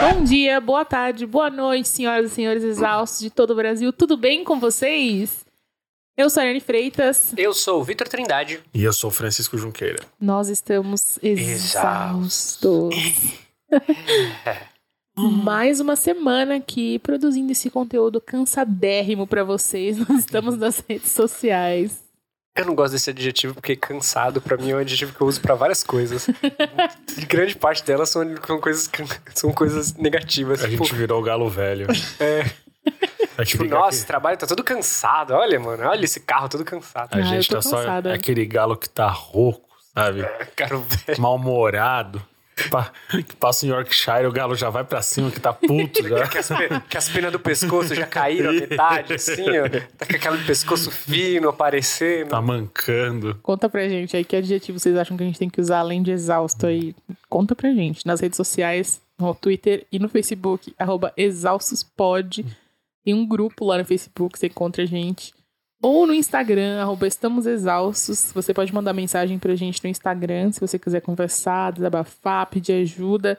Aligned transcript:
Bom 0.00 0.22
dia, 0.22 0.60
boa 0.60 0.84
tarde, 0.84 1.26
boa 1.26 1.50
noite, 1.50 1.88
senhoras 1.88 2.30
e 2.30 2.34
senhores 2.34 2.62
exaustos 2.62 3.18
de 3.18 3.30
todo 3.30 3.50
o 3.50 3.54
Brasil. 3.56 3.92
Tudo 3.92 4.16
bem 4.16 4.44
com 4.44 4.60
vocês? 4.60 5.44
Eu 6.16 6.30
sou 6.30 6.40
a 6.40 6.44
Ariane 6.44 6.60
Freitas. 6.60 7.32
Eu 7.36 7.52
sou 7.52 7.80
o 7.80 7.84
Vitor 7.84 8.06
Trindade. 8.06 8.60
E 8.72 8.84
eu 8.84 8.92
sou 8.92 9.10
o 9.10 9.12
Francisco 9.12 9.58
Junqueira. 9.58 9.98
Nós 10.20 10.48
estamos 10.48 11.18
exaustos. 11.20 12.94
Mais 15.18 15.80
uma 15.80 15.96
semana 15.96 16.56
aqui 16.56 17.00
produzindo 17.00 17.50
esse 17.50 17.68
conteúdo 17.68 18.20
cansadérrimo 18.20 19.26
pra 19.26 19.42
vocês. 19.42 19.98
Nós 19.98 20.20
estamos 20.20 20.56
nas 20.56 20.78
redes 20.88 21.10
sociais. 21.10 22.07
Eu 22.58 22.64
não 22.66 22.74
gosto 22.74 22.92
desse 22.92 23.08
adjetivo 23.10 23.54
porque 23.54 23.76
cansado 23.76 24.40
pra 24.40 24.56
mim 24.56 24.70
é 24.72 24.74
um 24.74 24.78
adjetivo 24.78 25.14
que 25.14 25.20
eu 25.20 25.26
uso 25.26 25.40
pra 25.40 25.54
várias 25.54 25.82
coisas. 25.84 26.26
E 27.16 27.24
grande 27.24 27.54
parte 27.56 27.84
delas 27.84 28.08
são, 28.10 28.22
são 28.46 28.60
coisas 28.60 28.90
são 29.34 29.52
coisas 29.52 29.94
negativas. 29.94 30.64
A 30.64 30.68
tipo, 30.68 30.84
gente 30.84 30.94
virou 30.96 31.20
o 31.20 31.24
galo 31.24 31.48
velho. 31.48 31.86
é, 32.18 32.44
tipo, 33.44 33.64
nossa, 33.64 33.90
esse 33.90 33.98
aqui- 34.00 34.06
trabalho 34.08 34.36
tá 34.36 34.46
todo 34.46 34.64
cansado. 34.64 35.32
Olha, 35.34 35.58
mano, 35.60 35.84
olha 35.86 36.04
esse 36.04 36.20
carro 36.20 36.48
todo 36.48 36.64
cansado. 36.64 37.14
A 37.14 37.18
Ah, 37.18 37.22
gente 37.22 37.48
tá 37.48 37.62
só 37.62 37.76
cansada. 37.76 38.12
aquele 38.12 38.44
galo 38.44 38.76
que 38.76 38.88
tá 38.88 39.08
rouco, 39.08 39.68
sabe? 39.94 40.22
Cara, 40.56 40.76
velho. 40.78 41.20
Mal-humorado. 41.20 42.20
Pa- 42.70 42.92
Que 43.26 43.36
passa 43.36 43.66
em 43.66 43.70
Yorkshire, 43.70 44.26
o 44.26 44.32
galo 44.32 44.54
já 44.54 44.68
vai 44.70 44.84
pra 44.84 45.00
cima, 45.02 45.30
que 45.30 45.40
tá 45.40 45.52
puto 45.52 46.06
já. 46.06 46.26
Que 46.28 46.38
as, 46.38 46.48
que 46.88 46.96
as 46.96 47.08
penas 47.08 47.32
do 47.32 47.38
pescoço 47.38 47.94
já 47.94 48.06
caíram 48.06 48.50
a 48.50 48.52
metade, 48.52 49.14
assim, 49.14 49.44
ó. 49.58 49.68
Tá 49.96 50.06
com 50.06 50.16
aquele 50.16 50.44
pescoço 50.44 50.90
fino 50.90 51.48
aparecendo. 51.48 52.28
Tá 52.30 52.40
mancando. 52.42 53.38
Conta 53.42 53.68
pra 53.68 53.88
gente 53.88 54.16
aí 54.16 54.24
que 54.24 54.36
adjetivo 54.36 54.78
vocês 54.78 54.96
acham 54.96 55.16
que 55.16 55.22
a 55.22 55.26
gente 55.26 55.38
tem 55.38 55.48
que 55.48 55.60
usar 55.60 55.78
além 55.80 56.02
de 56.02 56.10
exausto 56.10 56.66
aí. 56.66 56.94
Conta 57.28 57.54
pra 57.54 57.72
gente 57.72 58.06
nas 58.06 58.20
redes 58.20 58.36
sociais, 58.36 59.00
no 59.18 59.34
Twitter 59.34 59.86
e 59.90 59.98
no 59.98 60.08
Facebook, 60.08 60.74
arroba 60.78 61.12
exaustospod. 61.16 62.44
Tem 63.04 63.14
um 63.14 63.26
grupo 63.26 63.64
lá 63.64 63.78
no 63.78 63.84
Facebook, 63.84 64.38
você 64.38 64.46
encontra 64.46 64.82
a 64.82 64.86
gente. 64.86 65.32
Ou 65.80 66.06
no 66.06 66.12
Instagram, 66.14 66.80
arroba 66.80 67.06
estamos 67.06 67.46
exaustos. 67.46 68.32
Você 68.34 68.52
pode 68.52 68.74
mandar 68.74 68.92
mensagem 68.92 69.38
pra 69.38 69.54
gente 69.54 69.82
no 69.82 69.88
Instagram, 69.88 70.52
se 70.52 70.60
você 70.60 70.78
quiser 70.78 71.00
conversar, 71.00 71.72
desabafar, 71.72 72.50
pedir 72.50 72.82
ajuda. 72.82 73.38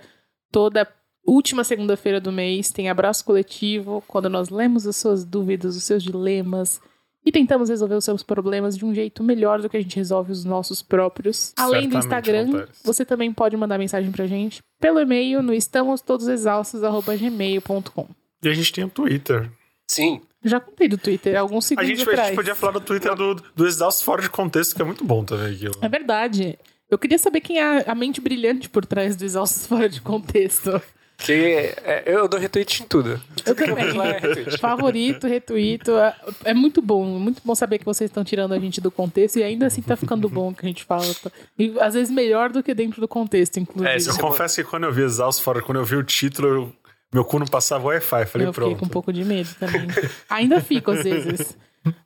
Toda 0.51 0.87
última 1.25 1.63
segunda-feira 1.63 2.19
do 2.21 2.31
mês 2.31 2.71
tem 2.71 2.89
abraço 2.89 3.23
coletivo, 3.25 4.03
quando 4.07 4.29
nós 4.29 4.49
lemos 4.49 4.87
as 4.87 4.95
suas 4.95 5.25
dúvidas, 5.25 5.75
os 5.75 5.83
seus 5.83 6.01
dilemas, 6.01 6.81
e 7.25 7.31
tentamos 7.31 7.69
resolver 7.69 7.95
os 7.95 8.05
seus 8.05 8.23
problemas 8.23 8.77
de 8.77 8.85
um 8.85 8.95
jeito 8.95 9.21
melhor 9.23 9.61
do 9.61 9.69
que 9.69 9.75
a 9.77 9.81
gente 9.81 9.97
resolve 9.97 10.31
os 10.31 10.45
nossos 10.45 10.81
próprios. 10.81 11.53
Além 11.57 11.89
do 11.89 12.01
Certamente 12.01 12.05
Instagram, 12.05 12.47
acontece. 12.61 12.81
você 12.83 13.03
também 13.03 13.33
pode 13.33 13.57
mandar 13.57 13.77
mensagem 13.77 14.09
pra 14.11 14.25
gente 14.25 14.61
pelo 14.79 15.01
e-mail 15.01 15.43
no 15.43 15.53
estamostodosexaustos@gmail.com. 15.53 18.07
E 18.41 18.47
a 18.47 18.53
gente 18.53 18.71
tem 18.71 18.85
o 18.85 18.89
Twitter. 18.89 19.51
Sim. 19.87 20.21
Já 20.43 20.59
contei 20.59 20.87
do 20.87 20.97
Twitter 20.97 21.37
alguns 21.37 21.65
A 21.65 21.67
segundos 21.69 21.89
gente, 21.89 22.01
a 22.01 22.11
atrás. 22.11 22.27
gente 22.29 22.35
podia 22.35 22.55
falar 22.55 22.73
do 22.73 22.81
Twitter 22.81 23.13
do, 23.15 23.35
do 23.35 23.67
Exausto 23.67 24.03
fora 24.05 24.21
de 24.21 24.29
contexto, 24.29 24.75
que 24.75 24.81
é 24.81 24.85
muito 24.85 25.03
bom 25.03 25.23
também 25.23 25.53
aquilo. 25.53 25.73
É 25.81 25.89
verdade. 25.89 26.57
Eu 26.89 26.97
queria 26.97 27.19
saber 27.19 27.41
quem 27.41 27.59
é 27.59 27.83
a 27.89 27.93
mente 27.93 28.19
brilhante 28.21 28.69
por 28.69 28.85
trás 28.85 29.15
do 29.15 29.23
Exaustos 29.25 29.65
Fora 29.67 29.87
de 29.89 30.01
Contexto. 30.01 30.81
Que 31.21 31.73
é, 31.83 32.03
eu 32.07 32.29
dou 32.29 32.39
retweet 32.39 32.81
em 32.81 32.85
tudo. 32.87 33.21
Eu 33.45 33.53
também. 33.53 33.83
é 33.99 34.19
retweet. 34.19 34.57
Favorito, 34.57 35.27
retuito. 35.27 35.91
É, 35.97 36.15
é 36.45 36.53
muito 36.53 36.81
bom. 36.81 37.03
Muito 37.19 37.41
bom 37.43 37.53
saber 37.53 37.77
que 37.77 37.83
vocês 37.83 38.09
estão 38.09 38.23
tirando 38.23 38.53
a 38.53 38.59
gente 38.59 38.79
do 38.79 38.89
contexto 38.89 39.37
e 39.37 39.43
ainda 39.43 39.65
assim 39.67 39.81
tá 39.81 39.97
ficando 39.97 40.29
bom 40.29 40.49
o 40.51 40.55
que 40.55 40.65
a 40.65 40.69
gente 40.69 40.85
fala. 40.85 41.03
tá? 41.21 41.29
E 41.59 41.77
às 41.81 41.93
vezes 41.93 42.09
melhor 42.09 42.49
do 42.49 42.63
que 42.63 42.73
dentro 42.73 43.01
do 43.01 43.07
contexto, 43.07 43.59
inclusive. 43.59 43.91
É, 43.93 43.97
Eu 44.09 44.17
confesso 44.17 44.55
que 44.55 44.63
quando 44.63 44.85
eu 44.85 44.93
vi 44.93 45.01
Exausto 45.03 45.43
fora, 45.43 45.61
quando 45.61 45.79
eu 45.79 45.83
vi 45.83 45.97
o 45.97 46.03
título, 46.03 46.47
eu- 46.47 46.75
meu 47.11 47.25
cu 47.25 47.39
não 47.39 47.47
passava 47.47 47.87
Wi-Fi. 47.87 48.25
Falei, 48.25 48.47
eu 48.47 48.53
fiquei 48.53 48.67
pronto. 48.69 48.79
com 48.79 48.85
um 48.85 48.89
pouco 48.89 49.11
de 49.11 49.25
medo 49.25 49.49
também. 49.59 49.87
Ainda 50.29 50.61
fico, 50.61 50.91
às 50.91 51.03
vezes. 51.03 51.57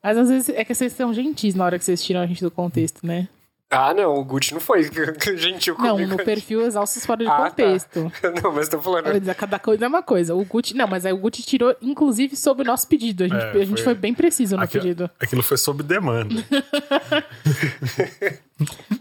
Mas 0.02 0.18
às 0.18 0.30
vezes 0.30 0.50
é 0.50 0.64
que 0.64 0.74
vocês 0.74 0.94
são 0.94 1.14
gentis 1.14 1.56
na 1.56 1.66
hora 1.66 1.80
que 1.80 1.86
vocês 1.86 2.04
tiram 2.04 2.22
a 2.22 2.26
gente 2.26 2.42
do 2.42 2.52
contexto, 2.52 3.06
né? 3.06 3.28
Ah, 3.74 3.94
não, 3.94 4.16
o 4.16 4.24
Gucci 4.24 4.54
não 4.54 4.62
foi 4.62 4.84
gentil 5.38 5.76
Não, 5.80 5.92
comigo. 5.96 6.12
no 6.12 6.18
perfil 6.18 6.62
Exaustos 6.62 7.06
Fora 7.06 7.24
de 7.24 7.30
Ah, 7.30 7.38
tá. 7.38 7.50
Contexto. 7.50 8.12
Não, 8.44 8.52
mas 8.54 8.70
tô 8.70 8.82
falando. 8.82 9.06
Cada 9.36 9.58
coisa 9.60 9.86
é 9.86 9.88
uma 9.88 10.02
coisa. 10.04 10.36
O 10.36 10.44
Gucci. 10.46 10.74
Não, 10.76 10.88
mas 10.88 11.06
aí 11.06 11.14
o 11.14 11.18
Gucci 11.18 11.44
tirou, 11.44 11.76
inclusive, 11.82 12.36
sob 12.36 12.62
o 12.62 12.66
nosso 12.66 12.88
pedido. 12.88 13.24
A 13.24 13.28
gente, 13.28 13.42
É, 13.42 13.52
a 13.52 13.66
gente 13.66 13.84
foi... 13.84 13.94
foi- 13.94 13.96
bem 13.96 14.14
preciso 14.14 14.56
no 14.58 14.64
Aquilo, 14.64 14.84
pedido. 14.84 15.10
aquilo 15.20 15.44
foi 15.44 15.58
sob 15.58 15.82
demanda. 15.84 16.34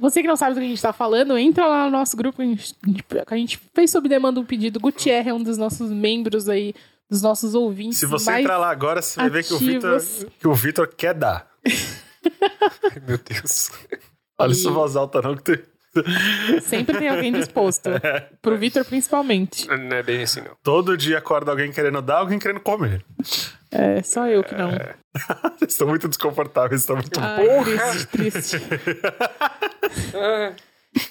Você 0.01 0.23
que 0.23 0.29
não 0.29 0.37
sabe 0.37 0.55
do 0.55 0.61
que 0.61 0.67
a 0.67 0.69
gente 0.69 0.83
tá 0.83 0.93
falando, 0.93 1.37
entra 1.39 1.67
lá 1.67 1.85
no 1.85 1.91
nosso 1.93 2.17
grupo. 2.17 2.41
A 2.43 2.45
gente, 2.45 2.75
a 3.27 3.37
gente 3.37 3.61
fez 3.75 3.91
sob 3.91 4.09
demanda 4.09 4.41
um 4.41 4.45
pedido. 4.45 4.81
Gutierre 4.81 5.31
é 5.31 5.35
um 5.35 5.43
dos 5.43 5.57
nossos 5.59 5.91
membros 5.91 6.49
aí, 6.49 6.75
dos 7.09 7.23
nossos 7.23 7.55
ouvintes. 7.55 7.99
Se 7.99 8.07
você 8.07 8.31
mais 8.31 8.43
entrar 8.45 8.59
lá 8.59 8.71
agora, 8.71 9.01
você 9.03 9.21
vai 9.21 9.31
ver 9.31 9.45
que 9.45 9.55
o 9.55 9.59
Vitor 9.59 10.03
que 10.41 10.49
o 10.49 10.55
Vitor 10.55 10.89
quer 10.89 11.15
dar. 11.15 11.47
Ai, 11.65 13.03
meu 13.07 13.19
Deus. 13.19 13.71
Olha 14.43 14.53
isso 14.53 14.73
voz 14.73 14.97
alta, 14.97 15.21
não, 15.23 15.37
que 15.37 15.43
tem- 15.43 15.63
Sempre 16.63 16.99
tem 16.99 17.09
alguém 17.09 17.33
disposto. 17.33 17.91
Pro 18.41 18.57
Vitor, 18.57 18.85
principalmente. 18.85 19.69
Não 19.69 19.97
é 19.97 20.03
bem 20.03 20.23
assim, 20.23 20.41
não. 20.41 20.53
todo 20.63 20.97
dia 20.97 21.19
acorda 21.19 21.51
alguém 21.51 21.71
querendo 21.71 22.01
dar, 22.01 22.19
alguém 22.19 22.39
querendo 22.39 22.61
comer. 22.61 23.05
É, 23.71 24.03
só 24.03 24.27
eu 24.27 24.43
que 24.43 24.55
não. 24.55 24.71
Vocês 25.59 25.73
estão 25.73 25.87
muito 25.89 26.09
desconfortáveis, 26.09 26.81
estão 26.81 26.97
muito 26.97 27.21
Ai, 27.21 27.47
triste, 27.63 28.07
triste. 28.07 28.57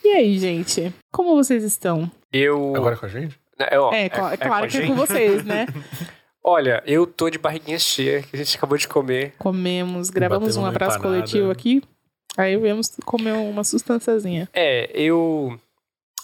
E 0.04 0.08
aí, 0.10 0.38
gente? 0.38 0.94
Como 1.12 1.36
vocês 1.36 1.64
estão? 1.64 2.10
Eu. 2.32 2.74
Agora 2.76 2.96
com 2.96 3.06
a 3.08 3.10
gente? 3.10 3.36
É, 3.58 3.80
ó, 3.80 3.92
É, 3.92 4.04
é 4.04 4.06
a 4.06 4.38
claro 4.38 4.68
que 4.68 4.78
é 4.78 4.86
com 4.88 4.94
vocês, 4.96 5.44
né? 5.44 5.66
Olha, 6.44 6.84
eu 6.86 7.08
tô 7.08 7.30
de 7.32 7.38
barriguinha 7.40 7.80
cheia, 7.80 8.22
que 8.22 8.36
a 8.36 8.38
gente 8.38 8.56
acabou 8.58 8.78
de 8.78 8.88
comer. 8.88 9.34
Comemos, 9.40 10.10
gravamos 10.10 10.40
Batemos 10.50 10.58
um 10.58 10.62
uma 10.62 10.70
abraço 10.70 10.98
empanada. 11.00 11.20
coletivo 11.22 11.52
aqui. 11.52 11.82
Aí 12.38 12.56
viemos 12.58 12.96
comer 13.06 13.34
uma 13.34 13.64
sustânciazinha. 13.64 14.50
É, 14.54 14.90
eu. 14.94 15.60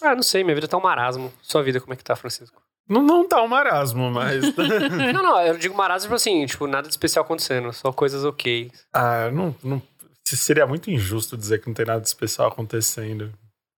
Ah, 0.01 0.16
não 0.16 0.23
sei, 0.23 0.44
minha 0.44 0.56
vida 0.56 0.68
tá 0.68 0.78
um 0.78 0.81
marasmo. 0.81 1.31
Sua 1.41 1.63
vida, 1.63 1.79
como 1.79 1.94
é 1.94 1.95
que 1.95 2.03
tá, 2.03 2.16
Francisco? 2.16 2.62
Não, 2.88 3.01
não 3.01 3.28
tá 3.28 3.41
um 3.41 3.47
marasmo, 3.47 4.09
mas. 4.09 4.44
não, 5.13 5.23
não, 5.23 5.41
eu 5.41 5.57
digo 5.57 5.75
marasmo, 5.75 6.07
tipo 6.07 6.16
assim, 6.16 6.45
tipo, 6.45 6.68
nada 6.68 6.88
de 6.88 6.94
especial 6.94 7.25
acontecendo, 7.25 7.73
só 7.73 7.91
coisas 7.91 8.23
ok. 8.23 8.72
ah, 8.94 9.29
não, 9.31 9.56
não. 9.63 9.81
Seria 10.25 10.68
muito 10.68 10.91
injusto 10.91 11.38
dizer 11.38 11.62
que 11.62 11.68
não 11.68 11.73
tem 11.73 11.85
nada 11.85 12.01
de 12.01 12.07
especial 12.07 12.50
acontecendo. 12.50 13.31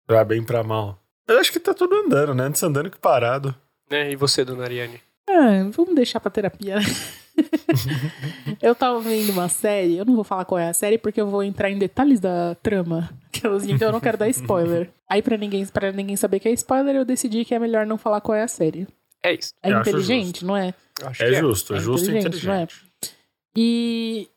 Pra 0.06 0.24
bem 0.24 0.42
pra 0.42 0.62
mal. 0.62 0.98
Eu 1.26 1.38
acho 1.38 1.52
que 1.52 1.60
tá 1.60 1.74
tudo 1.74 1.94
andando, 1.94 2.34
né? 2.34 2.44
Antes 2.44 2.62
andando 2.62 2.90
que 2.90 2.98
parado. 2.98 3.54
Né? 3.90 4.10
E 4.12 4.16
você, 4.16 4.46
dona 4.46 4.64
Ariane? 4.64 5.02
Ah, 5.28 5.68
vamos 5.70 5.94
deixar 5.94 6.20
pra 6.20 6.30
terapia, 6.30 6.76
né? 6.76 6.82
eu 8.60 8.74
tava 8.74 9.00
vendo 9.00 9.30
uma 9.30 9.48
série, 9.48 9.96
eu 9.96 10.04
não 10.04 10.14
vou 10.14 10.24
falar 10.24 10.44
qual 10.44 10.58
é 10.58 10.68
a 10.68 10.74
série 10.74 10.98
porque 10.98 11.20
eu 11.20 11.26
vou 11.26 11.42
entrar 11.42 11.70
em 11.70 11.78
detalhes 11.78 12.20
da 12.20 12.54
trama. 12.62 13.10
Então 13.68 13.88
eu 13.88 13.92
não 13.92 14.00
quero 14.00 14.18
dar 14.18 14.28
spoiler. 14.28 14.90
Aí 15.08 15.22
pra 15.22 15.36
ninguém, 15.36 15.64
pra 15.66 15.92
ninguém 15.92 16.16
saber 16.16 16.40
que 16.40 16.48
é 16.48 16.52
spoiler, 16.52 16.96
eu 16.96 17.04
decidi 17.04 17.44
que 17.44 17.54
é 17.54 17.58
melhor 17.58 17.86
não 17.86 17.96
falar 17.96 18.20
qual 18.20 18.36
é 18.36 18.42
a 18.42 18.48
série. 18.48 18.86
É 19.22 19.34
isso. 19.34 19.52
É 19.62 19.70
Eu 19.70 19.78
acho 19.78 19.88
inteligente, 19.90 20.44
não 20.44 20.56
é? 20.56 20.74
Acho 21.02 21.22
É 21.22 21.28
que 21.30 21.34
justo, 21.36 21.74
é, 21.74 21.76
É 21.76 21.80
justo 21.80 22.10
e 22.10 22.18
inteligente, 22.18 22.46
não 22.46 22.54
é? 22.54 22.62
inteligente. 22.62 22.88
E 23.56 24.28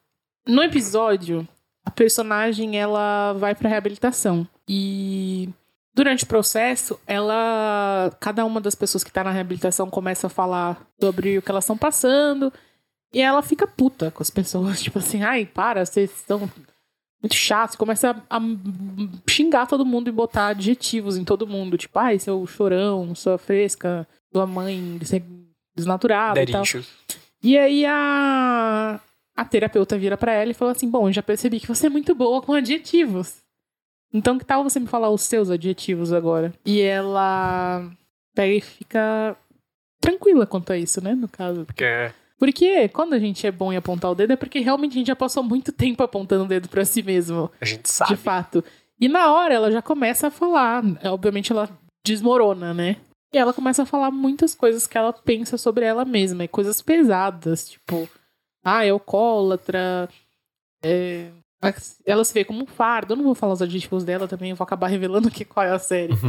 no 0.47 0.63
episódio, 0.63 1.47
a 1.85 1.91
personagem 1.91 2.79
ela 2.79 3.33
vai 3.33 3.53
pra 3.55 3.69
reabilitação. 3.69 4.47
E 4.67 5.49
durante 5.93 6.23
o 6.23 6.27
processo, 6.27 6.99
ela. 7.05 8.11
Cada 8.19 8.45
uma 8.45 8.61
das 8.61 8.75
pessoas 8.75 9.03
que 9.03 9.11
tá 9.11 9.23
na 9.23 9.31
reabilitação 9.31 9.89
começa 9.89 10.27
a 10.27 10.29
falar 10.29 10.87
sobre 10.99 11.37
o 11.37 11.41
que 11.41 11.51
elas 11.51 11.63
estão 11.63 11.77
passando. 11.77 12.51
E 13.13 13.19
ela 13.21 13.41
fica 13.41 13.67
puta 13.67 14.09
com 14.11 14.23
as 14.23 14.29
pessoas. 14.29 14.81
Tipo 14.83 14.99
assim, 14.99 15.21
ai, 15.23 15.45
para, 15.45 15.85
vocês 15.85 16.11
estão 16.11 16.39
muito 17.21 17.35
chatos. 17.35 17.75
Começa 17.75 18.23
a, 18.29 18.37
a 18.37 18.41
xingar 19.29 19.67
todo 19.67 19.85
mundo 19.85 20.07
e 20.07 20.11
botar 20.11 20.47
adjetivos 20.47 21.17
em 21.17 21.23
todo 21.23 21.45
mundo. 21.47 21.77
Tipo, 21.77 21.99
ai, 21.99 22.17
seu 22.19 22.45
chorão, 22.47 23.13
sua 23.15 23.37
fresca, 23.37 24.07
sua 24.33 24.47
mãe 24.47 24.97
des- 24.97 25.11
desnaturada 25.75 26.39
e 26.41 26.45
tal. 26.53 26.61
E 27.43 27.57
aí 27.57 27.85
a, 27.85 28.99
a 29.35 29.45
terapeuta 29.45 29.97
vira 29.97 30.15
pra 30.15 30.31
ela 30.31 30.51
e 30.51 30.53
fala 30.55 30.71
assim: 30.71 30.89
Bom, 30.89 31.11
já 31.11 31.21
percebi 31.23 31.59
que 31.59 31.67
você 31.67 31.87
é 31.87 31.89
muito 31.89 32.13
boa 32.15 32.41
com 32.41 32.53
adjetivos. 32.53 33.37
Então 34.13 34.37
que 34.37 34.45
tal 34.45 34.63
você 34.63 34.79
me 34.79 34.87
falar 34.87 35.09
os 35.09 35.21
seus 35.21 35.49
adjetivos 35.49 36.11
agora? 36.13 36.53
E 36.65 36.81
ela 36.81 37.89
pega 38.35 38.53
e 38.53 38.61
fica 38.61 39.35
tranquila 39.99 40.45
quanto 40.45 40.71
a 40.73 40.77
isso, 40.77 41.01
né? 41.03 41.13
No 41.15 41.27
caso. 41.27 41.65
Porque 41.65 41.83
é. 41.83 42.13
Porque 42.41 42.89
quando 42.89 43.13
a 43.13 43.19
gente 43.19 43.45
é 43.45 43.51
bom 43.51 43.71
em 43.71 43.77
apontar 43.77 44.09
o 44.09 44.15
dedo 44.15 44.33
é 44.33 44.35
porque 44.35 44.61
realmente 44.61 44.93
a 44.93 44.95
gente 44.95 45.05
já 45.05 45.15
passou 45.15 45.43
muito 45.43 45.71
tempo 45.71 46.01
apontando 46.01 46.45
o 46.45 46.47
dedo 46.47 46.67
pra 46.67 46.83
si 46.83 47.03
mesmo 47.03 47.51
A 47.61 47.65
gente 47.65 47.87
sabe. 47.87 48.15
de 48.15 48.17
fato. 48.17 48.63
E 48.99 49.07
na 49.07 49.31
hora 49.31 49.53
ela 49.53 49.71
já 49.71 49.79
começa 49.79 50.25
a 50.25 50.31
falar. 50.31 50.83
Obviamente 51.05 51.51
ela 51.51 51.69
desmorona, 52.03 52.73
né? 52.73 52.97
E 53.31 53.37
ela 53.37 53.53
começa 53.53 53.83
a 53.83 53.85
falar 53.85 54.09
muitas 54.09 54.55
coisas 54.55 54.87
que 54.87 54.97
ela 54.97 55.13
pensa 55.13 55.55
sobre 55.55 55.85
ela 55.85 56.03
mesma. 56.03 56.43
E 56.43 56.47
coisas 56.47 56.81
pesadas, 56.81 57.69
tipo, 57.69 58.09
ah, 58.65 58.83
é 58.83 58.89
alcoólatra. 58.89 60.09
É... 60.81 61.29
Ela 62.03 62.25
se 62.25 62.33
vê 62.33 62.43
como 62.43 62.63
um 62.63 62.65
fardo. 62.65 63.13
Eu 63.13 63.17
não 63.17 63.23
vou 63.23 63.35
falar 63.35 63.53
os 63.53 63.61
adjetivos 63.61 64.03
dela 64.03 64.27
também, 64.27 64.49
eu 64.49 64.55
vou 64.55 64.65
acabar 64.65 64.87
revelando 64.87 65.27
aqui 65.27 65.45
qual 65.45 65.63
é 65.63 65.69
a 65.69 65.77
série. 65.77 66.13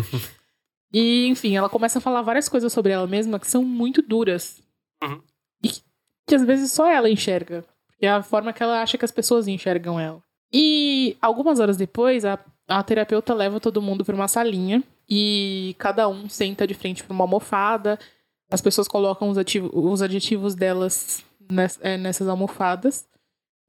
E, 0.94 1.26
enfim, 1.28 1.56
ela 1.56 1.70
começa 1.70 1.98
a 1.98 2.02
falar 2.02 2.20
várias 2.20 2.50
coisas 2.50 2.70
sobre 2.70 2.92
ela 2.92 3.06
mesma 3.06 3.40
que 3.40 3.50
são 3.50 3.64
muito 3.64 4.02
duras. 4.02 4.62
Uhum. 5.02 5.22
Que, 6.26 6.34
às 6.34 6.44
vezes 6.44 6.72
só 6.72 6.90
ela 6.90 7.10
enxerga. 7.10 7.64
É 8.00 8.08
a 8.08 8.22
forma 8.22 8.52
que 8.52 8.62
ela 8.62 8.82
acha 8.82 8.98
que 8.98 9.04
as 9.04 9.10
pessoas 9.10 9.46
enxergam 9.46 9.98
ela. 9.98 10.22
E 10.52 11.16
algumas 11.20 11.60
horas 11.60 11.76
depois, 11.76 12.24
a, 12.24 12.38
a 12.68 12.82
terapeuta 12.82 13.32
leva 13.32 13.60
todo 13.60 13.82
mundo 13.82 14.04
para 14.04 14.14
uma 14.14 14.28
salinha 14.28 14.82
e 15.08 15.74
cada 15.78 16.08
um 16.08 16.28
senta 16.28 16.66
de 16.66 16.74
frente 16.74 17.02
para 17.02 17.14
uma 17.14 17.24
almofada. 17.24 17.98
As 18.50 18.60
pessoas 18.60 18.88
colocam 18.88 19.28
os, 19.30 19.38
ativo, 19.38 19.70
os 19.72 20.02
adjetivos 20.02 20.54
delas 20.54 21.24
ness, 21.50 21.78
é, 21.82 21.96
nessas 21.96 22.28
almofadas 22.28 23.06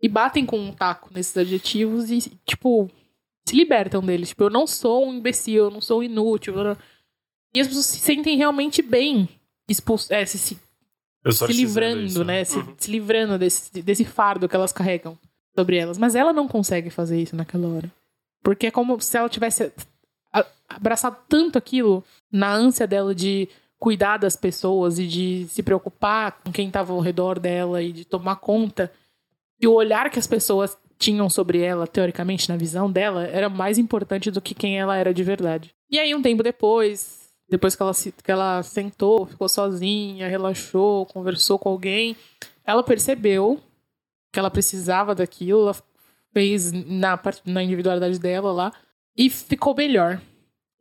e 0.02 0.10
batem 0.10 0.46
com 0.46 0.60
um 0.60 0.74
taco 0.74 1.10
nesses 1.14 1.36
adjetivos 1.38 2.12
e, 2.12 2.20
tipo, 2.46 2.90
se 3.46 3.56
libertam 3.56 4.02
deles. 4.02 4.30
Tipo, 4.30 4.44
eu 4.44 4.50
não 4.50 4.68
sou 4.68 5.08
um 5.08 5.14
imbecil, 5.14 5.66
eu 5.66 5.72
não 5.72 5.80
sou 5.80 6.04
inútil. 6.04 6.56
E 7.56 7.62
as 7.62 7.68
pessoas 7.68 7.86
se 7.86 8.00
sentem 8.00 8.36
realmente 8.36 8.82
bem 8.82 9.30
expulso, 9.70 10.14
é, 10.14 10.26
se, 10.26 10.60
se 11.32 11.54
livrando, 11.54 12.02
isso, 12.02 12.24
né? 12.24 12.44
Se, 12.44 12.58
Uhum. 12.58 12.76
se 12.78 12.92
livrando 12.92 13.38
desse, 13.38 13.82
desse 13.82 14.04
fardo 14.06 14.48
que 14.50 14.56
elas 14.56 14.72
carregam 14.72 15.18
sobre 15.56 15.78
elas. 15.78 15.98
Mas 15.98 16.16
ela 16.16 16.34
não 16.34 16.48
consegue 16.48 16.90
fazer 16.90 17.22
isso 17.22 17.36
naquela 17.36 17.68
hora. 17.68 17.92
Porque 18.44 18.68
é 18.68 18.72
como 18.72 19.00
se 19.00 19.18
ela 19.18 19.30
tivesse 19.30 19.72
abraçado 20.68 21.18
tanto 21.30 21.58
aquilo 21.58 22.04
na 22.32 22.52
ânsia 22.54 22.88
dela 22.88 23.14
de 23.14 23.48
cuidar 23.80 24.18
das 24.18 24.36
pessoas 24.36 24.98
e 24.98 25.06
de 25.06 25.46
se 25.50 25.62
preocupar 25.62 26.40
com 26.44 26.52
quem 26.52 26.68
estava 26.68 26.94
ao 26.94 27.00
redor 27.00 27.38
dela 27.40 27.82
e 27.82 27.92
de 27.92 28.06
tomar 28.06 28.38
conta. 28.38 28.92
E 29.62 29.68
o 29.68 29.74
olhar 29.74 30.10
que 30.10 30.20
as 30.20 30.28
pessoas 30.28 30.78
tinham 30.98 31.30
sobre 31.30 31.60
ela, 31.60 31.86
teoricamente, 31.86 32.48
na 32.50 32.56
visão 32.58 32.90
dela, 32.92 33.26
era 33.28 33.50
mais 33.50 33.78
importante 33.78 34.32
do 34.32 34.42
que 34.42 34.56
quem 34.56 34.80
ela 34.80 34.96
era 34.96 35.14
de 35.14 35.24
verdade. 35.24 35.74
E 35.90 36.00
aí, 36.00 36.16
um 36.16 36.22
tempo 36.22 36.42
depois, 36.42 37.23
depois 37.54 37.76
que 37.76 37.84
ela, 37.84 37.94
se, 37.94 38.12
que 38.12 38.32
ela 38.32 38.64
sentou, 38.64 39.28
ficou 39.28 39.48
sozinha, 39.48 40.28
relaxou, 40.28 41.06
conversou 41.06 41.60
com 41.60 41.70
alguém, 41.70 42.18
ela 42.66 42.82
percebeu 42.82 43.62
que 44.32 44.40
ela 44.40 44.50
precisava 44.50 45.14
daquilo, 45.14 45.62
ela 45.62 45.76
fez 46.34 46.72
na, 46.72 47.20
na 47.46 47.62
individualidade 47.62 48.18
dela 48.18 48.52
lá, 48.52 48.74
e 49.16 49.30
ficou 49.30 49.76
melhor. 49.76 50.20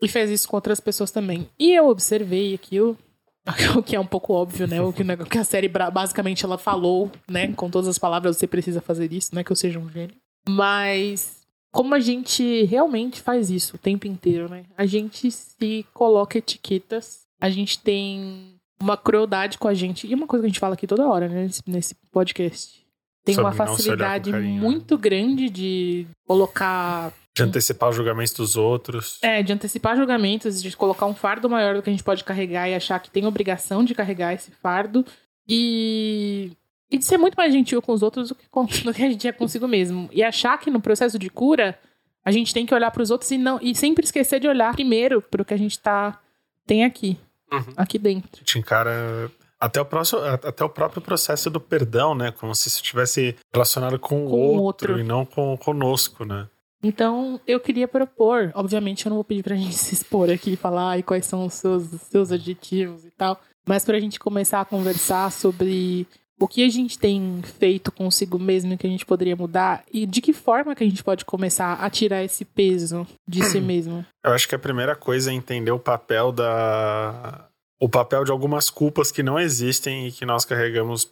E 0.00 0.08
fez 0.08 0.30
isso 0.30 0.48
com 0.48 0.56
outras 0.56 0.80
pessoas 0.80 1.10
também. 1.10 1.46
E 1.58 1.74
eu 1.74 1.88
observei 1.88 2.54
aquilo, 2.54 2.96
o 3.76 3.82
que 3.82 3.94
é 3.94 4.00
um 4.00 4.06
pouco 4.06 4.32
óbvio, 4.32 4.66
né? 4.66 4.80
O 4.80 4.94
que, 4.94 5.36
a 5.36 5.44
série 5.44 5.68
basicamente 5.68 6.42
ela 6.42 6.56
falou, 6.56 7.12
né? 7.28 7.52
Com 7.52 7.68
todas 7.68 7.86
as 7.86 7.98
palavras, 7.98 8.38
você 8.38 8.46
precisa 8.46 8.80
fazer 8.80 9.12
isso, 9.12 9.34
não 9.34 9.42
é 9.42 9.44
que 9.44 9.52
eu 9.52 9.56
seja 9.56 9.78
um 9.78 9.90
gênio. 9.90 10.16
Mas 10.48 11.41
como 11.72 11.94
a 11.94 12.00
gente 12.00 12.64
realmente 12.64 13.20
faz 13.20 13.50
isso 13.50 13.76
o 13.76 13.78
tempo 13.78 14.06
inteiro, 14.06 14.48
né? 14.48 14.64
A 14.76 14.84
gente 14.86 15.30
se 15.30 15.86
coloca 15.94 16.38
etiquetas, 16.38 17.22
a 17.40 17.48
gente 17.48 17.78
tem 17.80 18.54
uma 18.80 18.96
crueldade 18.96 19.58
com 19.58 19.68
a 19.68 19.74
gente. 19.74 20.06
E 20.06 20.14
uma 20.14 20.26
coisa 20.26 20.42
que 20.42 20.46
a 20.46 20.48
gente 20.50 20.60
fala 20.60 20.74
aqui 20.74 20.86
toda 20.86 21.08
hora, 21.08 21.28
né? 21.28 21.44
Nesse, 21.44 21.62
nesse 21.66 21.94
podcast. 22.12 22.82
Tem 23.24 23.34
Sobre 23.34 23.48
uma 23.48 23.52
facilidade 23.56 24.30
carinho, 24.32 24.54
né? 24.54 24.60
muito 24.60 24.98
grande 24.98 25.48
de 25.48 26.06
colocar 26.26 27.12
De 27.32 27.42
antecipar 27.44 27.88
os 27.90 27.96
julgamentos 27.96 28.32
dos 28.32 28.56
outros. 28.56 29.18
é, 29.22 29.42
de 29.44 29.52
antecipar 29.52 29.96
julgamentos, 29.96 30.60
de 30.60 30.76
colocar 30.76 31.06
um 31.06 31.14
fardo 31.14 31.48
maior 31.48 31.76
do 31.76 31.82
que 31.82 31.88
a 31.88 31.92
gente 31.92 32.02
pode 32.02 32.24
carregar 32.24 32.68
e 32.68 32.74
achar 32.74 32.98
que 32.98 33.10
tem 33.10 33.24
obrigação 33.24 33.84
de 33.84 33.94
carregar 33.94 34.34
esse 34.34 34.50
fardo. 34.50 35.06
E, 35.48 36.50
e 36.92 36.98
de 36.98 37.04
ser 37.04 37.16
muito 37.18 37.34
mais 37.34 37.52
gentil 37.52 37.80
com 37.82 37.92
os 37.92 38.02
outros 38.02 38.28
do 38.28 38.34
que, 38.34 38.48
com, 38.50 38.64
do 38.84 38.92
que 38.94 39.02
a 39.02 39.10
gente 39.10 39.26
é 39.26 39.32
consigo 39.32 39.66
mesmo. 39.66 40.08
E 40.12 40.22
achar 40.22 40.58
que 40.58 40.70
no 40.70 40.80
processo 40.80 41.18
de 41.18 41.28
cura, 41.30 41.78
a 42.24 42.30
gente 42.30 42.52
tem 42.54 42.64
que 42.66 42.74
olhar 42.74 42.90
para 42.90 43.02
os 43.02 43.10
outros 43.10 43.30
e, 43.30 43.38
não, 43.38 43.58
e 43.62 43.74
sempre 43.74 44.04
esquecer 44.04 44.38
de 44.38 44.46
olhar 44.46 44.72
primeiro 44.74 45.20
para 45.22 45.42
o 45.42 45.44
que 45.44 45.54
a 45.54 45.56
gente 45.58 45.78
tá, 45.78 46.20
tem 46.66 46.84
aqui, 46.84 47.18
Uhum. 47.52 47.74
aqui 47.76 47.98
dentro. 47.98 48.42
te 48.44 48.58
encara 48.58 49.30
até 49.60 49.80
o, 49.80 49.84
próximo, 49.84 50.20
até 50.22 50.64
o 50.64 50.68
próprio 50.68 51.02
processo 51.02 51.48
do 51.50 51.60
perdão, 51.60 52.14
né? 52.14 52.30
Como 52.32 52.54
se 52.54 52.68
isso 52.68 52.76
estivesse 52.78 53.36
relacionado 53.52 53.98
com, 53.98 54.24
Com 54.26 54.32
o 54.32 54.62
outro, 54.62 54.92
outro. 54.92 54.98
e 54.98 55.02
não 55.02 55.24
com 55.26 55.56
conosco, 55.56 56.24
né? 56.24 56.48
Então, 56.82 57.40
eu 57.46 57.60
queria 57.60 57.86
propor, 57.86 58.50
obviamente 58.54 59.06
eu 59.06 59.10
não 59.10 59.16
vou 59.18 59.24
pedir 59.24 59.42
pra 59.44 59.54
gente 59.56 59.74
se 59.74 59.94
expor 59.94 60.30
aqui 60.30 60.52
e 60.54 60.56
falar 60.56 60.90
ai, 60.90 61.02
quais 61.02 61.26
são 61.26 61.46
os 61.46 61.54
seus, 61.54 61.92
os 61.92 62.00
seus 62.02 62.32
adjetivos 62.32 63.04
e 63.04 63.10
tal, 63.10 63.40
mas 63.66 63.84
pra 63.84 64.00
gente 64.00 64.18
começar 64.18 64.60
a 64.60 64.64
conversar 64.64 65.30
sobre 65.30 66.06
o 66.42 66.48
que 66.48 66.64
a 66.64 66.68
gente 66.68 66.98
tem 66.98 67.40
feito 67.58 67.92
consigo 67.92 68.38
mesmo 68.38 68.76
que 68.76 68.86
a 68.86 68.90
gente 68.90 69.06
poderia 69.06 69.36
mudar 69.36 69.84
e 69.92 70.04
de 70.04 70.20
que 70.20 70.32
forma 70.32 70.74
que 70.74 70.82
a 70.82 70.88
gente 70.88 71.04
pode 71.04 71.24
começar 71.24 71.74
a 71.74 71.88
tirar 71.88 72.24
esse 72.24 72.44
peso 72.44 73.06
de 73.28 73.44
si 73.44 73.60
mesmo. 73.60 74.04
Eu 74.24 74.32
acho 74.32 74.48
que 74.48 74.54
a 74.54 74.58
primeira 74.58 74.96
coisa 74.96 75.30
é 75.30 75.34
entender 75.34 75.70
o 75.70 75.78
papel 75.78 76.32
da. 76.32 77.48
O 77.80 77.88
papel 77.88 78.24
de 78.24 78.30
algumas 78.30 78.70
culpas 78.70 79.10
que 79.12 79.22
não 79.22 79.38
existem 79.38 80.08
e 80.08 80.12
que 80.12 80.24
nós 80.26 80.44
carregamos 80.44 81.08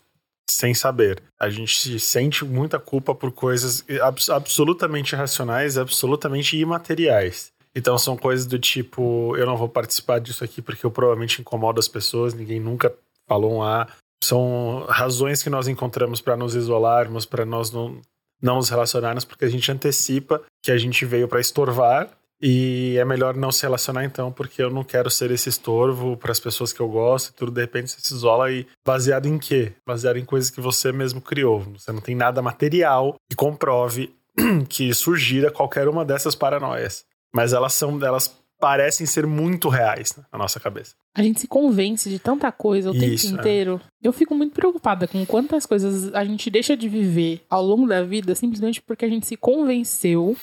sem 0.50 0.74
saber. 0.74 1.22
A 1.38 1.48
gente 1.48 1.78
se 1.78 2.00
sente 2.00 2.44
muita 2.44 2.78
culpa 2.80 3.14
por 3.14 3.30
coisas 3.30 3.84
abs- 4.02 4.30
absolutamente 4.30 5.14
irracionais, 5.14 5.78
absolutamente 5.78 6.56
imateriais. 6.56 7.52
Então 7.74 7.96
são 7.96 8.16
coisas 8.16 8.46
do 8.46 8.58
tipo, 8.58 9.36
eu 9.36 9.46
não 9.46 9.56
vou 9.56 9.68
participar 9.68 10.18
disso 10.18 10.42
aqui 10.42 10.60
porque 10.60 10.84
eu 10.84 10.90
provavelmente 10.90 11.40
incomodo 11.40 11.78
as 11.78 11.86
pessoas, 11.86 12.34
ninguém 12.34 12.58
nunca 12.58 12.92
falou 13.28 13.52
um 13.54 13.62
A. 13.62 13.86
São 14.22 14.84
razões 14.88 15.42
que 15.42 15.50
nós 15.50 15.68
encontramos 15.68 16.20
para 16.20 16.36
nos 16.36 16.54
isolarmos, 16.54 17.24
para 17.24 17.44
nós 17.44 17.70
não, 17.70 18.00
não 18.40 18.56
nos 18.56 18.68
relacionarmos, 18.68 19.24
porque 19.24 19.44
a 19.44 19.48
gente 19.48 19.70
antecipa 19.70 20.42
que 20.62 20.70
a 20.70 20.78
gente 20.78 21.04
veio 21.04 21.26
para 21.26 21.40
estorvar 21.40 22.10
e 22.42 22.96
é 22.98 23.04
melhor 23.04 23.36
não 23.36 23.52
se 23.52 23.62
relacionar 23.62 24.04
então, 24.04 24.32
porque 24.32 24.62
eu 24.62 24.70
não 24.70 24.82
quero 24.82 25.10
ser 25.10 25.30
esse 25.30 25.50
estorvo 25.50 26.16
para 26.16 26.32
as 26.32 26.40
pessoas 26.40 26.72
que 26.72 26.80
eu 26.80 26.88
gosto 26.88 27.28
e 27.28 27.32
tudo. 27.34 27.52
De 27.52 27.60
repente 27.60 27.90
você 27.90 28.00
se 28.00 28.14
isola 28.14 28.50
e 28.50 28.66
baseado 28.84 29.26
em 29.26 29.38
quê? 29.38 29.72
Baseado 29.86 30.16
em 30.16 30.24
coisas 30.24 30.48
que 30.48 30.60
você 30.60 30.90
mesmo 30.90 31.20
criou. 31.20 31.60
Você 31.60 31.92
não 31.92 32.00
tem 32.00 32.14
nada 32.14 32.40
material 32.40 33.16
que 33.28 33.36
comprove 33.36 34.14
que 34.70 34.94
surgira 34.94 35.50
qualquer 35.50 35.86
uma 35.86 36.04
dessas 36.04 36.34
paranoias. 36.34 37.04
Mas 37.34 37.52
elas 37.52 37.74
são, 37.74 38.02
elas 38.02 38.39
parecem 38.60 39.06
ser 39.06 39.26
muito 39.26 39.68
reais 39.68 40.14
na 40.30 40.38
nossa 40.38 40.60
cabeça. 40.60 40.94
A 41.14 41.22
gente 41.22 41.40
se 41.40 41.48
convence 41.48 42.08
de 42.08 42.18
tanta 42.18 42.52
coisa 42.52 42.90
o 42.90 42.94
Isso, 42.94 43.26
tempo 43.26 43.36
é. 43.36 43.40
inteiro. 43.40 43.80
Eu 44.02 44.12
fico 44.12 44.34
muito 44.34 44.54
preocupada 44.54 45.08
com 45.08 45.24
quantas 45.26 45.66
coisas 45.66 46.14
a 46.14 46.24
gente 46.24 46.50
deixa 46.50 46.76
de 46.76 46.88
viver 46.88 47.42
ao 47.48 47.64
longo 47.64 47.86
da 47.86 48.04
vida 48.04 48.34
simplesmente 48.34 48.80
porque 48.82 49.04
a 49.04 49.08
gente 49.08 49.26
se 49.26 49.36
convenceu, 49.36 50.36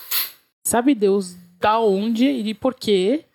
sabe 0.63 0.95
Deus 0.95 1.35
da 1.59 1.79
onde 1.79 2.25
e 2.25 2.53
por 2.53 2.73
quê, 2.73 3.25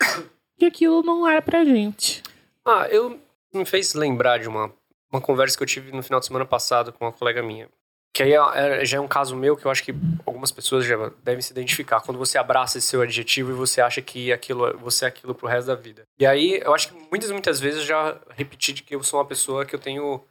que 0.58 0.66
aquilo 0.66 1.02
não 1.02 1.26
era 1.26 1.40
pra 1.40 1.64
gente. 1.64 2.22
Ah, 2.64 2.86
eu 2.90 3.18
me 3.54 3.64
fez 3.64 3.94
lembrar 3.94 4.38
de 4.38 4.48
uma, 4.48 4.72
uma 5.12 5.20
conversa 5.20 5.56
que 5.56 5.62
eu 5.62 5.66
tive 5.66 5.92
no 5.92 6.02
final 6.02 6.20
de 6.20 6.26
semana 6.26 6.44
passado 6.44 6.92
com 6.92 7.04
uma 7.04 7.12
colega 7.12 7.42
minha. 7.42 7.68
Que 8.14 8.22
aí 8.22 8.32
é- 8.34 8.82
é- 8.82 8.84
já 8.84 8.98
é 8.98 9.00
um 9.00 9.08
caso 9.08 9.34
meu 9.34 9.56
que 9.56 9.64
eu 9.64 9.70
acho 9.70 9.82
que 9.82 9.94
algumas 10.26 10.52
pessoas 10.52 10.84
já 10.84 11.10
devem 11.24 11.40
se 11.40 11.50
identificar. 11.52 12.00
Quando 12.02 12.18
você 12.18 12.36
abraça 12.36 12.76
esse 12.78 12.86
seu 12.88 13.00
adjetivo 13.00 13.50
e 13.50 13.54
você 13.54 13.80
acha 13.80 14.02
que 14.02 14.30
aquilo, 14.32 14.76
você 14.78 15.04
é 15.06 15.08
aquilo 15.08 15.34
pro 15.34 15.46
resto 15.48 15.68
da 15.68 15.74
vida. 15.74 16.02
E 16.18 16.26
aí, 16.26 16.60
eu 16.62 16.74
acho 16.74 16.88
que 16.88 16.94
muitas 17.10 17.30
e 17.30 17.32
muitas 17.32 17.58
vezes 17.58 17.80
eu 17.80 17.86
já 17.86 18.18
repeti 18.30 18.72
de 18.74 18.82
que 18.82 18.94
eu 18.94 19.02
sou 19.02 19.18
uma 19.18 19.24
pessoa 19.26 19.64
que 19.64 19.74
eu 19.74 19.80
tenho 19.80 20.22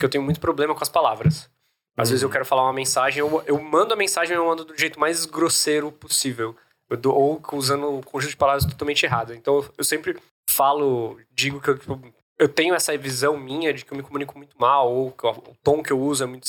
que 0.00 0.06
eu 0.06 0.10
tenho 0.10 0.24
muito 0.24 0.40
problema 0.40 0.74
com 0.74 0.82
as 0.82 0.88
palavras. 0.88 1.48
Às 1.96 2.08
vezes 2.08 2.22
eu 2.22 2.30
quero 2.30 2.44
falar 2.46 2.62
uma 2.62 2.72
mensagem, 2.72 3.20
eu, 3.20 3.42
eu 3.46 3.60
mando 3.60 3.92
a 3.92 3.96
mensagem 3.96 4.34
e 4.34 4.38
eu 4.38 4.44
mando 4.46 4.64
do 4.64 4.76
jeito 4.76 4.98
mais 4.98 5.26
grosseiro 5.26 5.92
possível. 5.92 6.56
Dou- 6.98 7.14
ou 7.14 7.42
usando 7.52 7.88
um 7.98 8.00
conjunto 8.02 8.30
de 8.30 8.36
palavras 8.36 8.64
totalmente 8.64 9.04
errado. 9.04 9.32
Então 9.34 9.56
eu, 9.56 9.74
eu 9.78 9.84
sempre 9.84 10.18
falo, 10.50 11.20
digo 11.30 11.60
que 11.60 11.68
eu, 11.70 11.78
tipo, 11.78 12.00
eu 12.38 12.48
tenho 12.48 12.74
essa 12.74 12.96
visão 12.98 13.36
minha 13.36 13.72
de 13.72 13.84
que 13.84 13.92
eu 13.92 13.96
me 13.96 14.02
comunico 14.02 14.36
muito 14.36 14.56
mal, 14.58 14.90
ou 14.90 15.12
que 15.12 15.24
o 15.26 15.30
o 15.30 15.54
tom 15.62 15.82
que 15.82 15.92
eu 15.92 16.00
uso 16.00 16.24
é 16.24 16.26
muito 16.26 16.44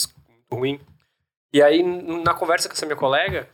ruim. 0.54 0.80
E 1.52 1.62
aí, 1.62 1.82
na 1.82 2.34
conversa 2.34 2.68
com 2.68 2.74
essa 2.74 2.86
minha 2.86 2.96
colega, 2.96 3.48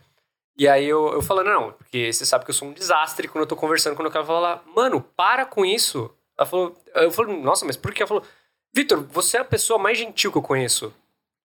e 0.57 0.67
aí 0.67 0.85
eu, 0.85 1.13
eu 1.13 1.21
falando, 1.21 1.47
não, 1.47 1.71
porque 1.71 2.11
você 2.11 2.25
sabe 2.25 2.45
que 2.45 2.51
eu 2.51 2.55
sou 2.55 2.67
um 2.67 2.73
desastre 2.73 3.27
quando 3.27 3.43
eu 3.43 3.47
tô 3.47 3.55
conversando, 3.55 3.95
quando 3.95 4.07
eu 4.07 4.11
quero 4.11 4.25
falar, 4.25 4.63
mano, 4.75 5.01
para 5.15 5.45
com 5.45 5.65
isso. 5.65 6.09
Ela 6.37 6.45
falou, 6.45 6.75
eu 6.95 7.11
falei, 7.11 7.39
nossa, 7.41 7.65
mas 7.65 7.77
por 7.77 7.93
que? 7.93 8.01
Ela 8.01 8.07
falou, 8.07 8.23
Vitor, 8.73 9.05
você 9.11 9.37
é 9.37 9.41
a 9.41 9.45
pessoa 9.45 9.77
mais 9.77 9.97
gentil 9.97 10.31
que 10.31 10.37
eu 10.37 10.41
conheço 10.41 10.93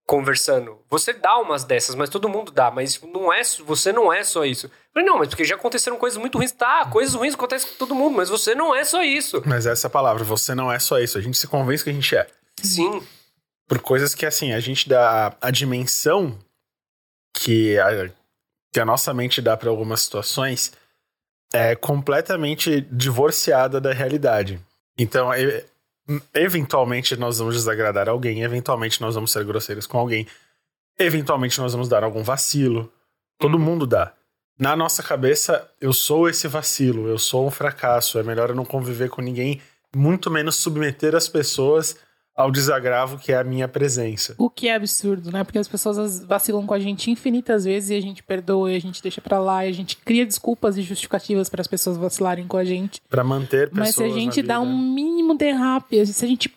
conversando. 0.07 0.79
Você 0.89 1.13
dá 1.13 1.37
umas 1.39 1.65
dessas, 1.65 1.97
mas 1.97 2.09
todo 2.09 2.29
mundo 2.29 2.53
dá, 2.53 2.71
mas 2.71 3.01
não 3.03 3.33
é, 3.33 3.43
você 3.65 3.93
não 3.93 4.13
é 4.13 4.23
só 4.23 4.45
isso. 4.45 4.67
Eu 4.67 4.71
falei, 4.95 5.09
não, 5.09 5.19
mas 5.19 5.29
porque 5.29 5.45
já 5.45 5.57
aconteceram 5.57 5.97
coisas 5.99 6.17
muito 6.17 6.39
ruins. 6.39 6.53
Tá, 6.53 6.87
coisas 6.87 7.15
ruins 7.15 7.35
acontecem 7.35 7.69
com 7.71 7.77
todo 7.77 7.95
mundo, 7.95 8.17
mas 8.17 8.29
você 8.29 8.55
não 8.55 8.75
é 8.75 8.85
só 8.85 9.03
isso. 9.03 9.43
Mas 9.45 9.67
essa 9.67 9.89
é 9.89 9.91
palavra, 9.91 10.23
você 10.23 10.55
não 10.55 10.73
é 10.73 10.79
só 10.79 11.01
isso. 11.01 11.19
A 11.19 11.21
gente 11.21 11.37
se 11.37 11.49
convence 11.49 11.83
que 11.83 11.91
a 11.91 11.93
gente 11.93 12.17
é. 12.17 12.27
Sim. 12.63 13.03
Por 13.67 13.81
coisas 13.81 14.15
que, 14.15 14.25
assim, 14.25 14.53
a 14.53 14.61
gente 14.61 14.89
dá 14.89 15.37
a 15.41 15.51
dimensão 15.51 16.39
que 17.35 17.79
a, 17.79 18.11
que 18.73 18.81
a 18.81 18.85
nossa 18.85 19.13
mente 19.13 19.43
dá 19.43 19.57
para 19.57 19.71
algumas 19.71 20.03
situações 20.03 20.73
é 21.53 21.75
completamente 21.75 22.81
divorciada 22.91 23.81
da 23.81 23.93
realidade. 23.93 24.61
Então, 24.99 25.31
eventualmente 26.35 27.17
nós 27.17 27.39
vamos 27.39 27.55
desagradar 27.55 28.09
alguém, 28.09 28.43
eventualmente 28.43 29.01
nós 29.01 29.15
vamos 29.15 29.33
ser 29.33 29.45
grosseiros 29.45 29.87
com 29.87 29.99
alguém, 29.99 30.27
eventualmente 30.99 31.61
nós 31.61 31.73
vamos 31.73 31.89
dar 31.89 32.05
algum 32.05 32.23
vacilo. 32.23 32.93
Todo 33.39 33.59
mundo 33.59 33.87
dá. 33.87 34.13
na 34.59 34.75
nossa 34.75 35.03
cabeça, 35.03 35.71
eu 35.81 35.93
sou 35.93 36.29
esse 36.29 36.49
vacilo, 36.49 37.09
eu 37.09 37.19
sou 37.19 37.47
um 37.47 37.51
fracasso, 37.51 38.19
é 38.19 38.23
melhor 38.23 38.51
eu 38.51 38.57
não 38.57 38.65
conviver 38.65 39.11
com 39.11 39.21
ninguém, 39.21 39.61
muito 39.95 40.31
menos 40.31 40.57
submeter 40.57 41.15
as 41.15 41.29
pessoas 41.29 41.97
ao 42.37 42.51
desagravo 42.51 43.19
que 43.19 43.33
é 43.33 43.39
a 43.39 43.45
minha 43.45 43.67
presença. 43.67 44.35
O 44.37 44.51
que 44.51 44.69
é 44.69 44.75
absurdo, 44.75 45.33
né? 45.33 45.43
Porque 45.43 45.59
as 45.59 45.67
pessoas 45.67 46.23
vacilam 46.23 46.67
com 46.67 46.75
a 46.75 46.79
gente 46.79 47.11
infinitas 47.11 47.65
vezes 47.65 47.91
e 47.91 47.95
a 47.95 48.01
gente 48.01 48.23
perdoa, 48.23 48.71
e 48.71 48.77
a 48.77 48.81
gente 48.81 49.03
deixa 49.03 49.23
pra 49.23 49.39
lá, 49.39 49.65
e 49.65 49.71
a 49.71 49.73
gente 49.73 49.97
cria 49.97 50.27
desculpas 50.27 50.77
e 50.77 50.83
justificativas 50.83 51.49
para 51.49 51.63
as 51.63 51.67
pessoas 51.67 51.97
vacilarem 51.97 52.47
com 52.47 52.59
a 52.59 52.65
gente. 52.65 53.01
Para 53.09 53.25
manter 53.25 53.71
pessoas 53.71 53.87
Mas 53.87 53.95
se 53.95 54.05
a 54.05 54.09
gente 54.11 54.43
dá 54.43 54.61
um 54.61 54.77
mínimo 54.77 55.35
derrape, 55.35 56.05
se 56.07 56.25
a 56.25 56.29
gente 56.29 56.55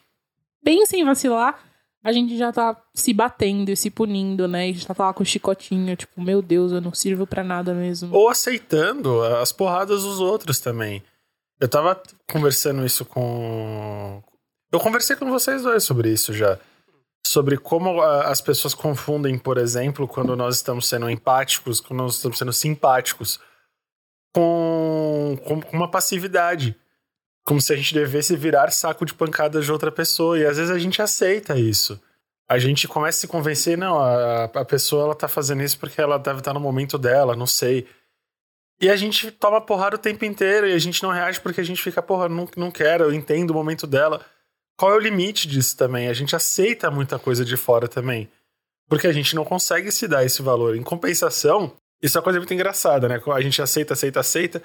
pensa 0.62 0.98
em 0.98 1.06
vacilar, 1.06 1.58
a 2.04 2.12
gente 2.12 2.38
já 2.38 2.52
tá 2.52 2.76
se 2.94 3.14
batendo 3.14 3.70
e 3.70 3.76
se 3.76 3.90
punindo, 3.90 4.48
né? 4.48 4.70
E 4.70 4.74
já 4.74 4.94
tá 4.94 5.08
lá 5.08 5.14
com 5.14 5.24
o 5.24 5.26
chicotinho, 5.26 5.96
tipo, 5.96 6.22
meu 6.22 6.42
Deus, 6.42 6.74
eu 6.74 6.82
não 6.82 6.94
sirvo 6.94 7.26
para 7.26 7.44
nada 7.44 7.74
mesmo. 7.74 8.14
Ou 8.14 8.28
aceitando 8.30 9.22
as 9.22 9.54
porradas 9.54 10.04
dos 10.04 10.20
outros 10.20 10.60
também. 10.60 11.02
Eu 11.60 11.68
tava 11.68 12.02
conversando 12.30 12.86
isso 12.86 13.04
com, 13.04 14.24
eu 14.72 14.80
conversei 14.80 15.16
com 15.16 15.30
vocês 15.30 15.64
dois 15.64 15.84
sobre 15.84 16.10
isso 16.10 16.34
já. 16.34 16.60
Sobre 17.26 17.58
como 17.58 18.02
as 18.02 18.42
pessoas 18.42 18.74
confundem, 18.74 19.38
por 19.38 19.58
exemplo, 19.58 20.08
quando 20.08 20.36
nós 20.36 20.58
estamos 20.58 20.88
sendo 20.88 21.10
empáticos, 21.10 21.80
quando 21.80 22.00
nós 22.00 22.16
estamos 22.16 22.38
sendo 22.38 22.54
simpáticos, 22.54 23.40
com, 24.34 25.38
com 25.44 25.62
uma 25.76 25.90
passividade. 25.90 26.76
Como 27.46 27.60
se 27.60 27.74
a 27.74 27.76
gente 27.76 27.94
devesse 27.94 28.36
virar 28.36 28.72
saco 28.72 29.06
de 29.06 29.14
pancadas 29.14 29.66
de 29.66 29.72
outra 29.72 29.92
pessoa. 29.92 30.38
E 30.38 30.46
às 30.46 30.58
vezes 30.58 30.72
a 30.72 30.80
gente 30.80 31.02
aceita 31.02 31.58
isso. 31.58 32.00
A 32.48 32.58
gente 32.58 32.88
começa 32.88 33.20
a 33.20 33.22
se 33.22 33.28
convencer, 33.28 33.78
não, 33.78 34.00
a, 34.00 34.46
a 34.46 34.66
pessoa 34.66 35.04
ela 35.04 35.16
tá 35.16 35.28
fazendo 35.28 35.62
isso 35.62 35.78
porque 35.80 36.02
ela 36.02 36.18
deve 36.18 36.40
estar 36.40 36.54
no 36.54 36.60
momento 36.60 36.98
dela, 36.98 37.36
não 37.36 37.46
sei. 37.46 37.88
E 38.82 38.90
a 38.90 38.96
gente 38.96 39.30
toma 39.30 39.62
porrada 39.62 39.98
o 39.98 40.00
tempo 40.00 40.26
inteiro 40.26 40.68
e 40.68 40.74
a 40.74 40.80
gente 40.80 41.04
não 41.04 41.12
reage 41.12 41.40
porque 41.40 41.62
a 41.62 41.64
gente 41.64 41.82
fica, 41.82 42.02
porra, 42.02 42.28
não, 42.28 42.48
não 42.56 42.72
quero, 42.72 43.04
eu 43.04 43.14
entendo 43.14 43.52
o 43.52 43.54
momento 43.54 43.86
dela 43.86 44.26
qual 44.80 44.94
é 44.94 44.96
o 44.96 45.00
limite 45.00 45.46
disso 45.46 45.76
também? 45.76 46.08
A 46.08 46.14
gente 46.14 46.34
aceita 46.38 46.90
muita 46.90 47.20
coisa 47.20 47.44
de 47.44 47.58
fora 47.58 47.86
também. 47.86 48.30
Porque 48.88 49.08
a 49.08 49.12
gente 49.12 49.36
não 49.36 49.44
consegue 49.44 49.92
se 49.92 50.08
dar 50.08 50.24
esse 50.24 50.42
valor. 50.42 50.74
Em 50.74 50.82
compensação, 50.82 51.74
isso 52.02 52.18
é 52.18 52.20
uma 52.20 52.24
coisa 52.24 52.40
muito 52.40 52.54
engraçada, 52.54 53.10
né? 53.10 53.22
A 53.28 53.42
gente 53.42 53.62
aceita, 53.62 53.94
aceita, 53.94 54.22
aceita. 54.22 54.64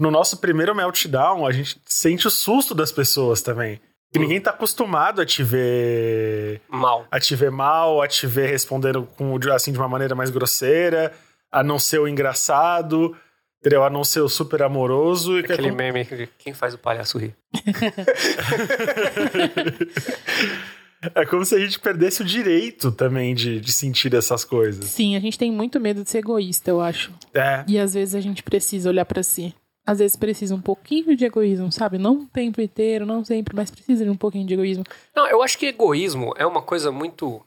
No 0.00 0.10
nosso 0.10 0.38
primeiro 0.38 0.74
meltdown, 0.74 1.46
a 1.46 1.52
gente 1.52 1.78
sente 1.84 2.26
o 2.26 2.30
susto 2.30 2.74
das 2.74 2.90
pessoas 2.90 3.42
também. 3.42 3.78
E 4.14 4.18
ninguém 4.18 4.40
tá 4.40 4.50
acostumado 4.50 5.20
a 5.20 5.26
te 5.26 5.42
ver. 5.42 6.62
Mal. 6.70 7.06
A 7.10 7.20
te 7.20 7.36
ver 7.36 7.50
mal, 7.50 8.00
a 8.00 8.08
te 8.08 8.26
ver 8.26 8.48
respondendo 8.48 9.06
com, 9.18 9.38
assim, 9.54 9.70
de 9.70 9.78
uma 9.78 9.88
maneira 9.88 10.14
mais 10.14 10.30
grosseira, 10.30 11.12
a 11.50 11.62
não 11.62 11.78
ser 11.78 11.98
o 11.98 12.08
engraçado. 12.08 13.14
Entendeu? 13.62 13.84
A 13.84 13.90
não 13.90 14.02
ser 14.02 14.20
o 14.20 14.28
super 14.28 14.60
amoroso. 14.60 15.38
Aquele 15.38 15.68
é 15.68 15.70
como... 15.70 15.76
meme 15.76 16.04
que 16.04 16.28
quem 16.36 16.52
faz 16.52 16.74
o 16.74 16.78
palhaço 16.78 17.16
rir. 17.16 17.32
é 21.14 21.24
como 21.24 21.44
se 21.44 21.54
a 21.54 21.60
gente 21.60 21.78
perdesse 21.78 22.22
o 22.22 22.24
direito 22.24 22.90
também 22.90 23.36
de, 23.36 23.60
de 23.60 23.70
sentir 23.70 24.12
essas 24.14 24.44
coisas. 24.44 24.86
Sim, 24.86 25.14
a 25.14 25.20
gente 25.20 25.38
tem 25.38 25.52
muito 25.52 25.78
medo 25.78 26.02
de 26.02 26.10
ser 26.10 26.18
egoísta, 26.18 26.72
eu 26.72 26.80
acho. 26.80 27.12
É. 27.32 27.62
E 27.68 27.78
às 27.78 27.94
vezes 27.94 28.16
a 28.16 28.20
gente 28.20 28.42
precisa 28.42 28.88
olhar 28.88 29.04
para 29.04 29.22
si. 29.22 29.54
Às 29.86 30.00
vezes 30.00 30.16
precisa 30.16 30.56
um 30.56 30.60
pouquinho 30.60 31.16
de 31.16 31.24
egoísmo, 31.24 31.70
sabe? 31.70 31.98
Não 31.98 32.22
o 32.22 32.26
tempo 32.26 32.60
inteiro, 32.60 33.06
não 33.06 33.24
sempre, 33.24 33.54
mas 33.54 33.70
precisa 33.70 34.04
de 34.04 34.10
um 34.10 34.16
pouquinho 34.16 34.44
de 34.44 34.54
egoísmo. 34.54 34.82
Não, 35.14 35.28
eu 35.28 35.40
acho 35.40 35.56
que 35.56 35.66
egoísmo 35.66 36.34
é 36.36 36.44
uma 36.44 36.62
coisa 36.62 36.90
muito 36.90 37.40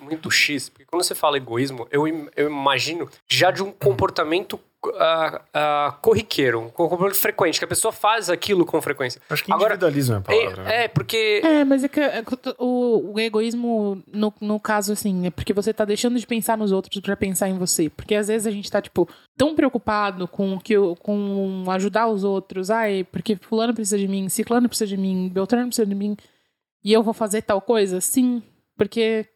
muito 0.00 0.30
X, 0.30 0.68
porque 0.68 0.84
quando 0.84 1.02
você 1.02 1.14
fala 1.14 1.36
egoísmo, 1.36 1.86
eu, 1.90 2.06
eu 2.36 2.48
imagino 2.48 3.08
já 3.28 3.50
de 3.50 3.62
um 3.62 3.72
comportamento 3.72 4.60
uh, 4.84 5.36
uh, 5.36 5.92
corriqueiro, 6.00 6.60
um 6.60 6.68
comportamento 6.68 7.16
frequente, 7.16 7.58
que 7.58 7.64
a 7.64 7.68
pessoa 7.68 7.92
faz 7.92 8.30
aquilo 8.30 8.64
com 8.64 8.80
frequência. 8.80 9.20
Acho 9.28 9.44
que 9.44 9.52
individualismo 9.52 10.16
Agora, 10.16 10.36
é 10.36 10.42
a 10.42 10.44
palavra. 10.44 10.72
É, 10.72 10.84
é, 10.84 10.88
porque. 10.88 11.40
É, 11.44 11.64
mas 11.64 11.84
é 11.84 11.88
que 11.88 12.00
é, 12.00 12.22
o, 12.58 13.12
o 13.14 13.20
egoísmo, 13.20 14.02
no, 14.12 14.32
no 14.40 14.60
caso, 14.60 14.92
assim, 14.92 15.26
é 15.26 15.30
porque 15.30 15.52
você 15.52 15.72
tá 15.72 15.84
deixando 15.84 16.18
de 16.18 16.26
pensar 16.26 16.56
nos 16.56 16.72
outros 16.72 17.00
para 17.00 17.16
pensar 17.16 17.48
em 17.48 17.58
você. 17.58 17.88
Porque 17.88 18.14
às 18.14 18.28
vezes 18.28 18.46
a 18.46 18.50
gente 18.50 18.70
tá, 18.70 18.80
tipo, 18.80 19.08
tão 19.36 19.54
preocupado 19.54 20.28
com 20.28 20.58
que 20.58 20.74
com 21.00 21.64
ajudar 21.70 22.08
os 22.08 22.24
outros. 22.24 22.70
Ai, 22.70 23.04
porque 23.10 23.36
fulano 23.36 23.74
precisa 23.74 23.98
de 23.98 24.08
mim, 24.08 24.28
ciclano 24.28 24.68
precisa 24.68 24.88
de 24.88 24.96
mim, 24.96 25.28
beltrano 25.28 25.68
precisa 25.68 25.86
de 25.86 25.94
mim. 25.94 26.16
E 26.84 26.92
eu 26.92 27.02
vou 27.02 27.14
fazer 27.14 27.42
tal 27.42 27.60
coisa? 27.60 28.00
Sim. 28.00 28.42
Porque 28.76 29.26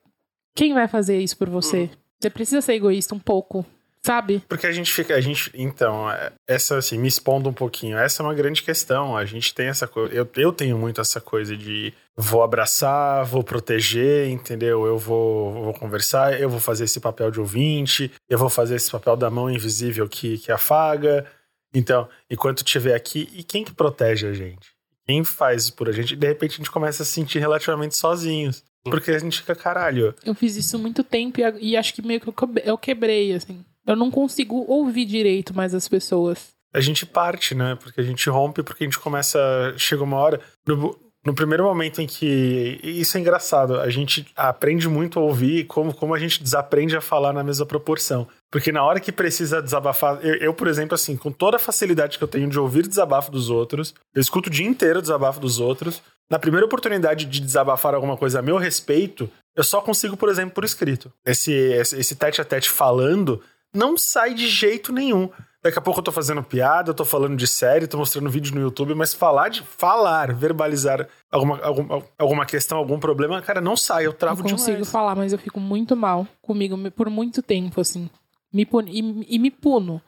quem 0.55 0.75
vai 0.75 0.89
fazer 0.89 1.19
isso 1.19 1.37
por 1.37 1.49
você? 1.49 1.85
Hum. 1.85 1.97
Você 2.21 2.31
precisa 2.31 2.61
ser 2.61 2.75
egoísta 2.75 3.15
um 3.15 3.19
pouco. 3.19 3.65
Sabe? 4.03 4.43
Porque 4.49 4.67
a 4.67 4.73
gente 4.73 4.91
fica, 4.91 5.15
a 5.15 5.21
gente, 5.21 5.51
então, 5.55 6.11
é, 6.11 6.33
essa 6.49 6.79
assim, 6.79 6.97
me 6.97 7.07
expondo 7.07 7.51
um 7.51 7.53
pouquinho, 7.53 7.99
essa 7.99 8.23
é 8.23 8.25
uma 8.25 8.33
grande 8.33 8.63
questão. 8.63 9.15
A 9.15 9.27
gente 9.27 9.55
tem 9.55 9.67
essa 9.69 9.87
coisa, 9.87 10.15
eu, 10.15 10.27
eu 10.37 10.53
tenho 10.55 10.79
muito 10.79 11.03
essa 11.03 11.21
coisa 11.21 11.55
de 11.55 11.93
vou 12.17 12.43
abraçar, 12.43 13.27
vou 13.27 13.45
proteger, 13.45 14.31
entendeu? 14.31 14.87
Eu 14.87 14.97
vou, 14.97 15.65
vou 15.65 15.75
conversar, 15.75 16.41
eu 16.41 16.49
vou 16.49 16.59
fazer 16.59 16.85
esse 16.85 16.99
papel 16.99 17.31
de 17.31 17.41
ouvinte, 17.41 18.11
eu 18.27 18.39
vou 18.39 18.49
fazer 18.49 18.77
esse 18.77 18.91
papel 18.91 19.17
da 19.19 19.29
mão 19.29 19.51
invisível 19.51 20.09
que, 20.09 20.39
que 20.39 20.51
afaga. 20.51 21.27
Então, 21.75 22.09
enquanto 22.31 22.59
estiver 22.65 22.95
aqui, 22.95 23.29
e 23.35 23.43
quem 23.43 23.65
que 23.65 23.75
protege 23.75 24.27
a 24.27 24.33
gente? 24.33 24.71
Quem 25.07 25.23
faz 25.25 25.69
por 25.69 25.91
a 25.91 25.93
gente? 25.93 26.17
De 26.17 26.27
repente 26.27 26.55
a 26.55 26.57
gente 26.57 26.71
começa 26.71 27.03
a 27.03 27.07
se 27.07 27.13
sentir 27.13 27.39
relativamente 27.39 27.97
sozinhos. 27.97 28.65
Porque 28.85 29.11
a 29.11 29.19
gente 29.19 29.39
fica, 29.39 29.55
caralho. 29.55 30.15
Eu 30.25 30.35
fiz 30.35 30.57
isso 30.57 30.79
muito 30.79 31.05
tempo 31.05 31.41
e, 31.41 31.71
e 31.73 31.77
acho 31.77 31.93
que 31.93 32.03
meio 32.03 32.21
que 32.21 32.33
eu 32.65 32.79
quebrei, 32.79 33.35
assim. 33.35 33.65
Eu 33.87 33.97
não 33.97 34.11
consigo 34.11 34.65
ouvir 34.69 35.05
direito 35.05 35.55
mais 35.55 35.75
as 35.75 35.89
pessoas. 35.89 36.49
A 36.73 36.81
gente 36.81 37.05
parte, 37.05 37.55
né? 37.55 37.77
Porque 37.81 38.01
a 38.01 38.05
gente 38.05 38.29
rompe, 38.31 38.63
porque 38.63 38.85
a 38.85 38.87
gente 38.87 38.99
começa. 38.99 39.39
Chega 39.77 40.05
uma 40.05 40.17
hora. 40.17 40.41
No, 40.67 40.97
no 41.25 41.35
primeiro 41.35 41.65
momento 41.65 42.01
em 42.01 42.07
que. 42.07 42.79
Isso 42.83 43.17
é 43.17 43.21
engraçado, 43.21 43.79
a 43.81 43.91
gente 43.91 44.27
aprende 44.37 44.89
muito 44.89 45.19
a 45.19 45.23
ouvir 45.23 45.65
como, 45.65 45.93
como 45.93 46.15
a 46.15 46.19
gente 46.19 46.43
desaprende 46.43 46.97
a 46.97 47.01
falar 47.01 47.33
na 47.33 47.43
mesma 47.43 47.67
proporção. 47.67 48.27
Porque 48.51 48.73
na 48.73 48.83
hora 48.85 49.01
que 49.01 49.13
precisa 49.13 49.61
desabafar. 49.61 50.19
Eu, 50.25 50.37
eu, 50.37 50.55
por 50.55 50.69
exemplo, 50.69 50.95
assim, 50.95 51.17
com 51.17 51.31
toda 51.31 51.57
a 51.57 51.61
facilidade 51.61 52.17
que 52.17 52.25
eu 52.25 52.29
tenho 52.29 52.49
de 52.49 52.59
ouvir 52.59 52.87
desabafo 52.87 53.31
dos 53.31 53.51
outros, 53.51 53.95
eu 54.15 54.21
escuto 54.21 54.49
o 54.49 54.53
dia 54.53 54.67
inteiro 54.67 55.01
o 55.01 55.03
desabafo 55.03 55.41
dos 55.41 55.59
outros. 55.59 56.03
Na 56.31 56.39
primeira 56.39 56.65
oportunidade 56.65 57.25
de 57.25 57.41
desabafar 57.41 57.95
alguma 57.95 58.17
coisa 58.17 58.39
a 58.39 58.43
meu 58.43 58.57
respeito, 58.57 59.29
eu 59.57 59.65
só 59.65 59.81
consigo, 59.81 60.17
por 60.17 60.29
exemplo, 60.29 60.55
por 60.55 60.65
escrito. 60.65 61.13
Esse, 61.27 61.53
esse, 61.53 61.99
esse 61.99 62.15
tete 62.15 62.41
a 62.41 62.45
tete 62.45 62.71
falando 62.71 63.43
não 63.75 63.99
sai 63.99 64.33
de 64.35 64.49
jeito 64.49 64.93
nenhum. 64.93 65.29
Daqui 65.63 65.79
a 65.79 65.83
pouco 65.83 66.01
eu 66.01 66.05
tô 66.05 66.13
fazendo 66.13 66.43
piada, 66.43 66.91
eu 66.91 66.95
tô 66.95 67.05
falando 67.05 67.37
de 67.37 67.47
série, 67.47 67.87
tô 67.87 67.99
mostrando 67.99 68.31
vídeo 68.31 68.55
no 68.55 68.63
YouTube, 68.63 68.95
mas 68.95 69.13
falar 69.13 69.51
de 69.51 69.63
falar, 69.63 70.33
verbalizar 70.33 71.07
alguma, 71.31 71.61
alguma, 71.61 72.03
alguma 72.17 72.47
questão, 72.47 72.79
algum 72.79 72.99
problema, 72.99 73.43
cara, 73.43 73.61
não 73.61 73.77
sai, 73.77 74.07
eu 74.07 74.13
travo 74.13 74.37
demais. 74.37 74.53
Eu 74.53 74.57
consigo 74.57 74.77
demais. 74.77 74.91
falar, 74.91 75.15
mas 75.15 75.33
eu 75.33 75.39
fico 75.39 75.61
muito 75.61 75.95
mal 75.95 76.27
comigo 76.41 76.79
por 76.93 77.11
muito 77.11 77.43
tempo, 77.43 77.81
assim. 77.81 78.09
Me 78.53 78.65
puno, 78.65 78.89
e, 78.89 79.35
e 79.35 79.39
me 79.39 79.51
puno. 79.51 80.01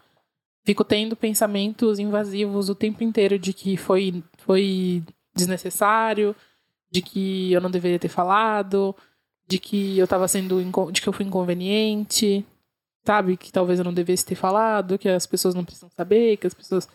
Fico 0.65 0.85
tendo 0.85 1.17
pensamentos 1.17 1.99
invasivos 1.99 2.71
o 2.71 2.75
tempo 2.75 3.05
inteiro 3.05 3.39
de 3.39 3.53
que 3.53 3.77
foi, 3.77 4.23
foi 4.39 5.03
desnecessário, 5.35 6.35
de 6.91 7.03
que 7.03 7.53
eu 7.53 7.61
não 7.61 7.71
deveria 7.71 7.99
ter 7.99 8.09
falado, 8.09 8.95
de 9.47 9.59
que 9.59 9.99
eu 9.99 10.07
tava 10.07 10.29
sendo. 10.29 10.63
de 10.91 11.01
que 11.01 11.09
eu 11.09 11.13
fui 11.13 11.25
inconveniente 11.25 12.45
sabe? 13.05 13.37
Que 13.37 13.53
talvez 13.53 13.79
eu 13.79 13.85
não 13.85 13.93
devesse 13.93 14.25
ter 14.25 14.35
falado, 14.35 14.99
que 14.99 15.09
as 15.09 15.27
pessoas 15.27 15.55
não 15.55 15.65
precisam 15.65 15.91
saber, 15.91 16.37
que 16.37 16.47
as 16.47 16.55
pessoas. 16.55 16.89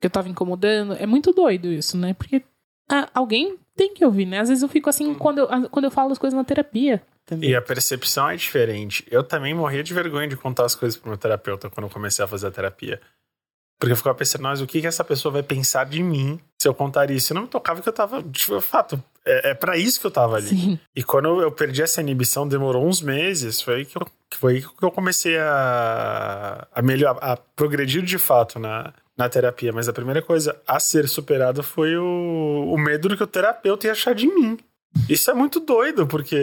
que 0.00 0.06
eu 0.06 0.10
tava 0.10 0.28
incomodando. 0.28 0.94
É 0.94 1.06
muito 1.06 1.32
doido 1.32 1.72
isso, 1.72 1.96
né? 1.96 2.14
Porque 2.14 2.42
ah, 2.88 3.08
alguém 3.14 3.56
tem 3.74 3.94
que 3.94 4.04
ouvir, 4.04 4.26
né? 4.26 4.40
Às 4.40 4.48
vezes 4.48 4.62
eu 4.62 4.68
fico 4.68 4.88
assim 4.88 5.14
quando 5.14 5.38
eu, 5.38 5.48
quando 5.70 5.84
eu 5.84 5.90
falo 5.90 6.12
as 6.12 6.18
coisas 6.18 6.36
na 6.36 6.44
terapia. 6.44 7.02
Também. 7.24 7.50
E 7.50 7.56
a 7.56 7.62
percepção 7.62 8.30
é 8.30 8.36
diferente. 8.36 9.04
Eu 9.10 9.24
também 9.24 9.52
morria 9.52 9.82
de 9.82 9.92
vergonha 9.92 10.28
de 10.28 10.36
contar 10.36 10.64
as 10.64 10.76
coisas 10.76 10.96
pro 10.96 11.08
meu 11.08 11.18
terapeuta 11.18 11.68
quando 11.68 11.86
eu 11.86 11.90
comecei 11.90 12.24
a 12.24 12.28
fazer 12.28 12.46
a 12.46 12.50
terapia. 12.52 13.00
Porque 13.80 13.92
eu 13.92 13.96
ficava 13.96 14.16
pensando, 14.16 14.42
mas 14.42 14.60
o 14.60 14.66
que, 14.66 14.80
que 14.80 14.86
essa 14.86 15.02
pessoa 15.02 15.32
vai 15.32 15.42
pensar 15.42 15.84
de 15.86 16.02
mim 16.02 16.40
se 16.66 16.68
eu 16.68 16.74
contar 16.74 17.10
isso? 17.10 17.32
Não 17.32 17.42
me 17.42 17.48
tocava 17.48 17.80
que 17.80 17.88
eu 17.88 17.92
tava, 17.92 18.22
tipo, 18.24 18.60
fato, 18.60 19.00
é, 19.24 19.50
é 19.50 19.54
para 19.54 19.76
isso 19.76 20.00
que 20.00 20.06
eu 20.06 20.10
tava 20.10 20.36
ali. 20.36 20.48
Sim. 20.48 20.80
E 20.94 21.02
quando 21.02 21.40
eu 21.40 21.52
perdi 21.52 21.82
essa 21.82 22.00
inibição, 22.00 22.46
demorou 22.46 22.84
uns 22.84 23.00
meses, 23.00 23.60
foi 23.60 23.76
aí 23.76 23.84
que 23.84 23.96
eu, 23.96 24.06
foi 24.34 24.54
aí 24.54 24.62
que 24.62 24.84
eu 24.84 24.90
comecei 24.90 25.38
a, 25.38 26.66
a 26.72 26.82
melhor, 26.82 27.16
a 27.20 27.36
progredir 27.36 28.02
de 28.02 28.18
fato 28.18 28.58
na, 28.58 28.92
na 29.16 29.28
terapia. 29.28 29.72
Mas 29.72 29.88
a 29.88 29.92
primeira 29.92 30.20
coisa 30.20 30.60
a 30.66 30.80
ser 30.80 31.08
superada 31.08 31.62
foi 31.62 31.96
o, 31.96 32.72
o 32.72 32.76
medo 32.76 33.08
do 33.08 33.16
que 33.16 33.22
o 33.22 33.28
terapeuta 33.28 33.86
ia 33.86 33.92
achar 33.92 34.14
de 34.14 34.26
mim. 34.26 34.58
Isso 35.08 35.30
é 35.30 35.34
muito 35.34 35.60
doido, 35.60 36.06
porque 36.06 36.36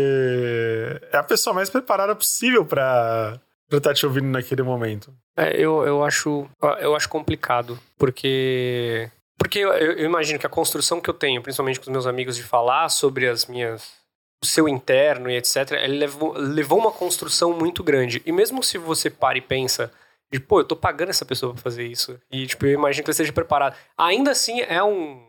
é 1.12 1.18
a 1.18 1.24
pessoa 1.24 1.54
mais 1.54 1.70
preparada 1.70 2.16
possível 2.16 2.66
para 2.66 3.40
pra 3.68 3.78
estar 3.78 3.90
tá 3.90 3.94
te 3.96 4.06
ouvindo 4.06 4.28
naquele 4.28 4.62
momento. 4.62 5.12
É, 5.36 5.60
eu, 5.60 5.84
eu 5.84 6.04
acho 6.04 6.48
eu 6.80 6.96
acho 6.96 7.10
complicado, 7.10 7.80
porque 7.98 9.10
porque 9.38 9.60
eu, 9.60 9.74
eu, 9.74 10.06
imagino 10.06 10.40
que 10.40 10.46
a 10.46 10.50
construção 10.50 11.02
que 11.02 11.10
eu 11.10 11.14
tenho, 11.14 11.42
principalmente 11.42 11.80
com 11.80 11.86
os 11.88 11.92
meus 11.92 12.08
amigos, 12.08 12.36
de 12.36 12.44
falar 12.44 12.90
sobre 12.90 13.28
as 13.28 13.46
minhas. 13.46 13.92
o 14.44 14.46
seu 14.46 14.68
interno 14.68 15.30
e 15.30 15.38
etc., 15.38 15.72
ele 15.72 15.98
levou, 15.98 16.34
levou 16.38 16.78
uma 16.80 16.92
construção 16.92 17.54
muito 17.58 17.84
grande. 17.84 18.22
E 18.26 18.32
mesmo 18.32 18.62
se 18.64 18.78
você 18.78 19.10
para 19.10 19.38
e 19.38 19.42
pensa, 19.42 19.92
De, 20.32 20.40
pô, 20.40 20.60
eu 20.60 20.66
tô 20.66 20.76
pagando 20.76 21.10
essa 21.10 21.24
pessoa 21.26 21.54
pra 21.54 21.62
fazer 21.62 21.86
isso. 21.86 22.20
E, 22.32 22.46
tipo, 22.48 22.66
eu 22.66 22.72
imagino 22.74 23.04
que 23.04 23.10
ele 23.10 23.14
esteja 23.14 23.32
preparado. 23.32 23.76
Ainda 23.98 24.32
assim, 24.32 24.62
é 24.62 24.84
um, 24.84 25.24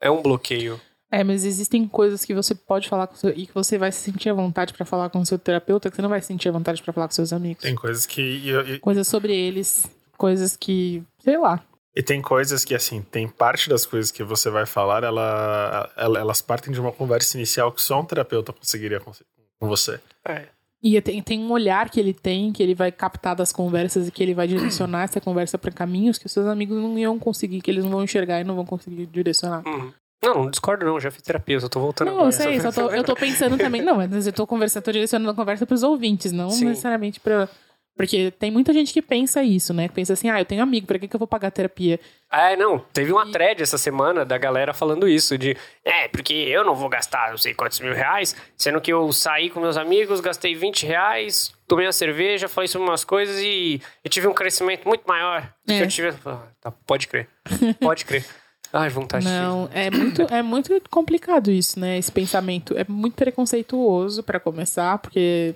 é 0.00 0.10
um 0.10 0.20
bloqueio. 0.22 0.80
É, 1.10 1.22
mas 1.24 1.44
existem 1.44 1.86
coisas 1.86 2.24
que 2.24 2.32
você 2.34 2.54
pode 2.54 2.88
falar 2.88 3.06
com 3.06 3.14
seu, 3.16 3.30
e 3.30 3.46
que 3.46 3.52
você 3.54 3.76
vai 3.76 3.90
se 3.92 4.00
sentir 4.00 4.30
à 4.30 4.34
vontade 4.34 4.72
pra 4.72 4.86
falar 4.86 5.10
com 5.10 5.20
o 5.20 5.26
seu 5.26 5.38
terapeuta 5.38 5.90
que 5.90 5.96
você 5.96 6.00
não 6.02 6.08
vai 6.08 6.20
se 6.22 6.28
sentir 6.28 6.48
à 6.48 6.52
vontade 6.52 6.82
pra 6.82 6.92
falar 6.92 7.06
com 7.08 7.12
seus 7.14 7.32
amigos. 7.34 7.62
Tem 7.62 7.74
coisas 7.74 8.06
que. 8.06 8.20
E, 8.22 8.50
e- 8.74 8.78
Coisas 8.78 9.06
sobre 9.08 9.34
eles, 9.36 9.86
coisas 10.16 10.56
que, 10.56 11.02
sei 11.18 11.36
lá. 11.36 11.62
E 11.94 12.02
tem 12.02 12.20
coisas 12.22 12.64
que, 12.64 12.74
assim, 12.74 13.02
tem 13.02 13.28
parte 13.28 13.68
das 13.68 13.84
coisas 13.86 14.10
que 14.10 14.22
você 14.24 14.48
vai 14.50 14.66
falar, 14.66 15.04
ela, 15.04 15.90
ela- 15.96 16.18
elas 16.18 16.40
partem 16.42 16.72
de 16.72 16.80
uma 16.80 16.92
conversa 16.92 17.36
inicial 17.36 17.70
que 17.72 17.82
só 17.82 18.00
um 18.00 18.04
terapeuta 18.04 18.52
conseguiria 18.52 19.00
com 19.00 19.12
com 19.60 19.68
você. 19.68 20.00
É. 20.26 20.46
E 20.82 21.00
tem, 21.00 21.22
tem 21.22 21.38
um 21.38 21.52
olhar 21.52 21.88
que 21.88 22.00
ele 22.00 22.12
tem, 22.12 22.50
que 22.52 22.60
ele 22.60 22.74
vai 22.74 22.90
captar 22.90 23.36
das 23.36 23.52
conversas 23.52 24.08
e 24.08 24.10
que 24.10 24.20
ele 24.20 24.34
vai 24.34 24.48
direcionar 24.48 25.04
essa 25.04 25.20
conversa 25.20 25.56
pra 25.56 25.70
caminhos 25.70 26.18
que 26.18 26.26
os 26.26 26.32
seus 26.32 26.46
amigos 26.46 26.76
não 26.76 26.98
iam 26.98 27.16
conseguir, 27.16 27.60
que 27.60 27.70
eles 27.70 27.84
não 27.84 27.92
vão 27.92 28.02
enxergar 28.02 28.40
e 28.40 28.44
não 28.44 28.56
vão 28.56 28.66
conseguir 28.66 29.06
direcionar. 29.06 29.62
Uhum. 29.64 29.92
Não, 30.20 30.34
não 30.34 30.50
discordo 30.50 30.84
não, 30.84 30.98
já 30.98 31.12
fiz 31.12 31.22
terapia, 31.22 31.60
só 31.60 31.68
tô 31.68 31.78
voltando 31.78 32.08
Não, 32.10 32.24
eu 32.26 32.32
sei, 32.32 32.60
só 32.60 32.72
tô, 32.72 32.90
eu 32.90 33.04
tô 33.04 33.14
pensando 33.14 33.56
também. 33.56 33.82
Não, 33.82 33.96
mas 33.96 34.26
eu 34.26 34.32
tô 34.32 34.44
conversando, 34.48 34.82
tô 34.82 34.90
direcionando 34.90 35.30
a 35.30 35.34
conversa 35.34 35.64
pros 35.64 35.84
ouvintes, 35.84 36.32
não 36.32 36.50
Sim. 36.50 36.64
necessariamente 36.64 37.20
pra. 37.20 37.48
Porque 37.96 38.30
tem 38.32 38.50
muita 38.50 38.72
gente 38.72 38.92
que 38.92 39.02
pensa 39.02 39.42
isso, 39.42 39.74
né? 39.74 39.86
Que 39.86 39.94
pensa 39.94 40.14
assim, 40.14 40.30
ah, 40.30 40.40
eu 40.40 40.44
tenho 40.44 40.62
amigo, 40.62 40.86
pra 40.86 40.98
que, 40.98 41.06
que 41.06 41.14
eu 41.14 41.18
vou 41.18 41.28
pagar 41.28 41.50
terapia? 41.50 42.00
É, 42.32 42.56
não, 42.56 42.78
teve 42.78 43.12
uma 43.12 43.30
thread 43.30 43.62
essa 43.62 43.76
semana 43.76 44.24
da 44.24 44.38
galera 44.38 44.72
falando 44.72 45.06
isso, 45.06 45.36
de 45.36 45.56
é, 45.84 46.08
porque 46.08 46.32
eu 46.32 46.64
não 46.64 46.74
vou 46.74 46.88
gastar 46.88 47.30
não 47.30 47.36
sei 47.38 47.52
quantos 47.52 47.78
mil 47.80 47.92
reais, 47.92 48.34
sendo 48.56 48.80
que 48.80 48.92
eu 48.92 49.12
saí 49.12 49.50
com 49.50 49.60
meus 49.60 49.76
amigos, 49.76 50.20
gastei 50.20 50.54
20 50.54 50.86
reais, 50.86 51.52
tomei 51.68 51.84
uma 51.86 51.92
cerveja, 51.92 52.48
falei 52.48 52.66
sobre 52.68 52.88
umas 52.88 53.04
coisas 53.04 53.38
e, 53.40 53.80
e 54.02 54.08
tive 54.08 54.26
um 54.26 54.32
crescimento 54.34 54.88
muito 54.88 55.04
maior 55.06 55.52
do 55.66 55.72
É. 55.72 55.78
que 55.78 55.84
eu 55.84 55.88
tive. 55.88 56.08
Ah, 56.24 56.42
tá, 56.60 56.70
pode 56.70 57.06
crer. 57.08 57.28
Pode 57.78 58.04
crer. 58.06 58.24
Ai, 58.72 58.88
vontade 58.88 59.26
Não, 59.26 59.68
é 59.74 59.90
muito, 59.90 60.22
é 60.22 60.40
muito 60.40 60.80
complicado 60.88 61.50
isso, 61.50 61.78
né? 61.78 61.98
Esse 61.98 62.10
pensamento. 62.10 62.74
É 62.74 62.86
muito 62.88 63.14
preconceituoso 63.16 64.22
pra 64.22 64.40
começar, 64.40 64.96
porque 64.96 65.54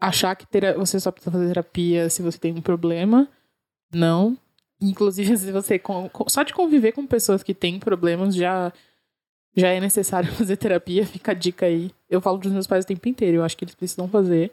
achar 0.00 0.34
que 0.36 0.46
você 0.76 1.00
só 1.00 1.10
precisa 1.10 1.30
fazer 1.30 1.48
terapia 1.48 2.08
se 2.10 2.22
você 2.22 2.38
tem 2.38 2.52
um 2.52 2.60
problema. 2.60 3.28
Não. 3.92 4.36
Inclusive, 4.80 5.36
se 5.38 5.52
você. 5.52 5.80
Só 6.28 6.42
de 6.42 6.52
conviver 6.52 6.92
com 6.92 7.06
pessoas 7.06 7.42
que 7.42 7.54
têm 7.54 7.78
problemas 7.78 8.34
já. 8.34 8.72
Já 9.58 9.68
é 9.68 9.80
necessário 9.80 10.30
fazer 10.34 10.56
terapia, 10.58 11.06
fica 11.06 11.32
a 11.32 11.34
dica 11.34 11.64
aí. 11.64 11.90
Eu 12.10 12.20
falo 12.20 12.38
pros 12.38 12.52
meus 12.52 12.66
pais 12.66 12.84
o 12.84 12.88
tempo 12.88 13.08
inteiro, 13.08 13.38
eu 13.38 13.44
acho 13.44 13.56
que 13.56 13.64
eles 13.64 13.74
precisam 13.74 14.06
fazer. 14.06 14.52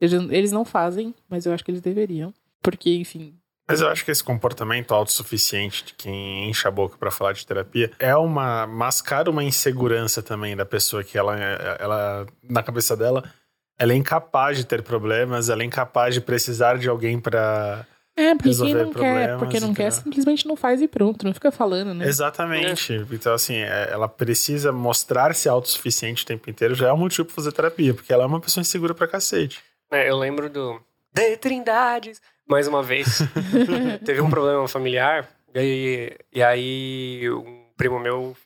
Eles, 0.00 0.50
não 0.50 0.64
fazem, 0.64 1.14
mas 1.28 1.46
eu 1.46 1.52
acho 1.52 1.64
que 1.64 1.70
eles 1.70 1.80
deveriam. 1.80 2.32
Porque, 2.62 2.94
enfim, 2.96 3.34
Mas 3.68 3.80
eu 3.80 3.88
acho 3.88 4.04
que 4.04 4.10
esse 4.10 4.24
comportamento 4.24 4.92
autossuficiente 4.92 5.84
de 5.84 5.94
quem 5.94 6.48
enche 6.48 6.66
a 6.66 6.70
boca 6.70 6.96
pra 6.96 7.10
falar 7.10 7.32
de 7.32 7.46
terapia 7.46 7.90
é 7.98 8.16
uma 8.16 8.66
mascara 8.66 9.30
uma 9.30 9.44
insegurança 9.44 10.22
também 10.22 10.56
da 10.56 10.64
pessoa 10.64 11.04
que 11.04 11.16
ela, 11.16 11.38
ela 11.38 12.26
na 12.42 12.62
cabeça 12.62 12.96
dela, 12.96 13.30
ela 13.78 13.92
é 13.92 13.96
incapaz 13.96 14.56
de 14.56 14.64
ter 14.64 14.82
problemas, 14.82 15.48
ela 15.48 15.62
é 15.62 15.66
incapaz 15.66 16.14
de 16.14 16.20
precisar 16.20 16.78
de 16.78 16.88
alguém 16.88 17.18
pra. 17.18 17.86
É, 18.16 18.32
porque 18.34 18.42
quem 18.44 18.52
resolver 18.52 18.74
não 18.84 18.92
quer, 18.92 18.92
problemas, 18.92 19.38
porque 19.38 19.60
não 19.60 19.74
quer, 19.74 19.90
simplesmente 19.90 20.46
não 20.46 20.54
faz 20.54 20.80
e 20.80 20.86
pronto, 20.86 21.24
não 21.26 21.34
fica 21.34 21.50
falando, 21.50 21.92
né? 21.92 22.06
Exatamente. 22.06 22.92
Então, 23.10 23.34
assim, 23.34 23.56
é- 23.56 23.88
ela 23.90 24.08
precisa 24.08 24.70
mostrar-se 24.70 25.48
autossuficiente 25.48 26.22
o 26.22 26.26
tempo 26.26 26.48
inteiro, 26.48 26.76
já 26.76 26.88
é 26.88 26.92
um 26.92 26.96
motivo 26.96 27.24
pra 27.24 27.34
fazer 27.34 27.50
terapia, 27.50 27.92
porque 27.92 28.12
ela 28.12 28.22
é 28.22 28.26
uma 28.26 28.40
pessoa 28.40 28.62
insegura 28.62 28.94
pra 28.94 29.08
cacete. 29.08 29.60
É, 29.90 30.08
eu 30.08 30.16
lembro 30.16 30.48
do. 30.48 30.80
De 31.12 31.36
Trindades! 31.36 32.20
Mais 32.48 32.68
uma 32.68 32.82
vez. 32.82 33.18
Teve 34.04 34.20
um 34.20 34.30
problema 34.30 34.68
familiar, 34.68 35.28
e 35.52 35.58
aí, 35.58 36.16
e 36.32 36.42
aí 36.42 37.30
um 37.30 37.64
primo 37.76 37.98
meu 37.98 38.36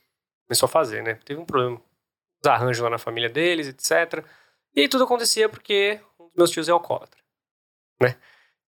começou 0.47 0.65
a 0.65 0.69
fazer, 0.69 1.03
né? 1.03 1.19
Teve 1.23 1.39
um 1.39 1.45
problema, 1.45 1.75
uns 1.75 2.47
arranjos 2.49 2.81
lá 2.81 2.89
na 2.89 2.97
família 2.97 3.29
deles, 3.29 3.67
etc. 3.67 4.23
E 4.75 4.87
tudo 4.87 5.03
acontecia 5.03 5.49
porque 5.49 5.99
um 6.19 6.25
dos 6.25 6.33
meus 6.35 6.51
tios 6.51 6.69
é 6.69 6.71
alcoólatra, 6.71 7.19
né? 8.01 8.15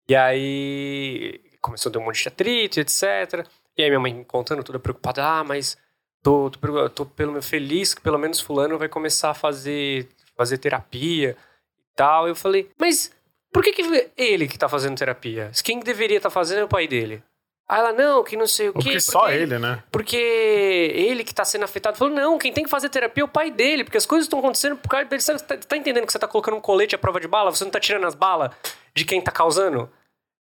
E 0.08 0.14
aí 0.14 1.40
começou 1.60 1.90
a 1.90 1.92
ter 1.92 1.98
um 1.98 2.04
monte 2.04 2.22
de 2.22 2.28
atrito, 2.28 2.80
etc. 2.80 3.46
E 3.76 3.82
aí 3.82 3.88
minha 3.88 4.00
mãe 4.00 4.14
me 4.14 4.24
contando, 4.24 4.62
toda 4.62 4.78
preocupada, 4.78 5.24
ah, 5.24 5.44
mas 5.44 5.76
tô, 6.22 6.50
tô, 6.50 6.90
tô 6.90 7.06
pelo 7.06 7.42
feliz 7.42 7.92
que 7.92 8.00
pelo 8.00 8.18
menos 8.18 8.40
fulano 8.40 8.78
vai 8.78 8.88
começar 8.88 9.30
a 9.30 9.34
fazer, 9.34 10.08
fazer 10.36 10.58
terapia 10.58 11.36
e 11.78 11.96
tal. 11.96 12.28
Eu 12.28 12.36
falei, 12.36 12.70
mas 12.78 13.10
por 13.52 13.62
que, 13.62 13.72
que 13.72 14.10
ele 14.16 14.46
que 14.46 14.58
tá 14.58 14.68
fazendo 14.68 14.96
terapia? 14.96 15.50
Quem 15.64 15.80
deveria 15.80 16.18
estar 16.18 16.30
fazendo 16.30 16.60
é 16.60 16.64
o 16.64 16.68
pai 16.68 16.86
dele. 16.86 17.22
Aí 17.68 17.80
ela, 17.80 17.92
não, 17.92 18.22
que 18.22 18.36
não 18.36 18.46
sei 18.46 18.68
o 18.68 18.72
quê. 18.72 18.78
porque 18.78 19.00
só 19.00 19.28
ele, 19.28 19.58
né? 19.58 19.82
Porque 19.90 20.16
ele 20.16 21.24
que 21.24 21.34
tá 21.34 21.44
sendo 21.44 21.64
afetado. 21.64 21.98
Falou, 21.98 22.14
não, 22.14 22.38
quem 22.38 22.52
tem 22.52 22.62
que 22.62 22.70
fazer 22.70 22.88
terapia 22.88 23.22
é 23.22 23.24
o 23.24 23.28
pai 23.28 23.50
dele, 23.50 23.82
porque 23.82 23.98
as 23.98 24.06
coisas 24.06 24.26
estão 24.26 24.38
acontecendo 24.38 24.76
por 24.76 24.88
causa 24.88 25.06
dele. 25.06 25.20
Você 25.20 25.36
tá, 25.36 25.56
tá 25.56 25.76
entendendo 25.76 26.06
que 26.06 26.12
você 26.12 26.18
tá 26.18 26.28
colocando 26.28 26.56
um 26.56 26.60
colete 26.60 26.94
à 26.94 26.98
prova 26.98 27.18
de 27.18 27.26
bala? 27.26 27.50
Você 27.50 27.64
não 27.64 27.70
tá 27.72 27.80
tirando 27.80 28.06
as 28.06 28.14
balas 28.14 28.52
de 28.94 29.04
quem 29.04 29.20
tá 29.20 29.32
causando? 29.32 29.90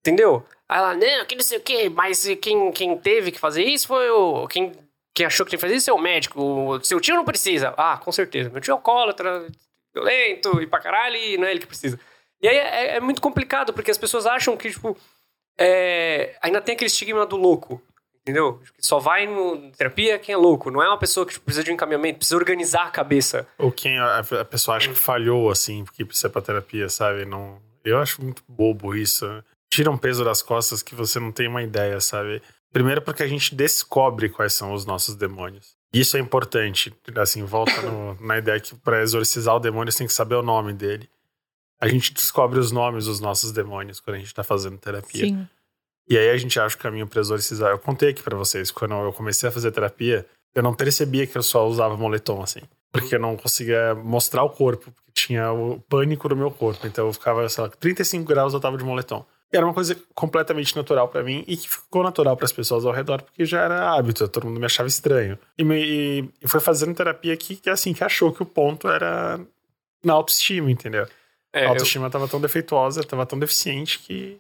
Entendeu? 0.02 0.46
Aí 0.68 0.78
ela, 0.80 0.94
não, 0.96 1.26
que 1.26 1.36
não 1.36 1.44
sei 1.44 1.60
o 1.60 1.62
quê, 1.62 1.90
mas 1.90 2.26
quem, 2.42 2.72
quem 2.74 2.98
teve 2.98 3.32
que 3.32 3.40
fazer 3.40 3.64
isso 3.64 3.88
foi 3.88 4.10
o. 4.10 4.46
Quem, 4.50 4.74
quem 5.16 5.26
achou 5.26 5.46
que 5.46 5.52
tinha 5.52 5.58
que 5.58 5.66
fazer 5.66 5.76
isso 5.76 5.90
é 5.90 5.94
o 5.94 5.98
médico. 5.98 6.42
O 6.42 6.84
seu 6.84 7.00
tio 7.00 7.16
não 7.16 7.24
precisa. 7.24 7.74
Ah, 7.78 7.98
com 7.98 8.12
certeza. 8.12 8.50
Meu 8.50 8.60
tio 8.60 8.72
é 8.72 8.74
alcoólatra, 8.74 9.48
violento 9.96 10.62
e 10.62 10.68
pra 10.68 10.82
caralho, 10.82 11.16
e 11.16 11.38
não 11.38 11.48
é 11.48 11.52
ele 11.52 11.62
que 11.62 11.68
precisa. 11.68 11.98
E 12.42 12.50
aí 12.50 12.58
é, 12.58 12.96
é 12.98 13.00
muito 13.00 13.22
complicado, 13.22 13.72
porque 13.72 13.92
as 13.92 13.98
pessoas 13.98 14.26
acham 14.26 14.58
que, 14.58 14.70
tipo, 14.70 14.98
é, 15.58 16.36
ainda 16.42 16.62
tem 16.62 16.76
aquele 16.76 16.88
estigma 16.90 17.26
do 17.26 17.36
louco. 17.38 17.82
Entendeu? 18.22 18.60
Que 18.78 18.86
Só 18.88 19.00
vai 19.00 19.28
no 19.28 19.70
terapia 19.72 20.18
quem 20.18 20.32
é 20.34 20.38
louco. 20.38 20.72
Não 20.72 20.82
é 20.82 20.88
uma 20.88 20.98
pessoa 20.98 21.26
que 21.26 21.34
tipo, 21.34 21.44
precisa 21.44 21.62
de 21.64 21.72
um 21.72 21.74
encaminhamento, 21.74 22.20
precisa 22.20 22.38
organizar 22.38 22.84
a 22.88 22.90
cabeça. 22.90 23.46
Ou 23.58 23.70
quem 23.70 24.00
a, 24.00 24.20
a 24.20 24.46
pessoa 24.46 24.78
acha 24.78 24.88
que 24.88 24.96
falhou, 24.96 25.50
assim, 25.52 25.84
porque 25.84 26.06
precisa 26.06 26.30
pra 26.30 26.42
terapia, 26.42 26.88
sabe? 26.88 27.26
Não, 27.26 27.60
eu 27.84 28.00
acho 28.00 28.24
muito 28.24 28.42
bobo 28.48 28.96
isso. 28.96 29.26
Tira 29.70 29.92
um 29.92 29.98
peso 29.98 30.24
das 30.24 30.42
costas 30.42 30.82
que 30.82 30.96
você 30.96 31.20
não 31.20 31.34
tem 31.34 31.50
uma 31.50 31.64
ideia, 31.64 32.00
sabe? 32.00 32.42
Primeiro 32.72 33.02
porque 33.02 33.24
a 33.24 33.28
gente 33.28 33.54
descobre 33.54 34.30
quais 34.30 34.54
são 34.54 34.72
os 34.74 34.86
nossos 34.86 35.16
demônios. 35.16 35.76
Isso 35.94 36.16
é 36.16 36.20
importante. 36.22 36.94
Assim, 37.18 37.44
volta 37.44 37.82
no- 37.82 38.18
na 38.22 38.38
ideia 38.38 38.58
que 38.60 38.74
para 38.74 39.02
exorcizar 39.02 39.54
o 39.56 39.60
demônio 39.60 39.92
você 39.92 39.98
tem 39.98 40.08
que 40.08 40.14
saber 40.14 40.36
o 40.36 40.42
nome 40.42 40.72
dele. 40.74 41.10
A 41.84 41.88
gente 41.90 42.14
descobre 42.14 42.60
os 42.60 42.72
nomes 42.72 43.06
dos 43.06 43.20
nossos 43.20 43.52
demônios 43.52 44.00
quando 44.00 44.16
a 44.16 44.20
gente 44.20 44.34
tá 44.34 44.44
fazendo 44.44 44.78
terapia. 44.78 45.26
Sim. 45.26 45.48
E 46.10 46.18
aí 46.18 46.30
a 46.30 46.38
gente 46.38 46.60
acha 46.60 46.76
o 46.76 46.80
caminho 46.80 47.08
pra 47.08 47.20
exorcizar. 47.20 47.72
Eu 47.72 47.80
contei 47.80 48.10
aqui 48.10 48.24
pra 48.24 48.36
vocês, 48.38 48.72
quando 48.72 48.94
eu 48.94 49.12
comecei 49.14 49.48
a 49.50 49.52
fazer 49.52 49.72
terapia, 49.72 50.26
eu 50.56 50.64
não 50.64 50.74
percebia 50.74 51.26
que 51.28 51.38
eu 51.38 51.44
só 51.44 51.68
usava 51.68 51.98
moletom, 51.98 52.42
assim. 52.42 52.62
Porque 52.92 53.16
eu 53.16 53.20
não 53.20 53.36
conseguia 53.36 53.96
mostrar 53.96 54.44
o 54.44 54.50
corpo, 54.50 54.92
porque 54.92 55.12
tinha 55.14 55.52
o 55.52 55.80
pânico 55.90 56.30
do 56.30 56.36
meu 56.36 56.52
corpo. 56.52 56.86
Então 56.88 57.08
eu 57.08 57.14
ficava, 57.14 57.48
sei 57.50 57.64
lá, 57.64 57.70
35 57.70 58.24
graus 58.26 58.54
eu 58.54 58.60
tava 58.60 58.78
de 58.78 58.84
moletom. 58.84 59.26
E 59.52 59.58
era 59.58 59.66
uma 59.66 59.74
coisa 59.74 59.96
completamente 60.16 60.76
natural 60.76 61.08
pra 61.10 61.22
mim 61.24 61.44
e 61.48 61.56
que 61.58 61.70
ficou 61.70 62.02
natural 62.04 62.36
pras 62.38 62.52
pessoas 62.52 62.86
ao 62.86 62.92
redor, 62.94 63.22
porque 63.22 63.46
já 63.46 63.62
era 63.62 63.92
hábito, 63.94 64.28
todo 64.28 64.48
mundo 64.48 64.60
me 64.60 64.66
achava 64.66 64.88
estranho. 64.88 65.38
E, 65.58 65.64
me, 65.64 65.76
e- 65.84 66.30
e 66.42 66.48
foi 66.48 66.60
fazendo 66.60 66.96
terapia 66.96 67.36
que, 67.38 67.56
que, 67.58 67.70
assim, 67.70 67.94
que 67.94 68.04
achou 68.04 68.32
que 68.32 68.42
o 68.42 68.46
ponto 68.46 68.88
era 68.90 69.40
na 70.04 70.14
autoestima, 70.14 70.72
entendeu? 70.72 71.08
É, 71.54 71.62
A 71.62 71.64
eu- 71.66 71.70
autoestima 71.70 72.10
tava 72.10 72.28
tão 72.28 72.42
defeituosa, 72.42 73.04
tava 73.04 73.26
tão 73.26 73.38
deficiente 73.38 74.00
que 74.00 74.40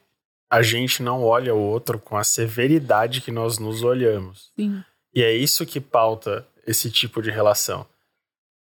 a 0.52 0.62
gente 0.62 1.02
não 1.04 1.24
olha 1.24 1.54
o 1.54 1.60
outro 1.60 2.00
com 2.00 2.18
a 2.18 2.24
severidade 2.24 3.22
que 3.22 3.32
nós 3.32 3.58
nos 3.60 3.84
olhamos. 3.84 4.52
Sim. 4.56 4.84
E 5.14 5.22
é 5.24 5.32
isso 5.34 5.66
que 5.66 5.80
pauta 5.80 6.46
esse 6.66 6.90
tipo 6.92 7.22
de 7.22 7.30
relação. 7.32 7.86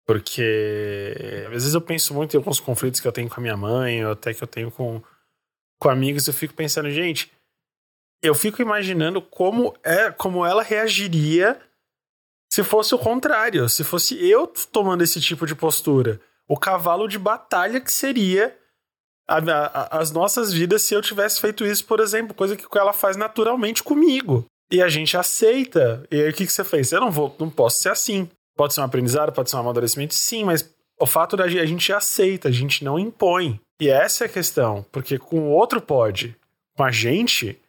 Porque 0.06 1.42
às 1.46 1.50
vezes 1.52 1.74
eu 1.74 1.80
penso 1.80 2.14
muito 2.14 2.34
em 2.34 2.36
alguns 2.38 2.60
conflitos 2.60 3.00
que 3.00 3.08
eu 3.08 3.12
tenho 3.12 3.28
com 3.28 3.40
a 3.40 3.42
minha 3.42 3.56
mãe, 3.56 4.04
ou 4.04 4.12
até 4.12 4.32
que 4.32 4.42
eu 4.42 4.46
tenho 4.46 4.70
com, 4.70 5.02
com 5.80 5.88
amigos, 5.88 6.26
eu 6.26 6.32
fico 6.32 6.54
pensando, 6.54 6.88
gente, 6.90 7.32
eu 8.22 8.34
fico 8.34 8.62
imaginando 8.62 9.20
como 9.20 9.76
é, 9.82 10.10
como 10.12 10.46
ela 10.46 10.62
reagiria 10.62 11.60
se 12.52 12.62
fosse 12.62 12.94
o 12.94 12.98
contrário, 12.98 13.68
se 13.68 13.82
fosse 13.82 14.14
eu 14.24 14.46
tomando 14.72 15.02
esse 15.02 15.20
tipo 15.20 15.44
de 15.46 15.54
postura. 15.54 16.20
O 16.48 16.56
cavalo 16.56 17.08
de 17.08 17.18
batalha 17.18 17.80
que 17.80 17.90
seria 17.92 18.56
a- 19.28 19.38
a- 19.38 19.98
as 19.98 20.10
nossas 20.12 20.52
vidas 20.52 20.82
se 20.82 20.94
eu 20.94 21.02
tivesse 21.02 21.40
feito 21.40 21.64
isso, 21.66 21.84
por 21.84 21.98
exemplo, 22.00 22.34
coisa 22.34 22.56
que 22.56 22.66
ela 22.78 22.92
faz 22.92 23.16
naturalmente 23.16 23.82
comigo. 23.82 24.44
E 24.70 24.82
a 24.82 24.88
gente 24.88 25.16
aceita. 25.16 26.04
E 26.10 26.20
aí 26.22 26.30
o 26.30 26.32
que, 26.32 26.46
que 26.46 26.52
você 26.52 26.62
fez? 26.64 26.92
Eu 26.92 27.00
não 27.00 27.10
vou, 27.10 27.34
não 27.38 27.50
posso 27.50 27.80
ser 27.82 27.90
assim. 27.90 28.28
Pode 28.56 28.74
ser 28.74 28.80
um 28.80 28.84
aprendizado, 28.84 29.32
pode 29.32 29.50
ser 29.50 29.56
um 29.56 29.60
amadurecimento, 29.60 30.14
sim, 30.14 30.44
mas 30.44 30.68
o 30.98 31.06
fato 31.06 31.36
da 31.36 31.46
gente, 31.46 31.60
a 31.60 31.66
gente 31.66 31.92
aceita, 31.92 32.48
a 32.48 32.52
gente 32.52 32.82
não 32.84 32.98
impõe. 32.98 33.60
E 33.80 33.88
essa 33.90 34.24
é 34.24 34.26
a 34.26 34.30
questão, 34.30 34.84
porque 34.90 35.18
com 35.18 35.40
o 35.40 35.50
outro 35.50 35.80
pode, 35.80 36.34
com 36.74 36.82
a 36.82 36.90
gente, 36.90 37.60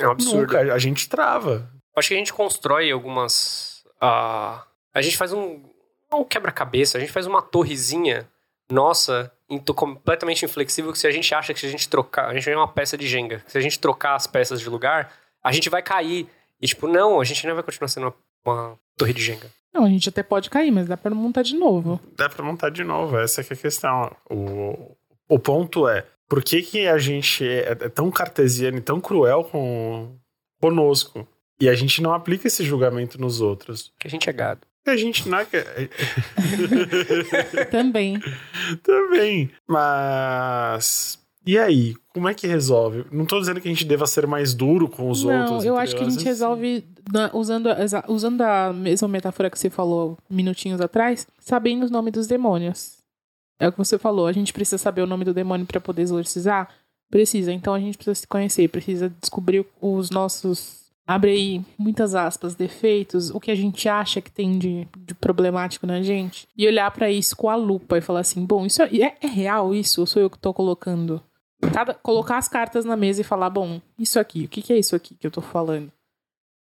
é 0.00 0.06
um 0.06 0.12
absurdo. 0.12 0.40
nunca, 0.42 0.60
a 0.72 0.78
gente 0.78 1.08
trava. 1.08 1.68
Acho 1.96 2.08
que 2.08 2.14
a 2.14 2.18
gente 2.18 2.32
constrói 2.32 2.90
algumas. 2.92 3.82
ah, 4.00 4.64
a 4.94 5.02
gente 5.02 5.16
faz 5.16 5.32
um. 5.32 5.67
Não 6.10 6.20
um 6.20 6.24
quebra-cabeça, 6.24 6.96
a 6.96 7.00
gente 7.00 7.12
faz 7.12 7.26
uma 7.26 7.42
torrezinha 7.42 8.28
nossa, 8.70 9.32
completamente 9.74 10.44
inflexível, 10.44 10.92
que 10.92 10.98
se 10.98 11.06
a 11.06 11.10
gente 11.10 11.34
acha 11.34 11.54
que 11.54 11.60
se 11.60 11.66
a 11.66 11.70
gente 11.70 11.88
trocar, 11.88 12.28
a 12.28 12.34
gente 12.34 12.48
é 12.50 12.56
uma 12.56 12.68
peça 12.68 12.96
de 12.98 13.06
Jenga, 13.06 13.42
se 13.46 13.56
a 13.56 13.60
gente 13.60 13.78
trocar 13.78 14.14
as 14.14 14.26
peças 14.26 14.60
de 14.60 14.68
lugar, 14.68 15.12
a 15.42 15.52
gente 15.52 15.70
vai 15.70 15.82
cair. 15.82 16.28
E 16.60 16.66
tipo, 16.66 16.86
não, 16.86 17.20
a 17.20 17.24
gente 17.24 17.46
não 17.46 17.54
vai 17.54 17.62
continuar 17.62 17.88
sendo 17.88 18.14
uma, 18.44 18.54
uma 18.54 18.78
torre 18.96 19.12
de 19.12 19.22
Jenga. 19.22 19.50
Não, 19.72 19.84
a 19.84 19.88
gente 19.88 20.08
até 20.08 20.22
pode 20.22 20.50
cair, 20.50 20.70
mas 20.70 20.88
dá 20.88 20.96
pra 20.96 21.14
montar 21.14 21.42
de 21.42 21.54
novo. 21.54 22.00
Dá 22.16 22.28
pra 22.28 22.44
montar 22.44 22.70
de 22.70 22.84
novo, 22.84 23.18
essa 23.18 23.44
que 23.44 23.52
é 23.52 23.56
a 23.56 23.60
questão. 23.60 24.16
O, 24.30 24.96
o 25.28 25.38
ponto 25.38 25.88
é, 25.88 26.04
por 26.28 26.42
que, 26.42 26.62
que 26.62 26.86
a 26.86 26.98
gente 26.98 27.46
é, 27.46 27.70
é 27.70 27.88
tão 27.88 28.10
cartesiano 28.10 28.78
e 28.78 28.82
tão 28.82 29.00
cruel 29.00 29.44
com, 29.44 30.16
conosco? 30.60 31.26
E 31.60 31.68
a 31.68 31.74
gente 31.74 32.02
não 32.02 32.12
aplica 32.12 32.46
esse 32.46 32.64
julgamento 32.64 33.20
nos 33.20 33.40
outros. 33.40 33.92
Que 33.98 34.06
a 34.06 34.10
gente 34.10 34.28
é 34.28 34.32
gado. 34.32 34.60
Porque 34.88 34.90
a 34.90 34.96
gente 34.96 35.28
não 35.28 35.38
é... 35.38 35.44
Também. 37.70 38.20
Também. 38.82 39.50
Mas... 39.66 41.18
E 41.46 41.58
aí? 41.58 41.94
Como 42.12 42.28
é 42.28 42.34
que 42.34 42.46
resolve? 42.46 43.04
Não 43.12 43.24
tô 43.26 43.38
dizendo 43.38 43.60
que 43.60 43.68
a 43.68 43.70
gente 43.70 43.84
deva 43.84 44.06
ser 44.06 44.26
mais 44.26 44.52
duro 44.54 44.88
com 44.88 45.10
os 45.10 45.22
Não, 45.24 45.42
outros. 45.44 45.64
eu 45.64 45.76
acho 45.76 45.94
que 45.96 46.02
a 46.02 46.08
gente 46.08 46.24
resolve 46.24 46.84
na- 47.12 47.30
usando, 47.32 47.68
usando 48.08 48.40
a 48.42 48.72
mesma 48.72 49.08
metáfora 49.08 49.50
que 49.50 49.58
você 49.58 49.70
falou 49.70 50.18
minutinhos 50.28 50.80
atrás, 50.80 51.26
sabendo 51.38 51.84
os 51.84 51.90
nomes 51.90 52.12
dos 52.12 52.26
demônios. 52.26 52.98
É 53.60 53.68
o 53.68 53.72
que 53.72 53.78
você 53.78 53.98
falou, 53.98 54.26
a 54.26 54.32
gente 54.32 54.52
precisa 54.52 54.78
saber 54.78 55.02
o 55.02 55.06
nome 55.06 55.24
do 55.24 55.34
demônio 55.34 55.66
pra 55.66 55.80
poder 55.80 56.02
exorcizar? 56.02 56.68
Precisa, 57.10 57.52
então 57.52 57.72
a 57.74 57.80
gente 57.80 57.96
precisa 57.96 58.14
se 58.14 58.26
conhecer, 58.26 58.68
precisa 58.68 59.12
descobrir 59.20 59.64
os 59.80 60.10
nossos. 60.10 60.87
Abre 61.08 61.30
aí 61.30 61.64
muitas 61.78 62.14
aspas, 62.14 62.54
defeitos, 62.54 63.30
o 63.30 63.40
que 63.40 63.50
a 63.50 63.54
gente 63.54 63.88
acha 63.88 64.20
que 64.20 64.30
tem 64.30 64.58
de, 64.58 64.86
de 64.98 65.14
problemático 65.14 65.86
na 65.86 66.02
gente, 66.02 66.46
e 66.54 66.66
olhar 66.66 66.90
pra 66.90 67.10
isso 67.10 67.34
com 67.34 67.48
a 67.48 67.56
lupa 67.56 67.96
e 67.96 68.02
falar 68.02 68.20
assim: 68.20 68.44
bom, 68.44 68.66
isso 68.66 68.82
é, 68.82 69.16
é 69.18 69.26
real 69.26 69.74
isso 69.74 70.02
ou 70.02 70.06
sou 70.06 70.20
eu 70.20 70.28
que 70.28 70.38
tô 70.38 70.52
colocando? 70.52 71.22
Cada, 71.72 71.94
colocar 71.94 72.36
as 72.36 72.46
cartas 72.46 72.84
na 72.84 72.94
mesa 72.94 73.22
e 73.22 73.24
falar, 73.24 73.48
bom, 73.48 73.80
isso 73.98 74.20
aqui, 74.20 74.44
o 74.44 74.48
que, 74.48 74.60
que 74.60 74.72
é 74.72 74.78
isso 74.78 74.94
aqui 74.94 75.14
que 75.14 75.26
eu 75.26 75.30
tô 75.30 75.40
falando? 75.40 75.90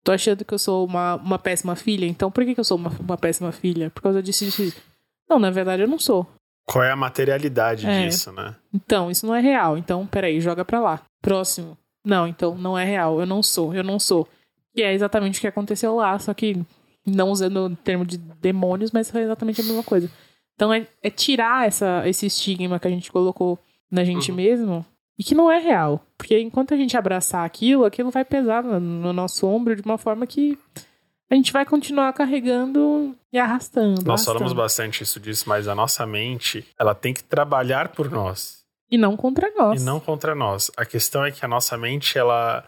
Tô 0.03 0.13
achando 0.13 0.45
que 0.45 0.53
eu 0.53 0.57
sou 0.59 0.85
uma, 0.85 1.15
uma 1.17 1.37
péssima 1.37 1.75
filha, 1.75 2.05
então 2.05 2.31
por 2.31 2.45
que, 2.45 2.55
que 2.55 2.59
eu 2.59 2.63
sou 2.63 2.77
uma, 2.77 2.89
uma 3.01 3.17
péssima 3.17 3.51
filha? 3.51 3.91
Por 3.91 4.01
causa 4.01 4.23
disso, 4.23 4.45
disso, 4.45 4.63
disso. 4.63 4.81
Não, 5.29 5.37
na 5.37 5.51
verdade 5.51 5.83
eu 5.83 5.87
não 5.87 5.99
sou. 5.99 6.25
Qual 6.65 6.83
é 6.83 6.89
a 6.91 6.95
materialidade 6.95 7.85
É. 7.85 8.07
disso, 8.07 8.31
né? 8.31 8.55
Então, 8.73 9.11
isso 9.11 9.27
não 9.27 9.35
é 9.35 9.41
real. 9.41 9.77
Então, 9.77 10.07
peraí, 10.07 10.39
joga 10.39 10.63
pra 10.63 10.79
lá. 10.79 11.01
Próximo. 11.21 11.77
Não, 12.03 12.27
então 12.27 12.55
não 12.55 12.77
é 12.77 12.85
real. 12.85 13.19
Eu 13.19 13.25
não 13.25 13.43
sou, 13.43 13.73
eu 13.73 13.83
não 13.83 13.99
sou. 13.99 14.27
Que 14.73 14.81
é 14.81 14.93
exatamente 14.93 15.37
o 15.37 15.41
que 15.41 15.47
aconteceu 15.47 15.95
lá, 15.95 16.17
só 16.17 16.33
que 16.33 16.57
não 17.05 17.29
usando 17.29 17.57
o 17.65 17.75
termo 17.75 18.05
de 18.05 18.17
demônios, 18.17 18.91
mas 18.91 19.11
foi 19.11 19.21
exatamente 19.21 19.61
a 19.61 19.63
mesma 19.63 19.83
coisa. 19.83 20.09
Então 20.55 20.71
é, 20.71 20.87
é 21.01 21.09
tirar 21.09 21.67
essa, 21.67 22.03
esse 22.07 22.25
estigma 22.25 22.79
que 22.79 22.87
a 22.87 22.91
gente 22.91 23.11
colocou 23.11 23.57
na 23.91 24.03
gente 24.03 24.31
Uhum. 24.31 24.37
mesmo 24.37 24.85
e 25.17 25.23
que 25.23 25.35
não 25.35 25.51
é 25.51 25.59
real. 25.59 26.05
Porque 26.17 26.39
enquanto 26.39 26.73
a 26.73 26.77
gente 26.77 26.95
abraçar 26.95 27.45
aquilo, 27.45 27.85
aquilo 27.85 28.11
vai 28.11 28.23
pesar 28.23 28.63
no, 28.63 28.79
no 28.79 29.13
nosso 29.13 29.47
ombro 29.47 29.75
de 29.75 29.81
uma 29.81 29.97
forma 29.97 30.25
que 30.25 30.57
a 31.29 31.35
gente 31.35 31.51
vai 31.51 31.65
continuar 31.65 32.11
carregando 32.13 33.15
e 33.31 33.37
arrastando. 33.37 34.03
Nós 34.03 34.23
falamos 34.23 34.51
arrastando. 34.51 34.55
bastante 34.55 35.03
isso 35.03 35.19
disso, 35.19 35.45
mas 35.47 35.67
a 35.67 35.73
nossa 35.73 36.05
mente, 36.05 36.65
ela 36.77 36.93
tem 36.93 37.13
que 37.13 37.23
trabalhar 37.23 37.89
por 37.89 38.09
nós. 38.11 38.60
E 38.91 38.97
não 38.97 39.15
contra 39.15 39.49
nós. 39.55 39.81
E 39.81 39.85
não 39.85 39.99
contra 39.99 40.35
nós. 40.35 40.69
A 40.75 40.85
questão 40.85 41.23
é 41.23 41.31
que 41.31 41.45
a 41.45 41.47
nossa 41.47 41.77
mente, 41.77 42.17
ela 42.17 42.63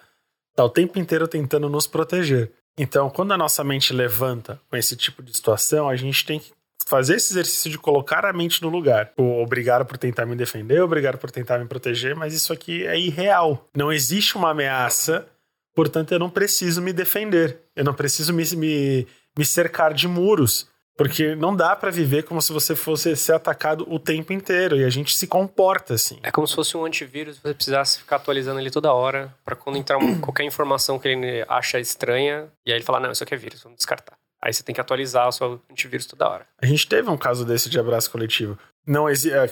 tá 0.56 0.64
o 0.64 0.70
tempo 0.70 0.98
inteiro 0.98 1.28
tentando 1.28 1.68
nos 1.68 1.86
proteger. 1.86 2.52
Então, 2.78 3.10
quando 3.10 3.34
a 3.34 3.38
nossa 3.38 3.64
mente 3.64 3.94
levanta 3.94 4.60
com 4.70 4.78
esse 4.78 4.96
tipo 4.96 5.22
de 5.22 5.36
situação, 5.36 5.90
a 5.90 5.96
gente 5.96 6.26
tem 6.26 6.40
que 6.40 6.52
fazer 6.88 7.16
esse 7.16 7.34
exercício 7.34 7.70
de 7.70 7.78
colocar 7.78 8.26
a 8.26 8.34
mente 8.34 8.62
no 8.62 8.70
lugar. 8.70 9.12
Obrigado 9.18 9.86
por 9.86 9.98
tentar 9.98 10.26
me 10.26 10.36
defender, 10.36 10.82
obrigado 10.82 11.18
por 11.18 11.30
tentar 11.32 11.60
me 11.60 11.66
proteger, 11.66 12.16
mas 12.16 12.34
isso 12.34 12.52
aqui 12.52 12.86
é 12.86 12.98
irreal. 12.98 13.68
Não 13.76 13.92
existe 13.92 14.36
uma 14.36 14.52
ameaça, 14.52 15.28
portanto, 15.76 16.14
eu 16.14 16.20
não 16.20 16.30
preciso 16.30 16.82
me 16.82 16.94
defender. 16.94 17.60
Eu 17.76 17.84
não 17.84 17.94
preciso 17.94 18.34
me, 18.34 18.44
me, 18.56 19.08
me 19.38 19.46
cercar 19.46 19.94
de 19.94 20.08
muros. 20.08 20.68
Porque 20.96 21.36
não 21.36 21.56
dá 21.56 21.76
pra 21.76 21.90
viver 21.90 22.24
como 22.24 22.42
se 22.42 22.54
você 22.54 22.76
fosse 22.76 23.16
ser 23.16 23.34
atacado 23.34 23.86
o 23.90 23.98
tempo 23.98 24.32
inteiro. 24.32 24.78
E 24.78 24.84
a 24.86 24.90
gente 24.90 25.16
se 25.16 25.26
comporta 25.26 25.96
assim. 25.96 26.20
É 26.22 26.32
como 26.32 26.48
se 26.48 26.54
fosse 26.54 26.78
um 26.78 26.86
antivírus, 26.86 27.40
você 27.40 27.54
precisasse 27.54 28.00
ficar 28.00 28.18
atualizando 28.18 28.60
ele 28.60 28.70
toda 28.70 28.94
hora, 28.94 29.34
pra 29.44 29.56
quando 29.56 29.78
entrar 29.78 29.98
uma- 29.98 30.18
qualquer 30.22 30.44
informação 30.44 31.00
que 31.00 31.08
ele 31.08 31.44
acha 31.48 31.80
estranha, 31.80 32.48
e 32.66 32.72
aí 32.72 32.78
ele 32.78 32.86
falar, 32.86 33.00
não, 33.00 33.12
isso 33.12 33.24
aqui 33.24 33.34
é 33.34 33.38
vírus, 33.38 33.64
vamos 33.64 33.78
descartar. 33.78 34.16
Aí 34.42 34.54
você 34.54 34.62
tem 34.62 34.76
que 34.76 34.82
atualizar 34.82 35.28
o 35.28 35.32
seu 35.32 35.60
antivírus 35.72 36.06
toda 36.06 36.28
hora. 36.30 36.46
A 36.62 36.66
gente 36.66 36.86
teve 36.88 37.10
um 37.10 37.18
caso 37.18 37.46
desse 37.46 37.70
de 37.70 37.80
abraço 37.80 38.12
coletivo. 38.12 38.58
Não 38.86 39.10
existe. 39.10 39.36
O 39.38 39.50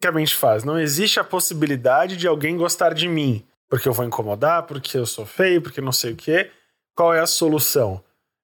que 0.00 0.06
a 0.06 0.12
mente 0.12 0.34
faz? 0.36 0.62
Não 0.62 0.78
existe 0.78 1.18
a 1.18 1.24
possibilidade 1.24 2.16
de 2.16 2.28
alguém 2.28 2.56
gostar 2.56 2.94
de 2.94 3.08
mim. 3.08 3.44
Porque 3.68 3.88
eu 3.88 3.92
vou 3.92 4.04
incomodar, 4.06 4.62
porque 4.62 4.96
eu 4.96 5.04
sou 5.04 5.26
feio, 5.26 5.60
porque 5.60 5.80
não 5.80 5.90
sei 5.90 6.12
o 6.12 6.16
quê. 6.16 6.52
Qual 6.96 7.12
é 7.12 7.18
a 7.18 7.26
solução? 7.26 8.00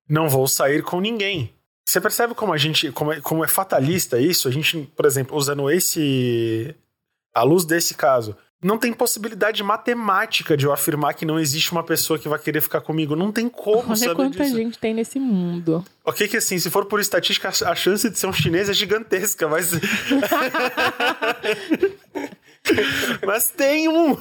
Não 0.08 0.28
vou 0.28 0.48
sair 0.48 0.82
com 0.82 1.00
ninguém. 1.00 1.53
Você 1.84 2.00
percebe 2.00 2.34
como 2.34 2.52
a 2.52 2.56
gente. 2.56 2.90
Como 2.92 3.12
é, 3.12 3.20
como 3.20 3.44
é 3.44 3.48
fatalista 3.48 4.18
isso? 4.18 4.48
A 4.48 4.50
gente, 4.50 4.90
por 4.96 5.04
exemplo, 5.04 5.36
usando 5.36 5.70
esse. 5.70 6.74
À 7.34 7.42
luz 7.42 7.64
desse 7.64 7.94
caso. 7.94 8.36
Não 8.62 8.78
tem 8.78 8.94
possibilidade 8.94 9.62
matemática 9.62 10.56
de 10.56 10.64
eu 10.64 10.72
afirmar 10.72 11.12
que 11.12 11.26
não 11.26 11.38
existe 11.38 11.70
uma 11.70 11.82
pessoa 11.84 12.18
que 12.18 12.26
vai 12.26 12.38
querer 12.38 12.62
ficar 12.62 12.80
comigo. 12.80 13.14
Não 13.14 13.30
tem 13.30 13.46
como 13.46 13.88
Olha 13.88 13.96
saber 13.96 14.14
quanta 14.14 14.42
disso. 14.42 14.56
gente 14.56 14.78
tem 14.78 14.94
nesse 14.94 15.20
mundo. 15.20 15.84
Ok, 16.02 16.26
que 16.26 16.38
assim, 16.38 16.58
se 16.58 16.70
for 16.70 16.86
por 16.86 16.98
estatística, 16.98 17.50
a 17.50 17.74
chance 17.74 18.08
de 18.08 18.18
ser 18.18 18.26
um 18.26 18.32
chinês 18.32 18.70
é 18.70 18.72
gigantesca, 18.72 19.46
mas. 19.46 19.72
mas 23.26 23.50
tem 23.50 23.86
um. 23.88 24.16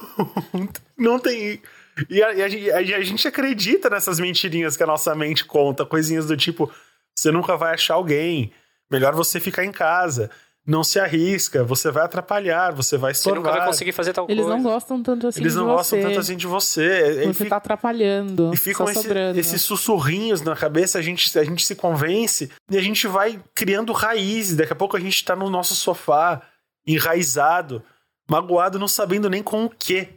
Não 0.98 1.18
tem. 1.18 1.62
E 2.10 2.22
a, 2.22 2.28
a 2.28 2.98
a 2.98 3.00
gente 3.00 3.26
acredita 3.26 3.88
nessas 3.88 4.20
mentirinhas 4.20 4.76
que 4.76 4.82
a 4.82 4.86
nossa 4.86 5.14
mente 5.14 5.46
conta, 5.46 5.86
coisinhas 5.86 6.26
do 6.26 6.36
tipo: 6.36 6.70
você 7.16 7.30
nunca 7.30 7.56
vai 7.56 7.74
achar 7.74 7.94
alguém, 7.94 8.52
melhor 8.90 9.14
você 9.14 9.38
ficar 9.40 9.64
em 9.64 9.72
casa, 9.72 10.30
não 10.66 10.82
se 10.82 10.98
arrisca, 10.98 11.62
você 11.62 11.90
vai 11.90 12.04
atrapalhar, 12.04 12.72
você 12.72 12.96
vai 12.96 13.12
Você 13.14 13.30
nunca 13.30 13.50
vai 13.52 13.66
conseguir 13.66 13.92
fazer 13.92 14.12
tal 14.14 14.24
Eles 14.30 14.44
coisa. 14.44 14.56
não 14.56 14.62
gostam 14.62 15.02
tanto 15.02 15.26
assim 15.26 15.40
Eles 15.40 15.52
de 15.52 15.58
não 15.58 15.66
você. 15.66 15.72
gostam 15.76 16.00
tanto 16.02 16.20
assim 16.20 16.36
de 16.36 16.46
você. 16.46 17.22
E 17.22 17.26
Você 17.26 17.34
fica- 17.34 17.50
tá 17.50 17.56
atrapalhando. 17.56 18.50
e 18.52 18.56
ficam 18.56 18.86
só 18.86 18.92
esse- 18.92 19.02
sobrando. 19.02 19.38
esses 19.38 19.60
sussurrinhos 19.62 20.40
na 20.40 20.56
cabeça, 20.56 20.98
a 20.98 21.02
gente, 21.02 21.38
a 21.38 21.44
gente 21.44 21.66
se 21.66 21.74
convence 21.74 22.50
e 22.70 22.78
a 22.78 22.80
gente 22.80 23.06
vai 23.06 23.38
criando 23.54 23.92
raízes. 23.92 24.56
Daqui 24.56 24.72
a 24.72 24.76
pouco 24.76 24.96
a 24.96 25.00
gente 25.00 25.22
tá 25.22 25.36
no 25.36 25.50
nosso 25.50 25.74
sofá, 25.74 26.40
enraizado, 26.86 27.82
magoado, 28.28 28.78
não 28.78 28.88
sabendo 28.88 29.28
nem 29.28 29.42
com 29.42 29.64
o 29.66 29.70
quê. 29.70 30.08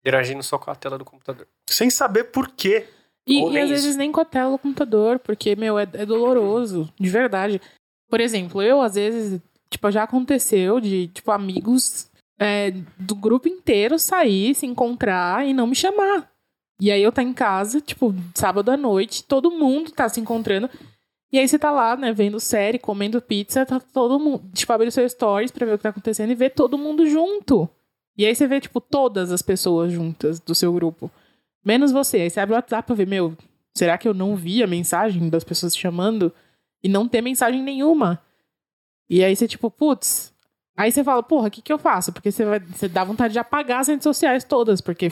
Interagindo 0.00 0.42
só 0.42 0.56
com 0.58 0.70
a 0.70 0.74
tela 0.74 0.96
do 0.96 1.04
computador. 1.04 1.46
Sem 1.68 1.90
saber 1.90 2.24
por 2.24 2.48
quê. 2.48 2.88
E, 3.30 3.52
e 3.52 3.58
às 3.58 3.70
vezes 3.70 3.96
nem 3.96 4.10
com 4.10 4.20
a 4.20 4.24
tela 4.24 4.52
do 4.52 4.58
computador, 4.58 5.18
porque, 5.18 5.54
meu, 5.54 5.78
é, 5.78 5.88
é 5.92 6.04
doloroso, 6.04 6.92
de 6.98 7.08
verdade. 7.08 7.60
Por 8.08 8.20
exemplo, 8.20 8.60
eu, 8.60 8.80
às 8.80 8.94
vezes, 8.94 9.40
tipo, 9.70 9.90
já 9.90 10.02
aconteceu 10.02 10.80
de, 10.80 11.08
tipo, 11.08 11.30
amigos 11.30 12.10
é, 12.38 12.72
do 12.98 13.14
grupo 13.14 13.46
inteiro 13.46 13.98
sair, 13.98 14.54
se 14.54 14.66
encontrar 14.66 15.46
e 15.46 15.54
não 15.54 15.66
me 15.66 15.76
chamar. 15.76 16.28
E 16.80 16.90
aí 16.90 17.02
eu 17.02 17.12
tá 17.12 17.22
em 17.22 17.32
casa, 17.32 17.80
tipo, 17.80 18.14
sábado 18.34 18.70
à 18.70 18.76
noite, 18.76 19.22
todo 19.22 19.50
mundo 19.50 19.90
tá 19.92 20.08
se 20.08 20.18
encontrando. 20.18 20.68
E 21.32 21.38
aí 21.38 21.46
você 21.46 21.58
tá 21.58 21.70
lá, 21.70 21.94
né, 21.96 22.12
vendo 22.12 22.40
série, 22.40 22.78
comendo 22.78 23.20
pizza, 23.20 23.64
tá 23.64 23.78
todo 23.78 24.18
mundo, 24.18 24.42
tipo, 24.52 24.72
abre 24.72 24.90
seu 24.90 25.08
stories 25.08 25.52
pra 25.52 25.66
ver 25.66 25.74
o 25.74 25.76
que 25.76 25.82
tá 25.82 25.90
acontecendo 25.90 26.30
e 26.30 26.34
vê 26.34 26.50
todo 26.50 26.78
mundo 26.78 27.06
junto. 27.06 27.68
E 28.16 28.26
aí 28.26 28.34
você 28.34 28.46
vê, 28.46 28.60
tipo, 28.60 28.80
todas 28.80 29.30
as 29.30 29.42
pessoas 29.42 29.92
juntas 29.92 30.40
do 30.40 30.54
seu 30.54 30.72
grupo. 30.72 31.10
Menos 31.64 31.92
você. 31.92 32.18
Aí 32.22 32.30
você 32.30 32.40
abre 32.40 32.54
o 32.54 32.56
WhatsApp 32.56 32.86
pra 32.86 32.94
ver, 32.94 33.06
meu, 33.06 33.36
será 33.76 33.96
que 33.98 34.08
eu 34.08 34.14
não 34.14 34.34
vi 34.36 34.62
a 34.62 34.66
mensagem 34.66 35.28
das 35.28 35.44
pessoas 35.44 35.74
te 35.74 35.80
chamando? 35.80 36.32
E 36.82 36.88
não 36.88 37.06
ter 37.06 37.20
mensagem 37.20 37.62
nenhuma. 37.62 38.20
E 39.08 39.22
aí 39.22 39.34
você, 39.36 39.46
tipo, 39.46 39.70
putz. 39.70 40.32
Aí 40.76 40.90
você 40.90 41.04
fala, 41.04 41.22
porra, 41.22 41.48
o 41.48 41.50
que, 41.50 41.60
que 41.60 41.72
eu 41.72 41.78
faço? 41.78 42.12
Porque 42.12 42.32
você, 42.32 42.44
vai, 42.44 42.58
você 42.60 42.88
dá 42.88 43.04
vontade 43.04 43.32
de 43.34 43.38
apagar 43.38 43.80
as 43.80 43.88
redes 43.88 44.04
sociais 44.04 44.44
todas, 44.44 44.80
porque 44.80 45.08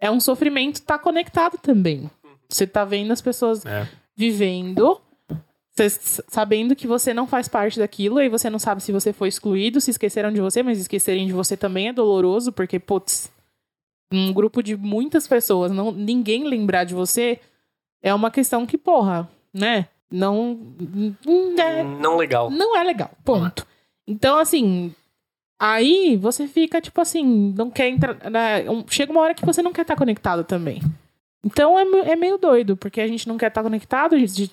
é 0.00 0.08
um 0.10 0.20
sofrimento 0.20 0.80
tá 0.82 0.98
conectado 0.98 1.58
também. 1.58 2.08
Você 2.48 2.66
tá 2.66 2.84
vendo 2.84 3.10
as 3.12 3.20
pessoas 3.20 3.66
É. 3.66 3.88
vivendo, 4.16 5.00
s- 5.76 6.22
sabendo 6.28 6.76
que 6.76 6.86
você 6.86 7.12
não 7.12 7.26
faz 7.26 7.48
parte 7.48 7.78
daquilo, 7.80 8.20
e 8.20 8.28
você 8.28 8.48
não 8.48 8.58
sabe 8.60 8.80
se 8.82 8.92
você 8.92 9.12
foi 9.12 9.26
excluído, 9.28 9.80
se 9.80 9.90
esqueceram 9.90 10.32
de 10.32 10.40
você, 10.40 10.62
mas 10.62 10.78
esquecerem 10.78 11.26
de 11.26 11.32
você 11.32 11.56
também 11.56 11.88
é 11.88 11.92
doloroso, 11.92 12.52
porque, 12.52 12.78
putz, 12.78 13.32
um 14.12 14.32
grupo 14.32 14.62
de 14.62 14.76
muitas 14.76 15.26
pessoas, 15.26 15.72
não, 15.72 15.90
ninguém 15.92 16.44
lembrar 16.44 16.84
de 16.84 16.94
você, 16.94 17.40
é 18.02 18.14
uma 18.14 18.30
questão 18.30 18.66
que, 18.66 18.78
porra, 18.78 19.28
né? 19.52 19.88
Não. 20.10 20.58
não 21.26 21.58
é, 21.58 21.82
Não 21.82 22.16
legal. 22.16 22.50
não 22.50 22.76
é 22.76 22.82
legal. 22.84 23.10
Ponto. 23.24 23.66
Então, 24.06 24.38
assim. 24.38 24.94
Aí 25.58 26.16
você 26.16 26.46
fica, 26.48 26.80
tipo 26.80 27.00
assim, 27.00 27.54
não 27.56 27.70
quer 27.70 27.88
entrar. 27.88 28.30
né, 28.30 28.64
chega 28.88 29.12
uma 29.12 29.20
hora 29.22 29.34
que 29.34 29.46
você 29.46 29.62
não 29.62 29.72
quer 29.72 29.82
estar 29.82 29.96
conectado 29.96 30.44
também. 30.44 30.82
Então 31.44 31.78
é, 31.78 32.10
é 32.10 32.16
meio 32.16 32.38
doido, 32.38 32.76
porque 32.76 33.00
a 33.00 33.06
gente 33.06 33.28
não 33.28 33.38
quer 33.38 33.48
estar 33.48 33.62
conectado, 33.62 34.14
a 34.14 34.18
gente 34.18 34.50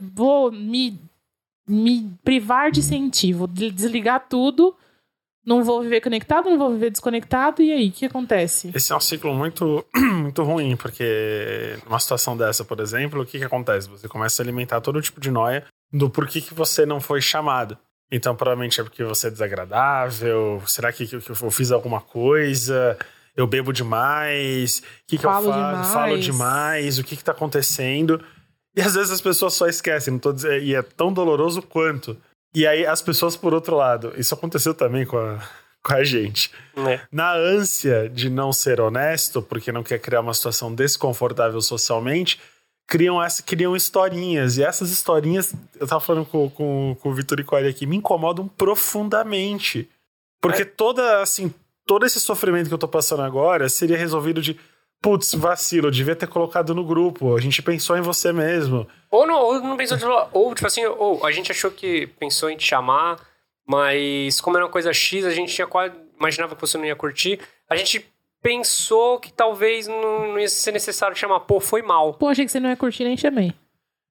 vou 0.00 0.52
me 0.52 0.98
me 1.66 2.10
privar 2.22 2.70
de 2.70 2.80
incentivo, 2.80 3.48
de 3.48 3.70
desligar 3.70 4.26
tudo, 4.28 4.76
não 5.46 5.62
vou 5.62 5.82
viver 5.82 6.00
conectado, 6.00 6.48
não 6.48 6.58
vou 6.58 6.72
viver 6.72 6.90
desconectado, 6.90 7.62
e 7.62 7.72
aí, 7.72 7.88
o 7.88 7.92
que 7.92 8.06
acontece? 8.06 8.70
Esse 8.74 8.92
é 8.92 8.96
um 8.96 9.00
ciclo 9.00 9.34
muito, 9.34 9.84
muito 9.94 10.42
ruim, 10.42 10.76
porque 10.76 11.78
numa 11.84 11.98
situação 12.00 12.36
dessa, 12.36 12.64
por 12.64 12.80
exemplo, 12.80 13.22
o 13.22 13.26
que, 13.26 13.38
que 13.38 13.44
acontece? 13.44 13.88
Você 13.88 14.08
começa 14.08 14.42
a 14.42 14.44
alimentar 14.44 14.80
todo 14.80 15.00
tipo 15.02 15.20
de 15.20 15.30
noia 15.30 15.64
do 15.92 16.08
porquê 16.08 16.40
que 16.40 16.54
você 16.54 16.84
não 16.86 17.00
foi 17.00 17.20
chamado. 17.20 17.76
Então, 18.10 18.34
provavelmente 18.34 18.80
é 18.80 18.84
porque 18.84 19.04
você 19.04 19.26
é 19.26 19.30
desagradável, 19.30 20.62
será 20.66 20.92
que, 20.92 21.06
que 21.06 21.16
eu 21.16 21.50
fiz 21.50 21.72
alguma 21.72 22.00
coisa? 22.00 22.96
Eu 23.36 23.46
bebo 23.46 23.72
demais? 23.72 24.78
O 24.78 24.82
que, 25.08 25.16
que 25.16 25.22
Falo 25.22 25.46
eu 25.46 25.52
falo? 25.52 25.66
demais. 25.66 25.92
Falo 25.92 26.18
demais? 26.18 26.98
O 26.98 27.04
que, 27.04 27.16
que 27.16 27.24
tá 27.24 27.32
acontecendo? 27.32 28.22
E 28.76 28.80
às 28.80 28.94
vezes 28.94 29.10
as 29.10 29.20
pessoas 29.20 29.54
só 29.54 29.66
esquecem, 29.66 30.12
não 30.12 30.18
tô 30.18 30.32
dizendo, 30.32 30.62
e 30.62 30.74
é 30.74 30.82
tão 30.82 31.12
doloroso 31.12 31.62
quanto. 31.62 32.16
E 32.54 32.66
aí 32.66 32.86
as 32.86 33.02
pessoas, 33.02 33.36
por 33.36 33.52
outro 33.52 33.76
lado, 33.76 34.12
isso 34.16 34.32
aconteceu 34.34 34.72
também 34.72 35.04
com 35.04 35.18
a, 35.18 35.38
com 35.82 35.92
a 35.92 36.04
gente. 36.04 36.52
Né? 36.76 37.02
Na 37.10 37.34
ânsia 37.34 38.08
de 38.08 38.30
não 38.30 38.52
ser 38.52 38.80
honesto, 38.80 39.42
porque 39.42 39.72
não 39.72 39.82
quer 39.82 39.98
criar 39.98 40.20
uma 40.20 40.34
situação 40.34 40.72
desconfortável 40.74 41.60
socialmente, 41.60 42.40
criam, 42.86 43.22
essa, 43.22 43.42
criam 43.42 43.74
historinhas. 43.74 44.56
E 44.56 44.62
essas 44.62 44.90
historinhas, 44.90 45.54
eu 45.78 45.86
tava 45.86 46.00
falando 46.00 46.26
com, 46.26 46.48
com, 46.50 46.96
com 47.00 47.08
o 47.08 47.14
Vitor 47.14 47.40
e 47.40 47.56
ele 47.56 47.68
aqui, 47.68 47.86
me 47.86 47.96
incomodam 47.96 48.46
profundamente. 48.46 49.88
Porque 50.40 50.62
É. 50.62 50.64
toda, 50.64 51.20
assim, 51.22 51.52
todo 51.86 52.06
esse 52.06 52.20
sofrimento 52.20 52.68
que 52.68 52.74
eu 52.74 52.78
tô 52.78 52.88
passando 52.88 53.22
agora 53.22 53.68
seria 53.68 53.96
resolvido 53.96 54.40
de 54.40 54.58
putz, 55.04 55.34
vacilo, 55.34 55.88
eu 55.88 55.90
devia 55.90 56.16
ter 56.16 56.26
colocado 56.26 56.74
no 56.74 56.82
grupo. 56.82 57.36
A 57.36 57.40
gente 57.40 57.60
pensou 57.60 57.94
em 57.94 58.00
você 58.00 58.32
mesmo. 58.32 58.88
Ou 59.10 59.26
não, 59.26 59.38
ou 59.38 59.60
não 59.60 59.76
pensou 59.76 59.98
de 59.98 60.04
ou 60.32 60.54
tipo 60.54 60.66
assim, 60.66 60.86
ou 60.86 61.26
a 61.26 61.30
gente 61.30 61.52
achou 61.52 61.70
que 61.70 62.06
pensou 62.18 62.48
em 62.48 62.56
te 62.56 62.66
chamar, 62.66 63.20
mas 63.66 64.40
como 64.40 64.56
era 64.56 64.64
uma 64.64 64.72
coisa 64.72 64.94
X, 64.94 65.26
a 65.26 65.30
gente 65.30 65.54
tinha 65.54 65.66
quase 65.66 65.94
imaginava 66.18 66.54
que 66.54 66.60
você 66.60 66.78
não 66.78 66.86
ia 66.86 66.96
curtir. 66.96 67.38
A 67.68 67.76
gente 67.76 68.10
pensou 68.40 69.20
que 69.20 69.30
talvez 69.30 69.86
não, 69.86 70.28
não 70.28 70.40
ia 70.40 70.48
ser 70.48 70.72
necessário 70.72 71.14
te 71.14 71.20
chamar. 71.20 71.40
Pô, 71.40 71.60
foi 71.60 71.82
mal. 71.82 72.14
Pô, 72.14 72.28
achei 72.28 72.46
que 72.46 72.50
você 72.50 72.58
não 72.58 72.70
ia 72.70 72.76
curtir, 72.76 73.04
nem 73.04 73.14
chamei. 73.16 73.52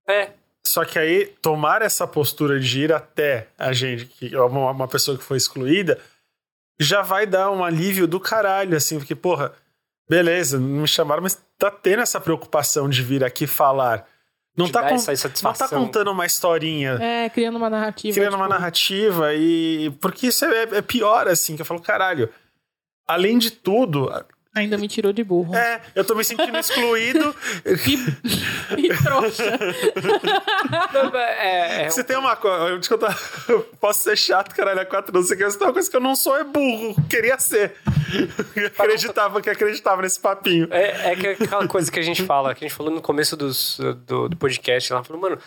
É. 0.08 0.30
Só 0.64 0.86
que 0.86 1.00
aí, 1.00 1.26
tomar 1.42 1.82
essa 1.82 2.06
postura 2.06 2.60
de 2.60 2.84
ir 2.84 2.94
até 2.94 3.48
a 3.58 3.74
gente, 3.74 4.06
que 4.06 4.36
é 4.36 4.40
uma, 4.40 4.70
uma 4.70 4.88
pessoa 4.88 5.18
que 5.18 5.24
foi 5.24 5.38
excluída, 5.38 6.00
já 6.80 7.02
vai 7.02 7.26
dar 7.26 7.50
um 7.50 7.64
alívio 7.64 8.08
do 8.08 8.20
caralho, 8.20 8.78
assim, 8.78 9.00
porque, 9.00 9.16
porra, 9.16 9.54
beleza, 10.14 10.60
não 10.60 10.82
me 10.82 10.88
chamaram, 10.88 11.24
mas 11.24 11.42
tá 11.58 11.72
tendo 11.72 12.02
essa 12.02 12.20
preocupação 12.22 12.88
de 12.88 13.02
vir 13.02 13.24
aqui 13.24 13.48
falar. 13.48 14.06
Não 14.56 14.70
tá, 14.70 14.82
con- 14.88 14.96
não 15.44 15.54
tá 15.54 15.68
contando 15.68 16.12
uma 16.12 16.26
historinha, 16.28 17.00
É, 17.02 17.28
criando 17.30 17.56
uma 17.58 17.70
narrativa. 17.72 18.14
criando 18.14 18.36
uma 18.36 18.46
tipo, 18.46 18.54
narrativa, 18.60 19.34
e. 19.34 19.90
Porque 20.00 20.28
isso 20.28 20.46
é, 20.46 20.62
é 20.78 20.82
pior, 20.84 21.28
assim, 21.28 21.56
que 21.56 21.64
eu 21.64 21.66
falo, 21.66 21.82
caralho. 21.82 22.30
Além 23.08 23.40
de 23.40 23.50
tudo, 23.50 24.12
Ainda 24.56 24.78
me 24.78 24.88
tirou 24.88 25.12
de 25.12 25.24
burro. 25.24 25.56
é, 25.56 25.82
eu 25.96 26.06
tô 26.06 26.14
me 26.14 26.24
sentindo 26.24 26.58
excluído. 26.58 27.36
E 28.78 28.90
trouxa. 29.04 29.60
Não, 30.94 31.16
é, 31.20 31.84
é, 31.84 31.90
Você 31.90 32.04
tem 32.04 32.18
uma 32.18 32.36
coisa. 32.36 32.70
Eu, 32.70 32.80
eu 33.50 33.62
posso 33.80 34.04
ser 34.04 34.18
chato, 34.18 34.54
caralho, 34.56 34.80
a 34.82 34.86
quatro, 34.86 35.14
não 35.14 35.22
sei 35.24 35.36
o 35.36 35.38
que, 35.38 35.44
mas 35.44 35.56
tem 35.56 35.68
uma 35.68 35.74
coisa 35.74 35.90
que 35.90 35.96
eu 35.96 36.02
não 36.02 36.16
sou 36.16 36.36
é 36.38 36.44
burro. 36.44 36.96
Queria 37.10 37.38
ser. 37.38 37.74
Eu 38.56 38.68
acreditava 38.68 39.42
que 39.42 39.50
acreditava 39.50 40.02
nesse 40.02 40.20
papinho. 40.20 40.68
É, 40.72 41.12
é 41.12 41.16
que 41.16 41.28
aquela 41.28 41.68
coisa 41.68 41.92
que 41.92 42.00
a 42.00 42.04
gente 42.04 42.24
fala, 42.24 42.54
que 42.56 42.66
a 42.66 42.68
gente 42.68 42.76
falou 42.76 42.92
no 42.92 43.02
começo 43.02 43.36
dos, 43.36 43.80
do, 44.06 44.30
do 44.30 44.38
podcast 44.38 44.94
lá, 44.94 45.04
falou, 45.04 45.22
mano, 45.22 45.38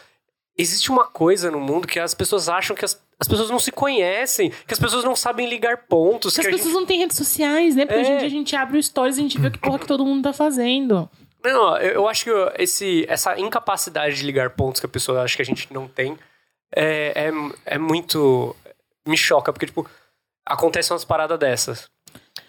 existe 0.56 0.90
uma 0.90 1.04
coisa 1.04 1.50
no 1.50 1.60
mundo 1.60 1.86
que 1.86 2.00
as 2.00 2.14
pessoas 2.14 2.48
acham 2.48 2.74
que 2.74 2.84
as, 2.84 3.00
as 3.20 3.28
pessoas 3.28 3.50
não 3.50 3.58
se 3.58 3.70
conhecem, 3.70 4.50
que 4.66 4.72
as 4.72 4.80
pessoas 4.80 5.04
não 5.04 5.14
sabem 5.14 5.48
ligar 5.48 5.86
pontos, 5.86 6.34
Porque 6.34 6.48
que 6.48 6.54
as 6.54 6.60
pessoas 6.60 6.72
gente... 6.72 6.80
não 6.80 6.86
têm 6.86 6.98
redes 7.00 7.16
sociais, 7.16 7.76
né? 7.76 7.84
Porque 7.84 7.98
É. 7.98 8.02
hoje 8.02 8.12
em 8.12 8.18
dia 8.18 8.26
a 8.26 8.30
gente 8.30 8.56
abre 8.56 8.78
o 8.78 8.82
stories 8.82 9.16
e 9.16 9.20
a 9.20 9.22
gente 9.22 9.38
vê 9.38 9.48
o 9.48 9.50
que 9.50 9.58
porra 9.58 9.78
que 9.78 9.86
todo 9.86 10.04
mundo 10.04 10.22
tá 10.22 10.32
fazendo. 10.32 11.08
Não, 11.44 11.76
eu, 11.78 11.92
eu 11.94 12.08
acho 12.08 12.24
que 12.24 12.30
esse, 12.58 13.04
essa 13.08 13.38
incapacidade 13.38 14.16
de 14.16 14.24
ligar 14.24 14.50
pontos 14.50 14.80
que 14.80 14.86
a 14.86 14.88
pessoa 14.88 15.22
acha 15.22 15.36
que 15.36 15.42
a 15.42 15.44
gente 15.44 15.72
não 15.72 15.86
tem 15.86 16.18
é, 16.74 17.28
é, 17.28 17.74
é 17.74 17.78
muito... 17.78 18.54
Me 19.06 19.16
choca, 19.16 19.52
porque, 19.52 19.66
tipo, 19.66 19.88
acontecem 20.44 20.92
umas 20.92 21.04
paradas 21.04 21.38
dessas. 21.38 21.88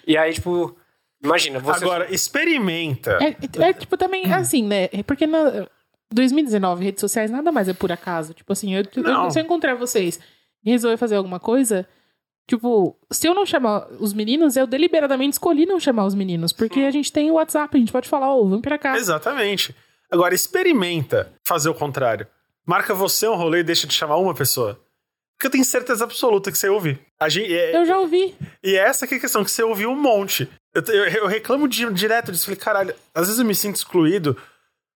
E 0.08 0.17
aí, 0.17 0.34
tipo, 0.34 0.76
imagina, 1.24 1.60
você... 1.60 1.84
Agora, 1.84 2.12
experimenta. 2.12 3.20
É, 3.22 3.36
é, 3.70 3.74
tipo 3.74 3.96
também 3.96 4.34
assim, 4.34 4.63
né? 4.63 4.89
É 4.91 5.04
Porque 5.04 5.28
na 5.28 5.67
2019, 6.13 6.84
redes 6.86 7.02
sociais 7.02 7.30
nada 7.32 7.52
mais 7.52 7.67
é 7.67 7.74
por 7.74 7.91
acaso. 7.91 8.34
Tipo 8.34 8.54
assim, 8.54 8.76
eu, 8.76 8.84
eu- 8.96 9.04
Não. 9.04 9.30
se 9.32 9.39
eu 9.39 9.43
encontrar 9.43 9.76
vocês 9.76 10.20
e 10.63 10.72
resolver 10.72 10.98
fazer 10.98 11.15
alguma 11.15 11.39
coisa, 11.39 11.88
tipo, 12.48 12.98
se 13.12 13.28
eu 13.28 13.34
não 13.34 13.46
chamar 13.46 13.88
os 14.00 14.13
meninos, 14.13 14.56
eu 14.56 14.65
deliberadamente 14.67 15.34
escolhi 15.34 15.65
não 15.65 15.80
chamar 15.80 16.06
os 16.06 16.15
meninos. 16.15 16.52
Porque 16.54 16.82
a 16.82 16.91
gente 16.91 17.12
tem 17.12 17.30
o 17.30 17.36
WhatsApp, 17.36 17.76
a 17.76 17.80
gente 17.80 17.91
pode 17.91 18.08
falar, 18.08 18.34
ô, 18.36 18.48
vem 18.50 18.62
pra 18.62 18.78
cá. 18.78 18.96
Exatamente. 18.98 19.76
Agora, 20.12 20.34
experimenta 20.34 21.32
fazer 21.46 21.70
o 21.70 21.74
contrário. 21.74 22.26
Marca 22.65 22.93
você 22.93 23.28
um 23.28 23.36
rolê 23.36 23.60
e 23.60 23.63
deixa 23.63 23.86
de 23.88 23.93
chamar 23.93 24.17
uma 24.17 24.34
pessoa. 24.34 24.80
Porque 25.38 25.48
eu 25.48 25.52
tenho 25.52 25.65
certeza 25.65 26.04
absoluta 26.04 26.52
que 26.52 26.58
você 26.58 26.67
ouve. 26.67 26.98
A 27.20 27.30
gente, 27.30 27.54
é- 27.56 27.76
Eu 27.78 27.86
já 27.86 28.00
ouvi. 28.00 28.34
E 28.63 28.76
essa 28.76 29.06
que 29.06 29.13
é 29.13 29.17
a 29.17 29.20
questão, 29.22 29.43
que 29.43 29.52
você 29.52 29.62
ouviu 29.62 29.89
um 29.91 29.96
monte. 30.02 30.50
Eu, 30.74 30.82
eu- 30.84 31.06
eu 31.06 31.28
reclamo 31.28 31.67
di- 31.67 31.91
direto 31.93 32.32
disso. 32.32 32.46
Falei, 32.46 32.60
caralho, 32.60 32.96
às 33.13 33.26
vezes 33.28 33.39
eu 33.39 33.46
me 33.46 33.54
sinto 33.54 33.76
excluído 33.76 34.36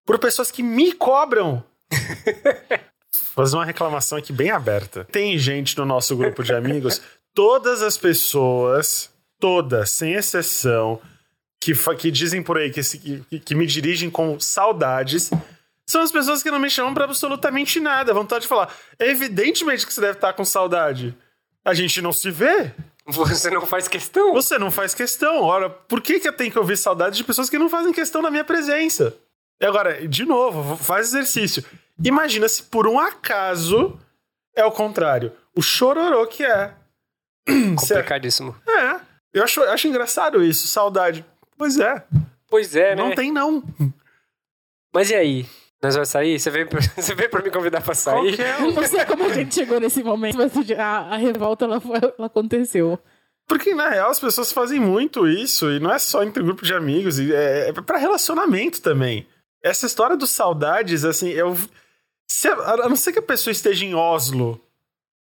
por 0.06 0.20
pessoas 0.20 0.52
que 0.52 0.64
me 0.64 0.92
cobram. 0.94 1.64
Vou 1.92 3.20
fazer 3.46 3.56
uma 3.56 3.66
reclamação 3.66 4.18
aqui 4.18 4.32
bem 4.34 4.52
aberta. 4.52 5.06
Tem 5.12 5.38
gente 5.38 5.78
no 5.78 5.86
nosso 5.86 6.16
grupo 6.16 6.44
de 6.44 6.54
amigos, 6.54 7.02
todas 7.34 7.82
as 7.82 7.98
pessoas, 7.98 9.10
todas, 9.40 9.92
sem 9.92 10.14
exceção, 10.14 11.00
que, 11.60 11.74
que 11.98 12.12
dizem 12.12 12.42
por 12.42 12.58
aí 12.58 12.72
que, 12.72 12.82
se- 12.84 12.98
que, 12.98 13.40
que 13.40 13.56
me 13.56 13.66
dirigem 13.66 14.10
com 14.10 14.40
saudades, 14.40 15.30
são 15.86 16.02
as 16.02 16.12
pessoas 16.12 16.42
que 16.42 16.50
não 16.52 16.60
me 16.60 16.70
chamam 16.70 16.94
pra 16.94 17.04
absolutamente 17.06 17.80
nada. 17.80 18.14
Vontade 18.14 18.44
de 18.44 18.48
falar. 18.48 18.74
É 18.98 19.10
evidentemente 19.10 19.86
que 19.86 19.94
você 19.94 20.02
deve 20.02 20.14
estar 20.14 20.34
com 20.34 20.46
saudade. 20.46 21.16
A 21.64 21.74
gente 21.74 22.02
não 22.02 22.14
se 22.14 22.32
vê. 22.32 22.72
Você 23.06 23.50
não 23.50 23.66
faz 23.66 23.88
questão. 23.88 24.34
Você 24.34 24.58
não 24.58 24.72
faz 24.72 24.96
questão. 24.96 25.42
Ora, 25.42 25.70
por 25.70 26.02
que, 26.02 26.20
que 26.20 26.28
eu 26.28 26.34
tenho 26.34 26.52
que 26.52 26.58
ouvir 26.58 26.78
saudade 26.78 27.18
de 27.18 27.24
pessoas 27.24 27.50
que 27.50 27.60
não 27.60 27.70
fazem 27.70 27.92
questão 27.92 28.22
da 28.22 28.32
minha 28.32 28.44
presença? 28.44 29.14
E 29.62 29.66
agora, 29.66 30.08
de 30.08 30.26
novo, 30.26 30.76
faz 30.76 31.08
exercício. 31.10 31.64
Imagina 32.04 32.50
se 32.50 32.64
por 32.64 32.88
um 32.88 33.00
acaso 33.00 34.00
é 34.56 34.66
o 34.66 34.72
contrário. 34.72 35.32
O 35.56 35.62
chororô 35.62 36.26
que 36.26 36.44
é. 36.44 36.74
Cê- 37.48 37.76
Complicadíssimo. 37.76 38.56
É. 38.68 39.00
Eu 39.34 39.44
acho, 39.44 39.60
eu 39.62 39.72
acho 39.72 39.88
engraçado 39.88 40.44
isso, 40.44 40.68
saudade. 40.68 41.24
Pois 41.58 41.78
é. 41.80 42.04
Pois 42.50 42.76
é, 42.76 42.96
né? 42.96 43.04
Não 43.04 43.16
tem, 43.16 43.32
não. 43.32 43.64
Mas 44.94 45.10
e 45.10 45.16
aí? 45.16 45.46
Nós 45.82 45.94
vamos 45.96 46.10
sair? 46.10 46.40
Você 46.40 46.50
veio, 46.50 46.68
pra, 46.68 46.80
você 46.98 47.16
veio 47.16 47.30
pra 47.30 47.42
me 47.42 47.50
convidar 47.50 47.82
pra 47.82 47.94
sair? 47.96 48.36
Qualquer 48.36 48.60
não 48.62 48.84
sei 48.84 49.06
como 49.06 49.24
a 49.26 49.34
gente 49.34 49.54
chegou 49.56 49.80
nesse 49.80 50.04
momento, 50.04 50.38
mas 50.38 50.52
a, 50.78 51.14
a 51.14 51.18
revolta 51.18 51.66
ela, 51.66 51.80
foi- 51.80 51.98
ela 52.18 52.28
aconteceu. 52.28 53.00
Porque, 53.48 53.74
na 53.74 53.90
real, 53.90 54.10
as 54.12 54.20
pessoas 54.20 54.52
fazem 54.52 54.80
muito 54.80 55.28
isso, 55.28 55.70
e 55.72 55.80
não 55.80 55.92
é 55.92 56.00
só 56.00 56.24
entre 56.24 56.42
grupo 56.44 56.64
de 56.64 56.74
amigos, 56.74 57.20
é, 57.20 57.70
é 57.70 57.74
pra 57.74 57.98
relacionamento 57.98 58.82
também. 58.82 59.28
Essa 59.64 59.86
história 59.86 60.18
dos 60.18 60.32
saudades, 60.32 61.06
assim, 61.06 61.30
eu. 61.30 61.58
Se, 62.28 62.48
a, 62.48 62.90
não 62.90 62.96
ser 62.96 63.12
que 63.12 63.20
a 63.20 63.24
pessoa 63.24 63.52
esteja 63.52 63.86
em 63.86 63.94
Oslo, 63.94 64.60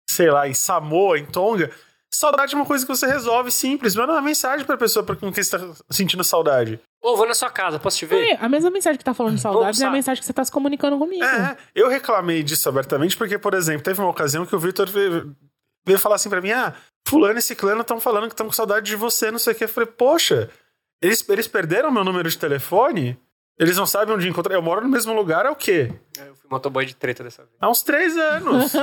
sei 0.09 0.31
lá, 0.31 0.49
em 0.49 0.55
Samoa, 0.55 1.19
em 1.19 1.27
Tonga, 1.27 1.71
saudade 2.11 2.55
é 2.55 2.57
uma 2.57 2.67
coisa 2.67 2.85
que 2.85 2.95
você 2.95 3.07
resolve 3.07 3.51
simples. 3.51 3.95
Manda 3.95 4.13
uma 4.13 4.23
mensagem 4.23 4.67
pra 4.67 4.77
pessoa 4.77 5.05
pra 5.05 5.17
com 5.17 5.33
quem 5.33 5.43
você 5.43 5.59
tá 5.59 5.75
sentindo 5.91 6.23
saudade. 6.25 6.81
Ô, 7.03 7.17
vou 7.17 7.27
na 7.27 7.35
sua 7.35 7.51
casa, 7.51 7.79
posso 7.79 7.99
te 7.99 8.07
ver? 8.07 8.33
É, 8.33 8.37
a 8.37 8.49
mesma 8.49 8.71
mensagem 8.71 8.99
que 8.99 9.05
tá 9.05 9.15
falando 9.15 9.37
de 9.37 9.41
saudades 9.41 9.81
é 9.81 9.87
a 9.87 9.91
mensagem 9.91 10.21
que 10.21 10.27
você 10.27 10.33
tá 10.33 10.45
se 10.45 10.53
comunicando 10.53 10.99
comigo. 10.99 11.25
É, 11.25 11.57
eu 11.75 11.89
reclamei 11.89 12.43
disso 12.43 12.69
abertamente 12.69 13.17
porque, 13.17 13.39
por 13.39 13.55
exemplo, 13.55 13.83
teve 13.83 14.01
uma 14.01 14.11
ocasião 14.11 14.45
que 14.45 14.55
o 14.55 14.59
Victor 14.59 14.89
veio, 14.89 15.35
veio 15.87 15.99
falar 15.99 16.17
assim 16.17 16.29
pra 16.29 16.43
mim: 16.43 16.51
ah, 16.51 16.75
Fulano 17.09 17.39
e 17.39 17.43
Ciclano 17.43 17.81
estão 17.81 17.99
falando 17.99 18.27
que 18.27 18.35
estão 18.35 18.47
com 18.47 18.53
saudade 18.53 18.87
de 18.87 18.97
você, 18.97 19.31
não 19.31 19.39
sei 19.39 19.55
o 19.55 19.57
que. 19.57 19.65
Eu 19.65 19.69
falei, 19.69 19.89
poxa, 19.89 20.51
eles, 21.01 21.27
eles 21.29 21.49
perderam 21.49 21.91
meu 21.91 22.05
número 22.05 22.29
de 22.29 22.37
telefone? 22.37 23.19
Eles 23.61 23.77
não 23.77 23.85
sabem 23.87 24.15
onde 24.15 24.27
encontrar. 24.27 24.55
Eu 24.55 24.63
moro 24.63 24.81
no 24.81 24.89
mesmo 24.89 25.13
lugar 25.13 25.45
há 25.45 25.53
o 25.53 25.57
quê? 25.57 25.93
Eu 26.19 26.35
fui 26.35 26.51
motoboy 26.51 26.87
de 26.87 26.95
treta 26.97 27.23
dessa 27.23 27.43
vez. 27.43 27.55
Há 27.61 27.69
uns 27.69 27.83
três 27.83 28.17
anos. 28.17 28.73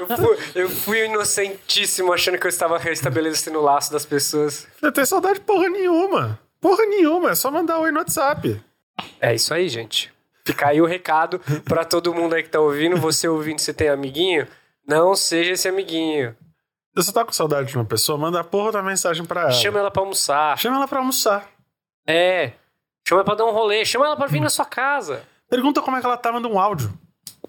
Eu 0.00 0.16
fui, 0.16 0.38
eu 0.54 0.70
fui 0.70 1.04
inocentíssimo 1.04 2.12
achando 2.12 2.36
que 2.38 2.44
eu 2.46 2.48
estava 2.48 2.78
restabelecendo 2.78 3.58
o 3.58 3.62
laço 3.62 3.92
das 3.92 4.04
pessoas. 4.04 4.66
eu 4.82 4.90
tenho 4.92 5.06
saudade 5.06 5.40
porra 5.40 5.68
nenhuma. 5.68 6.38
Porra 6.60 6.84
nenhuma, 6.86 7.30
é 7.30 7.34
só 7.34 7.50
mandar 7.50 7.78
oi 7.78 7.92
no 7.92 7.98
WhatsApp. 7.98 8.60
É 9.20 9.34
isso 9.34 9.54
aí, 9.54 9.68
gente. 9.68 10.12
Fica 10.44 10.68
aí 10.68 10.80
o 10.80 10.86
recado 10.86 11.40
pra 11.64 11.84
todo 11.84 12.12
mundo 12.14 12.34
aí 12.34 12.42
que 12.42 12.48
tá 12.48 12.58
ouvindo. 12.58 12.96
Você 12.96 13.28
ouvindo, 13.28 13.60
você 13.60 13.72
tem 13.72 13.88
amiguinho? 13.88 14.48
Não 14.86 15.14
seja 15.14 15.52
esse 15.52 15.68
amiguinho. 15.68 16.34
Se 16.96 17.04
você 17.04 17.12
tá 17.12 17.24
com 17.24 17.32
saudade 17.32 17.68
de 17.68 17.76
uma 17.76 17.84
pessoa, 17.84 18.18
manda 18.18 18.40
a 18.40 18.44
porra 18.44 18.72
da 18.72 18.82
mensagem 18.82 19.24
pra 19.24 19.42
ela. 19.42 19.52
Chama 19.52 19.78
ela 19.78 19.90
pra 19.90 20.02
almoçar. 20.02 20.58
Chama 20.58 20.76
ela 20.76 20.88
pra 20.88 20.98
almoçar. 20.98 21.48
É. 22.06 22.52
Chama 23.08 23.20
ela 23.20 23.24
pra 23.24 23.34
dar 23.34 23.46
um 23.46 23.52
rolê. 23.52 23.84
Chama 23.84 24.04
ela 24.06 24.16
pra 24.16 24.26
vir 24.26 24.40
na 24.40 24.50
sua 24.50 24.64
casa. 24.66 25.22
Pergunta 25.48 25.80
como 25.80 25.96
é 25.96 26.00
que 26.00 26.06
ela 26.06 26.16
tá, 26.16 26.30
manda 26.30 26.46
um 26.46 26.58
áudio. 26.58 26.92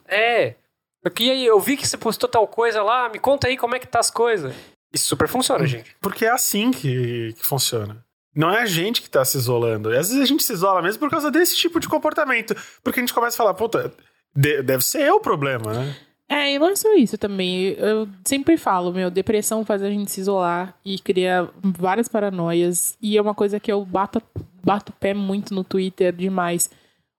É. 0.07 0.55
Aqui 1.03 1.29
aí, 1.29 1.45
eu 1.45 1.59
vi 1.59 1.75
que 1.75 1.87
você 1.87 1.97
postou 1.97 2.29
tal 2.29 2.47
coisa 2.47 2.81
lá, 2.81 3.09
me 3.09 3.19
conta 3.19 3.47
aí 3.47 3.57
como 3.57 3.75
é 3.75 3.79
que 3.79 3.87
tá 3.87 3.99
as 3.99 4.09
coisas. 4.09 4.53
Isso 4.93 5.07
super 5.07 5.27
funciona, 5.27 5.65
gente. 5.67 5.95
Porque 6.01 6.25
é 6.25 6.29
assim 6.29 6.71
que, 6.71 7.33
que 7.37 7.45
funciona. 7.45 8.03
Não 8.35 8.49
é 8.51 8.61
a 8.61 8.65
gente 8.65 9.01
que 9.01 9.09
tá 9.09 9.23
se 9.25 9.37
isolando. 9.37 9.91
E 9.93 9.97
às 9.97 10.07
vezes 10.09 10.21
a 10.23 10.25
gente 10.25 10.43
se 10.43 10.53
isola 10.53 10.81
mesmo 10.81 10.99
por 10.99 11.09
causa 11.09 11.29
desse 11.29 11.55
tipo 11.57 11.79
de 11.79 11.87
comportamento. 11.89 12.55
Porque 12.83 12.99
a 12.99 13.03
gente 13.03 13.13
começa 13.13 13.35
a 13.35 13.37
falar, 13.37 13.53
puta, 13.53 13.93
de- 14.35 14.61
deve 14.61 14.83
ser 14.83 15.01
eu 15.01 15.15
o 15.15 15.19
problema, 15.21 15.73
né? 15.73 15.95
É, 16.27 16.53
e 16.53 16.59
não 16.59 16.69
é 16.69 16.75
só 16.75 16.93
isso 16.93 17.17
também. 17.17 17.73
Eu 17.77 18.07
sempre 18.23 18.55
falo, 18.55 18.93
meu, 18.93 19.09
depressão 19.09 19.65
faz 19.65 19.81
a 19.81 19.89
gente 19.89 20.11
se 20.11 20.21
isolar 20.21 20.75
e 20.85 20.99
cria 20.99 21.49
várias 21.61 22.07
paranoias. 22.07 22.95
E 23.01 23.17
é 23.17 23.21
uma 23.21 23.33
coisa 23.33 23.59
que 23.59 23.71
eu 23.71 23.83
bato, 23.83 24.21
bato 24.63 24.91
pé 24.93 25.13
muito 25.13 25.53
no 25.53 25.63
Twitter 25.63 26.13
demais. 26.13 26.69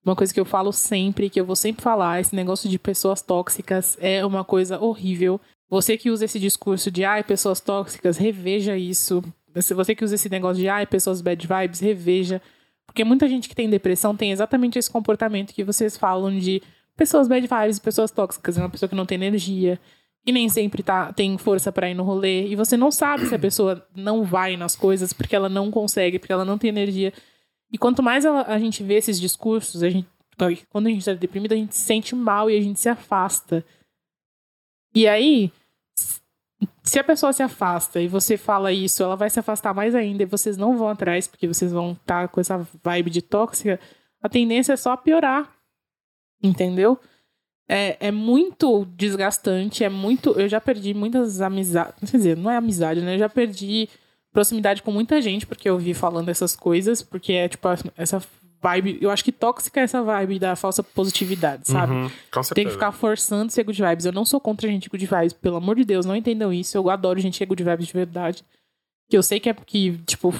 Uma 0.05 0.17
coisa 0.17 0.33
que 0.33 0.41
eu 0.41 0.45
falo 0.45 0.73
sempre, 0.73 1.29
que 1.29 1.41
eu 1.41 1.45
vou 1.45 1.57
sempre 1.57 1.83
falar, 1.83 2.21
esse 2.21 2.35
negócio 2.35 2.69
de 2.69 2.79
pessoas 2.79 3.21
tóxicas 3.21 3.99
é 4.01 4.25
uma 4.25 4.45
coisa 4.45 4.81
horrível. 4.81 5.41
Você 5.69 5.97
que 5.97 6.11
usa 6.11 6.25
esse 6.25 6.39
discurso 6.39 6.91
de 6.91 7.05
ai, 7.05 7.23
pessoas 7.23 7.61
tóxicas, 7.61 8.17
reveja 8.17 8.77
isso. 8.77 9.23
Se 9.57 9.75
você 9.75 9.95
que 9.95 10.05
usa 10.05 10.15
esse 10.15 10.29
negócio 10.29 10.63
de 10.63 10.69
ai, 10.69 10.87
pessoas 10.87 11.21
bad 11.21 11.47
vibes, 11.47 11.81
reveja. 11.81 12.41
Porque 12.87 13.05
muita 13.05 13.29
gente 13.29 13.49
que 13.49 13.55
tem 13.55 13.71
depressão 13.71 14.17
tem 14.17 14.33
exatamente 14.33 14.79
esse 14.79 14.91
comportamento 14.91 15.55
que 15.55 15.63
vocês 15.63 15.97
falam 15.97 16.37
de 16.37 16.61
pessoas 16.97 17.29
bad 17.29 17.47
vibes, 17.47 17.79
pessoas 17.79 18.11
tóxicas, 18.11 18.59
é 18.59 18.61
uma 18.61 18.69
pessoa 18.69 18.89
que 18.89 18.95
não 18.95 19.07
tem 19.07 19.17
energia, 19.17 19.79
e 20.27 20.33
nem 20.33 20.49
sempre 20.49 20.83
tá, 20.83 21.13
tem 21.13 21.39
força 21.39 21.73
pra 21.73 21.89
ir 21.89 21.95
no 21.95 22.03
rolê, 22.03 22.47
e 22.49 22.55
você 22.55 22.77
não 22.77 22.91
sabe 22.91 23.27
se 23.27 23.35
a 23.35 23.39
pessoa 23.39 23.87
não 23.95 24.23
vai 24.23 24.57
nas 24.57 24.77
coisas 24.77 25.13
porque 25.13 25.35
ela 25.35 25.49
não 25.49 25.71
consegue, 25.71 26.19
porque 26.19 26.33
ela 26.33 26.45
não 26.45 26.59
tem 26.59 26.69
energia. 26.69 27.13
E 27.73 27.79
quanto 27.79 28.03
mais 28.03 28.25
ela- 28.25 28.43
a 28.43 28.59
gente 28.59 28.83
vê 28.83 28.95
esses 28.95 29.21
discursos, 29.21 29.83
a 29.83 29.91
gente, 29.91 30.09
quando 30.71 30.87
a 30.87 30.91
gente 30.91 31.05
tá 31.05 31.13
deprimido, 31.15 31.53
a 31.53 31.57
gente 31.57 31.75
se 31.75 31.83
sente 31.83 32.15
mal 32.15 32.51
e 32.51 32.57
a 32.57 32.61
gente 32.61 32.81
se 32.81 32.89
afasta. 32.89 33.65
E 34.95 35.07
aí, 35.07 35.53
se 36.83 36.99
a 36.99 37.05
pessoa 37.05 37.33
se 37.33 37.43
afasta 37.43 38.01
e 38.01 38.09
você 38.09 38.37
fala 38.37 38.73
isso, 38.73 39.03
ela 39.03 39.17
vai 39.17 39.31
se 39.31 39.39
afastar 39.39 39.73
mais 39.73 39.95
ainda 39.95 40.23
e 40.23 40.27
vocês 40.27 40.57
não 40.57 40.77
vão 40.77 40.89
atrás, 40.89 41.29
porque 41.29 41.47
vocês 41.47 41.73
vão 41.73 41.93
estar 41.93 42.29
com 42.29 42.41
essa 42.41 42.67
vibe 42.83 43.11
de 43.11 43.23
tóxica, 43.23 43.79
a 44.23 44.29
tendência 44.29 44.73
é 44.73 44.77
só 44.77 44.97
piorar. 44.97 45.55
Entendeu? 46.43 46.99
É, 47.69 48.09
é 48.09 48.11
muito 48.11 48.85
desgastante, 48.97 49.85
é 49.85 49.89
muito. 49.89 50.31
Eu 50.41 50.49
já 50.49 50.61
perdi 50.61 50.93
muitas 50.95 51.41
amizades. 51.41 52.11
Quer 52.11 52.17
dizer, 52.17 52.37
não 52.37 52.51
é 52.51 52.57
amizade, 52.57 53.01
né? 53.03 53.15
Eu 53.15 53.19
já 53.19 53.29
perdi 53.29 53.89
proximidade 54.33 54.83
com 54.83 54.93
muita 54.93 55.21
gente 55.21 55.47
porque 55.47 55.69
eu 55.69 55.79
vi 55.79 55.95
falando 55.95 56.29
essas 56.29 56.55
coisas, 56.55 57.03
porque 57.03 57.33
é 57.33 57.49
tipo 57.49 57.69
essa 57.97 58.23
vibe. 58.61 58.99
Eu 59.01 59.11
acho 59.11 59.25
que 59.25 59.33
tóxica 59.33 59.81
é 59.81 59.85
essa 59.85 60.03
vibe 60.03 60.39
da 60.39 60.55
falsa 60.55 60.83
positividade, 60.83 61.69
sabe? 61.69 61.93
Uhum, 61.93 62.11
com 62.31 62.43
certeza. 62.43 62.55
Tem 62.55 62.65
que 62.67 62.73
ficar 62.73 62.93
forçando 62.93 63.51
ser 63.51 63.65
good 63.65 63.81
vibes. 63.81 64.05
Eu 64.05 64.13
não 64.13 64.25
sou 64.25 64.41
contra 64.41 64.69
gente 64.69 64.89
good 64.89 65.05
vibes, 65.05 65.33
pelo 65.33 65.57
amor 65.57 65.77
de 65.77 65.85
Deus, 65.85 66.05
não 66.05 66.15
entendam 66.15 66.53
isso. 66.53 66.77
Eu 66.77 66.91
adoro 66.91 67.19
gente 67.19 67.39
que 67.39 67.45
é 67.45 67.47
good 67.47 67.65
vibes 67.65 67.87
de 67.87 67.93
verdade. 67.93 68.45
Que 69.09 69.17
eu 69.17 69.23
sei 69.23 69.41
que 69.41 69.49
é 69.49 69.55
que, 69.55 69.99
tipo, 70.07 70.33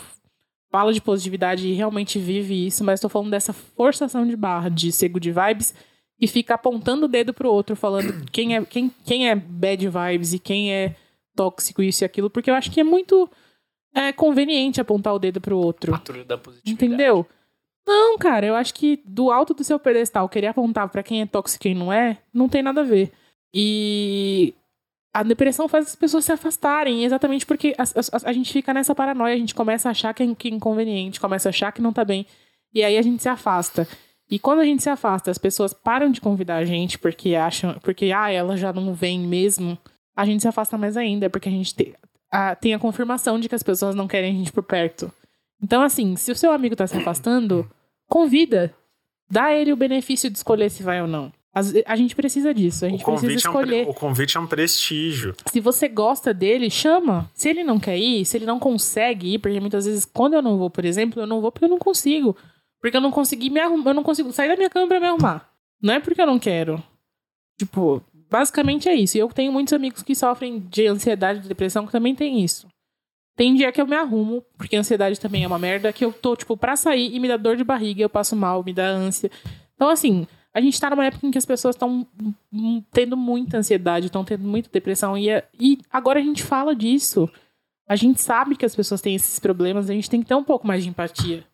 fala 0.71 0.93
de 0.93 1.01
positividade 1.01 1.67
e 1.67 1.73
realmente 1.73 2.19
vive 2.19 2.67
isso, 2.67 2.85
mas 2.85 3.01
tô 3.01 3.09
falando 3.09 3.31
dessa 3.31 3.53
forçação 3.53 4.27
de 4.27 4.37
barra 4.37 4.69
de 4.69 4.93
ser 4.93 5.09
good 5.09 5.33
vibes 5.33 5.75
e 6.21 6.29
fica 6.29 6.55
apontando 6.55 7.07
o 7.07 7.09
dedo 7.09 7.35
pro 7.35 7.51
outro, 7.51 7.75
falando 7.75 8.25
quem 8.31 8.55
é, 8.55 8.65
quem, 8.65 8.93
quem 9.05 9.29
é 9.29 9.35
bad 9.35 9.89
vibes 9.89 10.33
e 10.33 10.39
quem 10.39 10.73
é 10.73 10.95
tóxico, 11.35 11.83
isso 11.83 12.05
e 12.05 12.07
aquilo, 12.07 12.31
porque 12.31 12.51
eu 12.51 12.55
acho 12.55 12.71
que 12.71 12.81
é 12.81 12.85
muito 12.85 13.29
é, 13.95 14.13
conveniente 14.13 14.81
apontar 14.81 15.15
o 15.15 15.19
dedo 15.19 15.41
pro 15.41 15.57
outro. 15.59 15.93
Patrulha 15.93 16.25
da 16.25 16.39
positividade. 16.39 16.85
Entendeu? 16.85 17.27
Não, 17.87 18.17
cara, 18.19 18.47
eu 18.47 18.55
acho 18.55 18.73
que 18.75 19.01
do 19.05 19.31
alto 19.31 19.53
do 19.55 19.65
seu 19.65 19.79
pedestal 19.79 20.29
querer 20.29 20.49
apontar 20.49 20.89
pra 20.89 21.03
quem 21.03 21.23
é 21.23 21.27
tóxico 21.27 21.63
e 21.63 21.71
quem 21.71 21.75
não 21.75 21.93
é, 21.93 22.19
não 22.33 22.49
tem 22.49 22.63
nada 22.63 22.83
a 22.83 22.85
ver. 22.85 23.11
E 23.65 24.55
a 25.13 25.23
depressão 25.23 25.69
faz 25.69 25.89
as 25.89 25.97
pessoas 25.97 26.25
se 26.25 26.33
afastarem, 26.33 27.05
exatamente 27.05 27.45
porque 27.45 27.75
a, 27.77 27.83
a- 27.83 28.29
a 28.31 28.33
gente 28.33 28.53
fica 28.53 28.73
nessa 28.73 28.95
paranoia, 28.95 29.35
a 29.35 29.39
gente 29.39 29.55
começa 29.55 29.89
a 29.89 29.91
achar 29.93 30.15
que 30.15 30.23
é, 30.23 30.35
que 30.35 30.49
é 30.49 30.51
inconveniente, 30.53 31.21
começa 31.21 31.49
a 31.49 31.51
achar 31.51 31.73
que 31.73 31.83
não 31.83 31.93
tá 31.93 32.05
bem, 32.05 32.27
e 32.73 32.83
aí 32.85 32.97
a 32.97 33.03
gente 33.03 33.23
se 33.23 33.29
afasta. 33.29 33.89
E 34.31 34.39
quando 34.39 34.61
a 34.61 34.65
gente 34.65 34.83
se 34.85 34.89
afasta, 34.89 35.31
as 35.31 35.39
pessoas 35.39 35.75
param 35.75 36.11
de 36.13 36.21
convidar 36.21 36.57
a 36.59 36.65
gente 36.65 36.97
porque 36.97 37.35
acham, 37.35 37.75
porque 37.83 38.13
ah, 38.15 38.31
ela 38.31 38.57
já 38.57 38.73
não 38.73 38.95
vem 38.95 39.19
mesmo, 39.19 39.77
a 40.15 40.25
gente 40.25 40.43
se 40.43 40.49
afasta 40.49 40.79
mais 40.79 40.97
ainda, 40.97 41.29
porque 41.29 41.49
a 41.49 41.53
gente 41.53 41.75
te- 41.75 41.95
a- 42.31 42.55
tem 42.55 42.75
a 42.75 42.79
confirmação 42.79 43.39
de 43.41 43.49
que 43.49 43.55
as 43.55 43.63
pessoas 43.63 43.95
não 43.95 44.07
querem 44.09 44.31
a 44.35 44.39
gente 44.39 44.53
por 44.53 44.63
perto. 44.63 45.13
Então, 45.63 45.83
assim, 45.83 46.17
se 46.17 46.31
o 46.33 46.37
seu 46.37 46.53
amigo 46.53 46.75
tá 46.77 46.87
se 46.87 46.97
afastando, 46.97 47.71
convida. 48.09 48.75
Dá 49.31 49.53
ele 49.53 49.73
o 49.73 49.77
benefício 49.77 50.29
de 50.31 50.37
escolher 50.37 50.71
se 50.71 50.83
vai 50.83 51.01
ou 51.01 51.07
não. 51.07 51.33
A 51.87 51.97
gente 51.97 52.15
precisa 52.15 52.55
disso, 52.55 52.85
a 52.85 52.89
gente 52.89 53.05
precisa 53.05 53.23
convite, 53.27 53.47
é 53.47 53.51
um, 53.51 53.53
escolher. 53.53 53.89
o 53.89 53.95
convite 53.95 54.37
é 54.37 54.41
um 54.41 54.47
prestígio. 54.47 55.35
Se 55.51 55.59
você 55.61 55.89
gosta 55.89 56.33
dele, 56.33 56.71
chama. 56.71 57.29
Se 57.35 57.49
ele 57.49 57.65
não 57.65 57.79
quer 57.81 57.99
ir, 57.99 58.25
se 58.25 58.37
ele 58.37 58.47
não 58.47 58.59
consegue 58.61 59.35
ir, 59.35 59.39
porque 59.41 59.59
muitas 59.59 59.85
vezes, 59.85 60.05
quando 60.05 60.35
eu 60.35 60.43
não 60.43 60.57
vou, 60.59 60.71
por 60.71 60.85
exemplo, 60.85 61.21
eu 61.21 61.27
não 61.27 61.41
vou 61.41 61.51
porque 61.51 61.65
eu 61.65 61.69
não 61.69 61.79
consigo. 61.79 62.37
Porque 62.81 62.97
eu 62.97 63.01
não 63.01 63.11
consegui 63.11 63.51
me 63.51 63.59
arrumar, 63.61 63.91
eu 63.91 63.95
não 63.95 64.05
consigo 64.05 64.33
sair 64.33 64.49
da 64.49 64.57
minha 64.57 64.71
cama 64.71 64.87
pra 64.87 65.01
me 65.01 65.07
arrumar. 65.07 65.49
Não 65.83 65.95
é 65.95 65.99
porque 66.01 66.23
eu 66.23 66.27
não 66.27 66.39
quero. 66.39 66.81
Tipo, 67.59 68.01
basicamente 68.31 68.89
é 68.89 68.95
isso. 68.95 69.17
E 69.17 69.21
eu 69.21 69.29
tenho 69.29 69.53
muitos 69.53 69.73
amigos 69.73 70.03
que 70.03 70.15
sofrem 70.15 70.61
de 70.71 70.87
ansiedade, 70.87 71.41
de 71.41 71.49
depressão, 71.49 71.87
que 71.87 71.93
também 71.93 72.15
tem 72.15 72.41
isso. 72.43 72.67
Tem 73.37 73.55
dia 73.55 73.73
que 73.73 73.81
eu 73.81 73.87
me 73.87 73.97
arrumo, 73.97 74.45
porque 74.59 74.77
a 74.77 74.81
ansiedade 74.81 75.19
também 75.19 75.45
é 75.45 75.47
uma 75.47 75.59
merda, 75.59 75.93
que 75.93 76.05
eu 76.05 76.13
tô, 76.13 76.37
tipo, 76.37 76.57
pra 76.57 76.77
sair 76.77 77.15
e 77.15 77.19
me 77.19 77.27
dá 77.29 77.37
dor 77.37 77.57
de 77.57 77.65
barriga, 77.65 78.03
eu 78.03 78.11
passo 78.11 78.37
mal, 78.37 78.63
me 78.63 78.73
dá 78.73 78.87
ânsia. 78.87 79.31
Então, 79.75 79.89
assim, 79.89 80.27
a 80.53 80.61
gente 80.61 80.79
tá 80.79 80.91
numa 80.91 81.07
época 81.07 81.27
em 81.27 81.31
que 81.31 81.39
as 81.39 81.47
pessoas 81.47 81.75
estão 81.75 82.07
tendo 82.93 83.17
muita 83.17 83.57
ansiedade, 83.59 84.07
estão 84.07 84.25
tendo 84.25 84.45
muita 84.47 84.69
depressão. 84.71 85.17
E, 85.17 85.31
é- 85.31 85.47
e 85.59 85.79
agora 85.91 86.19
a 86.21 86.23
gente 86.23 86.43
fala 86.43 86.75
disso. 86.75 87.31
A 87.89 87.97
gente 87.97 88.21
sabe 88.21 88.57
que 88.57 88.65
as 88.67 88.77
pessoas 88.77 89.01
têm 89.01 89.15
esses 89.15 89.39
problemas, 89.39 89.89
a 89.89 89.93
gente 89.95 90.11
tem 90.11 90.21
que 90.21 90.29
ter 90.29 90.35
um 90.35 90.45
pouco 90.45 90.67
mais 90.67 90.83
de 90.85 90.91
empatia. 90.91 91.45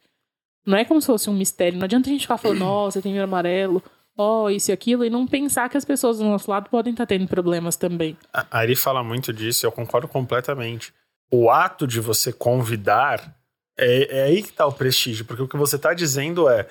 Não 0.66 0.76
é 0.76 0.84
como 0.84 1.00
se 1.00 1.06
fosse 1.06 1.30
um 1.30 1.34
mistério. 1.34 1.78
Não 1.78 1.84
adianta 1.84 2.08
a 2.08 2.12
gente 2.12 2.22
ficar 2.22 2.36
falando, 2.36 2.58
nossa, 2.60 3.00
tem 3.00 3.12
vírus 3.12 3.24
amarelo, 3.28 3.82
ó, 4.16 4.48
isso 4.50 4.70
e 4.70 4.72
aquilo, 4.72 5.04
e 5.04 5.10
não 5.10 5.26
pensar 5.26 5.68
que 5.68 5.76
as 5.76 5.84
pessoas 5.84 6.18
do 6.18 6.24
nosso 6.24 6.50
lado 6.50 6.70
podem 6.70 6.92
estar 6.92 7.06
tendo 7.06 7.26
problemas 7.26 7.76
também. 7.76 8.16
A 8.32 8.46
Ari 8.58 8.74
fala 8.76 9.02
muito 9.04 9.32
disso 9.32 9.64
e 9.64 9.66
eu 9.66 9.72
concordo 9.72 10.08
completamente. 10.08 10.92
O 11.30 11.50
ato 11.50 11.86
de 11.86 12.00
você 12.00 12.32
convidar 12.32 13.34
é, 13.78 14.18
é 14.20 14.22
aí 14.24 14.42
que 14.42 14.52
tá 14.52 14.64
o 14.66 14.72
prestígio, 14.72 15.24
porque 15.24 15.42
o 15.42 15.48
que 15.48 15.56
você 15.56 15.78
tá 15.78 15.92
dizendo 15.92 16.48
é, 16.48 16.66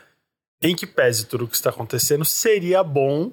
em 0.61 0.75
que 0.75 0.87
pese 0.87 1.25
tudo 1.25 1.43
o 1.45 1.47
que 1.47 1.55
está 1.55 1.69
acontecendo, 1.69 2.25
seria 2.25 2.83
bom 2.83 3.31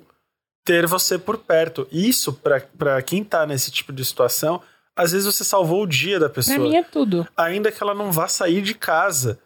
ter 0.64 0.86
você 0.86 1.18
por 1.18 1.38
perto. 1.38 1.88
Isso, 1.90 2.32
pra- 2.32 2.60
pra 2.60 3.00
quem 3.02 3.24
tá 3.24 3.46
nesse 3.46 3.70
tipo 3.70 3.92
de 3.92 4.04
situação, 4.04 4.60
às 4.94 5.12
vezes 5.12 5.26
você 5.26 5.42
salvou 5.42 5.82
o 5.82 5.86
dia 5.86 6.18
da 6.20 6.26
Pra 6.28 6.34
pessoa. 6.34 6.58
mim 6.58 6.76
é 6.76 6.82
tudo. 6.82 7.26
ainda 7.36 7.72
que 7.72 7.82
ela 7.82 7.94
não 7.94 8.12
vá 8.12 8.28
sair 8.28 8.60
de 8.60 8.74
casa. 8.74 9.38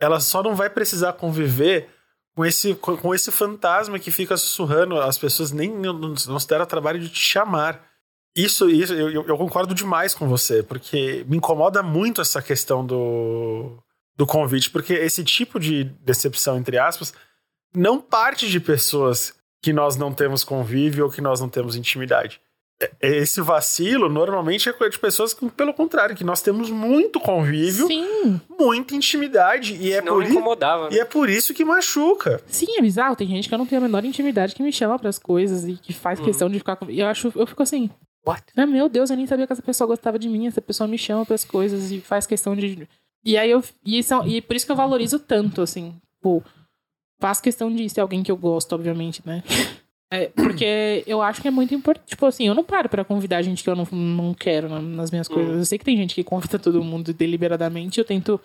Ela 0.00 0.20
só 0.20 0.42
não 0.42 0.54
vai 0.56 0.68
precisar 0.70 1.12
conviver 1.12 1.88
com 2.38 2.46
esse, 2.46 2.72
com, 2.76 3.12
esse 3.12 3.32
fantasma 3.32 3.98
que 3.98 4.12
fica 4.12 4.36
sussurrando. 4.36 5.00
As 5.00 5.18
pessoas 5.18 5.50
nem 5.50 5.68
não, 5.68 6.14
se 6.16 6.46
deram 6.46 6.64
trabalho 6.66 7.00
de 7.00 7.08
te 7.08 7.18
chamar. 7.18 7.84
Isso, 8.36 8.70
isso 8.70 8.94
eu- 8.94 9.26
eu 9.26 9.36
concordo 9.36 9.74
demais 9.74 10.14
com 10.14 10.28
você, 10.28 10.62
porque 10.62 11.24
me 11.28 11.38
incomoda 11.38 11.82
muito 11.82 12.20
essa 12.20 12.40
questão 12.40 12.86
do, 12.86 13.82
do 14.16 14.24
convite, 14.24 14.70
porque 14.70 14.92
esse 14.92 15.24
tipo 15.24 15.58
de 15.58 15.82
decepção, 15.82 16.56
entre 16.56 16.78
aspas, 16.78 17.12
não 17.74 18.00
parte 18.00 18.48
de 18.48 18.60
pessoas 18.60 19.34
que 19.60 19.72
nós 19.72 19.96
não 19.96 20.14
temos 20.14 20.44
convívio 20.44 21.06
ou 21.06 21.10
que 21.10 21.20
nós 21.20 21.40
não 21.40 21.48
temos 21.48 21.74
intimidade. 21.74 22.40
É- 22.80 22.92
Esse 23.18 23.40
vacilo 23.40 24.08
normalmente 24.08 24.68
é 24.68 24.72
coisa 24.72 24.90
de 24.92 24.98
pessoas 24.98 25.34
que, 25.34 25.48
pelo 25.50 25.74
contrário, 25.74 26.14
que 26.14 26.22
nós 26.22 26.40
temos 26.40 26.70
muito 26.70 27.18
convívio, 27.18 27.86
Sim, 27.88 28.40
muita 28.58 28.94
intimidade. 28.94 29.74
E 29.76 29.92
é, 29.92 30.00
por 30.00 30.22
incomodava. 30.24 30.88
né? 30.88 30.96
e 30.96 31.00
é 31.00 31.04
por 31.04 31.28
isso 31.28 31.52
que 31.52 31.64
machuca. 31.64 32.40
sim, 32.46 32.66
é 32.78 32.80
bizarro. 32.82 33.16
Tem 33.16 33.26
gente 33.26 33.48
que 33.48 33.54
eu 33.54 33.58
não 33.58 33.66
tenho 33.66 33.80
a 33.80 33.84
menor 33.84 34.04
intimidade 34.04 34.54
que 34.54 34.62
me 34.62 34.72
chama 34.72 34.98
pras 34.98 35.18
coisas 35.18 35.64
e 35.66 35.74
que 35.76 35.92
faz 35.92 36.18
Uhum. 36.20 36.24
questão 36.26 36.48
de 36.48 36.58
ficar 36.58 36.76
com. 36.76 36.88
Eu 36.88 37.06
acho, 37.06 37.32
eu 37.34 37.46
fico 37.46 37.62
assim, 37.62 37.90
What? 38.26 38.42
Ah, 38.56 38.66
meu 38.66 38.88
Deus, 38.88 39.10
eu 39.10 39.16
nem 39.16 39.26
sabia 39.26 39.46
que 39.46 39.52
essa 39.52 39.62
pessoa 39.62 39.88
gostava 39.88 40.18
de 40.18 40.28
mim. 40.28 40.46
Essa 40.46 40.60
pessoa 40.60 40.86
me 40.86 40.98
chama 40.98 41.24
pras 41.24 41.44
coisas 41.44 41.90
e 41.90 42.00
faz 42.00 42.26
questão 42.26 42.54
de. 42.54 42.86
E 43.24 43.36
aí 43.36 43.50
eu. 43.50 43.62
E, 43.84 43.98
isso, 43.98 44.14
e 44.26 44.40
por 44.42 44.54
isso 44.54 44.66
que 44.66 44.72
eu 44.72 44.76
valorizo 44.76 45.18
tanto, 45.18 45.62
assim. 45.62 45.94
Pô, 46.20 46.42
faço 47.20 47.42
questão 47.42 47.74
de 47.74 47.88
ser 47.88 48.00
alguém 48.02 48.22
que 48.22 48.30
eu 48.30 48.36
gosto, 48.36 48.72
obviamente, 48.74 49.22
né? 49.24 49.42
É, 50.10 50.28
porque 50.28 51.04
eu 51.06 51.20
acho 51.20 51.42
que 51.42 51.48
é 51.48 51.50
muito 51.50 51.74
importante. 51.74 52.08
Tipo 52.08 52.26
assim, 52.26 52.46
eu 52.46 52.54
não 52.54 52.64
paro 52.64 52.88
pra 52.88 53.04
convidar 53.04 53.42
gente 53.42 53.62
que 53.62 53.68
eu 53.68 53.76
não, 53.76 53.86
não 53.90 54.32
quero 54.34 54.68
na- 54.68 54.80
nas 54.80 55.10
minhas 55.10 55.28
coisas. 55.28 55.56
Eu 55.58 55.64
sei 55.66 55.78
que 55.78 55.84
tem 55.84 55.96
gente 55.96 56.14
que 56.14 56.24
convida 56.24 56.58
todo 56.58 56.82
mundo 56.82 57.12
deliberadamente. 57.12 57.98
Eu 57.98 58.04
tento 58.04 58.40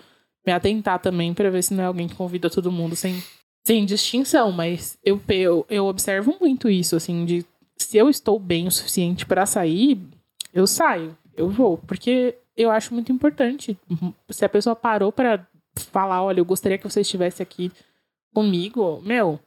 me 0.45 0.51
atentar 0.51 0.99
também 0.99 1.33
pra 1.33 1.49
ver 1.49 1.63
se 1.63 1.73
não 1.73 1.83
é 1.83 1.87
alguém 1.87 2.07
que 2.07 2.15
convida 2.15 2.49
todo 2.49 2.69
mundo 2.71 2.95
sem, 2.97 3.23
sem 3.65 3.85
distinção. 3.85 4.51
Mas 4.51 4.97
eu, 5.05 5.21
eu, 5.29 5.65
eu 5.69 5.85
observo 5.85 6.35
muito 6.41 6.69
isso, 6.69 6.97
assim, 6.97 7.23
de 7.23 7.45
se 7.77 7.97
eu 7.97 8.09
estou 8.09 8.37
bem 8.37 8.67
o 8.67 8.71
suficiente 8.71 9.25
pra 9.25 9.45
sair, 9.45 9.97
eu 10.53 10.67
saio, 10.67 11.17
eu 11.35 11.49
vou, 11.49 11.77
porque 11.77 12.35
eu 12.57 12.69
acho 12.71 12.93
muito 12.93 13.11
importante. 13.11 13.77
Se 14.29 14.43
a 14.43 14.49
pessoa 14.49 14.75
parou 14.75 15.11
pra 15.13 15.47
falar, 15.91 16.21
olha, 16.21 16.39
eu 16.41 16.45
gostaria 16.45 16.77
que 16.77 16.83
você 16.89 17.01
estivesse 17.01 17.41
aqui 17.41 17.71
comigo, 18.33 19.01
meu, 19.03 19.39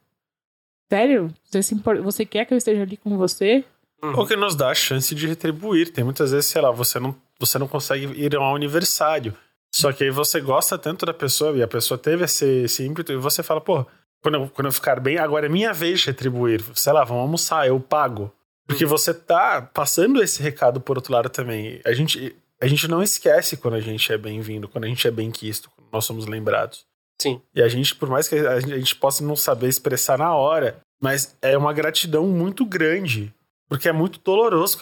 sério? 0.89 1.33
Você, 1.45 1.63
se 1.63 1.75
impor- 1.75 2.03
você 2.03 2.25
quer 2.25 2.45
que 2.45 2.55
eu 2.55 2.59
esteja 2.59 2.83
ali 2.83 2.97
com 2.97 3.17
você? 3.17 3.65
uhum. 4.03 4.19
ou 4.19 4.27
que 4.27 4.37
nos 4.37 4.55
dá 4.55 4.71
a 4.71 4.75
chance 4.75 5.15
de 5.15 5.27
retribuir. 5.27 5.93
Tem 5.93 6.05
muitas 6.05 6.31
vezes, 6.33 6.47
sei 6.47 6.61
lá, 6.61 6.71
você 6.71 6.99
não, 6.99 7.15
você 7.39 7.59
não 7.59 7.69
consegue 7.69 8.07
ir 8.21 8.35
ao 8.37 8.55
aniversário. 8.55 9.35
Só 9.75 9.93
que 9.93 10.05
aí 10.05 10.11
você 10.11 10.41
gosta 10.41 10.79
tanto 10.79 11.05
da 11.05 11.13
pessoa 11.13 11.57
e 11.57 11.63
a 11.63 11.69
pessoa 11.69 11.99
teve 11.99 12.25
esse, 12.25 12.47
esse 12.65 12.85
ímpeto 12.85 13.13
e 13.13 13.17
você 13.17 13.43
fala, 13.43 13.61
pô, 13.61 13.85
quando 14.23 14.37
eu, 14.37 14.49
quando 14.49 14.67
eu 14.67 14.73
ficar 14.73 15.01
bem, 15.01 15.19
agora 15.19 15.47
é 15.47 15.49
minha 15.49 15.73
vez 15.73 16.01
de 16.01 16.07
retribuir. 16.07 16.65
Sei 16.75 16.93
lá, 16.93 17.05
vamos 17.05 17.23
almoçar, 17.23 17.67
eu 17.67 17.79
pago. 17.79 18.33
Porque 18.67 18.85
uhum. 18.85 18.91
você 18.91 19.13
tá 19.13 19.63
passando 19.63 20.23
esse 20.23 20.43
recado 20.43 20.81
por 20.81 20.97
outro 20.97 21.13
lado 21.13 21.29
também. 21.29 21.81
A 21.85 21.93
gente, 21.93 22.35
a 22.61 22.67
gente 22.67 22.89
não 22.89 23.03
esquece 23.03 23.57
quando 23.57 23.75
a 23.75 23.81
gente 23.81 24.11
é 24.13 24.19
bem-vindo, 24.19 24.69
quando 24.69 24.85
a 24.85 24.89
gente 24.89 25.07
é 25.07 25.11
bem-quisto, 25.11 25.71
quando 25.71 25.89
nós 25.93 26.05
somos 26.05 26.27
lembrados. 26.27 26.87
Sim. 27.21 27.41
E 27.55 27.63
a 27.63 27.69
gente, 27.69 27.95
por 27.95 28.09
mais 28.09 28.29
que 28.29 28.37
a 28.37 28.61
gente, 28.61 28.95
possa 28.97 29.25
não 29.25 29.37
saber 29.37 29.69
expressar 29.69 30.19
na 30.19 30.35
hora, 30.35 30.79
mas 31.01 31.37
é 31.41 31.57
uma 31.57 31.73
gratidão 31.73 32.27
muito 32.27 32.65
grande. 32.65 33.33
Porque 33.69 33.89
é 33.89 33.93
muito 33.93 34.21
doloroso 34.21 34.79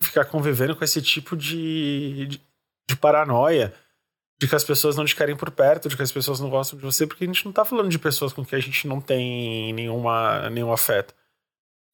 ficar 0.00 0.24
convivendo 0.24 0.74
com 0.74 0.84
esse 0.84 1.02
tipo 1.02 1.36
de, 1.36 2.26
de, 2.26 2.40
de 2.88 2.96
paranoia 2.96 3.74
de 4.42 4.48
que 4.48 4.56
as 4.56 4.64
pessoas 4.64 4.96
não 4.96 5.04
te 5.04 5.14
querem 5.14 5.36
por 5.36 5.52
perto, 5.52 5.88
de 5.88 5.96
que 5.96 6.02
as 6.02 6.10
pessoas 6.10 6.40
não 6.40 6.50
gostam 6.50 6.76
de 6.76 6.84
você, 6.84 7.06
porque 7.06 7.22
a 7.22 7.26
gente 7.28 7.44
não 7.44 7.52
tá 7.52 7.64
falando 7.64 7.88
de 7.88 7.98
pessoas 7.98 8.32
com 8.32 8.44
que 8.44 8.56
a 8.56 8.58
gente 8.58 8.88
não 8.88 9.00
tem 9.00 9.72
nenhuma, 9.72 10.50
nenhum 10.50 10.72
afeto. 10.72 11.14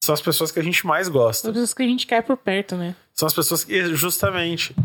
São 0.03 0.13
as 0.13 0.21
pessoas 0.21 0.51
que 0.51 0.59
a 0.59 0.63
gente 0.63 0.87
mais 0.87 1.07
gosta. 1.07 1.43
São 1.43 1.51
as 1.51 1.53
pessoas 1.53 1.73
que 1.75 1.83
a 1.83 1.87
gente 1.87 2.07
quer 2.07 2.23
por 2.23 2.37
perto, 2.37 2.75
né? 2.75 2.95
São 3.13 3.27
as 3.27 3.33
pessoas 3.33 3.63
que, 3.63 3.93
justamente. 3.93 4.75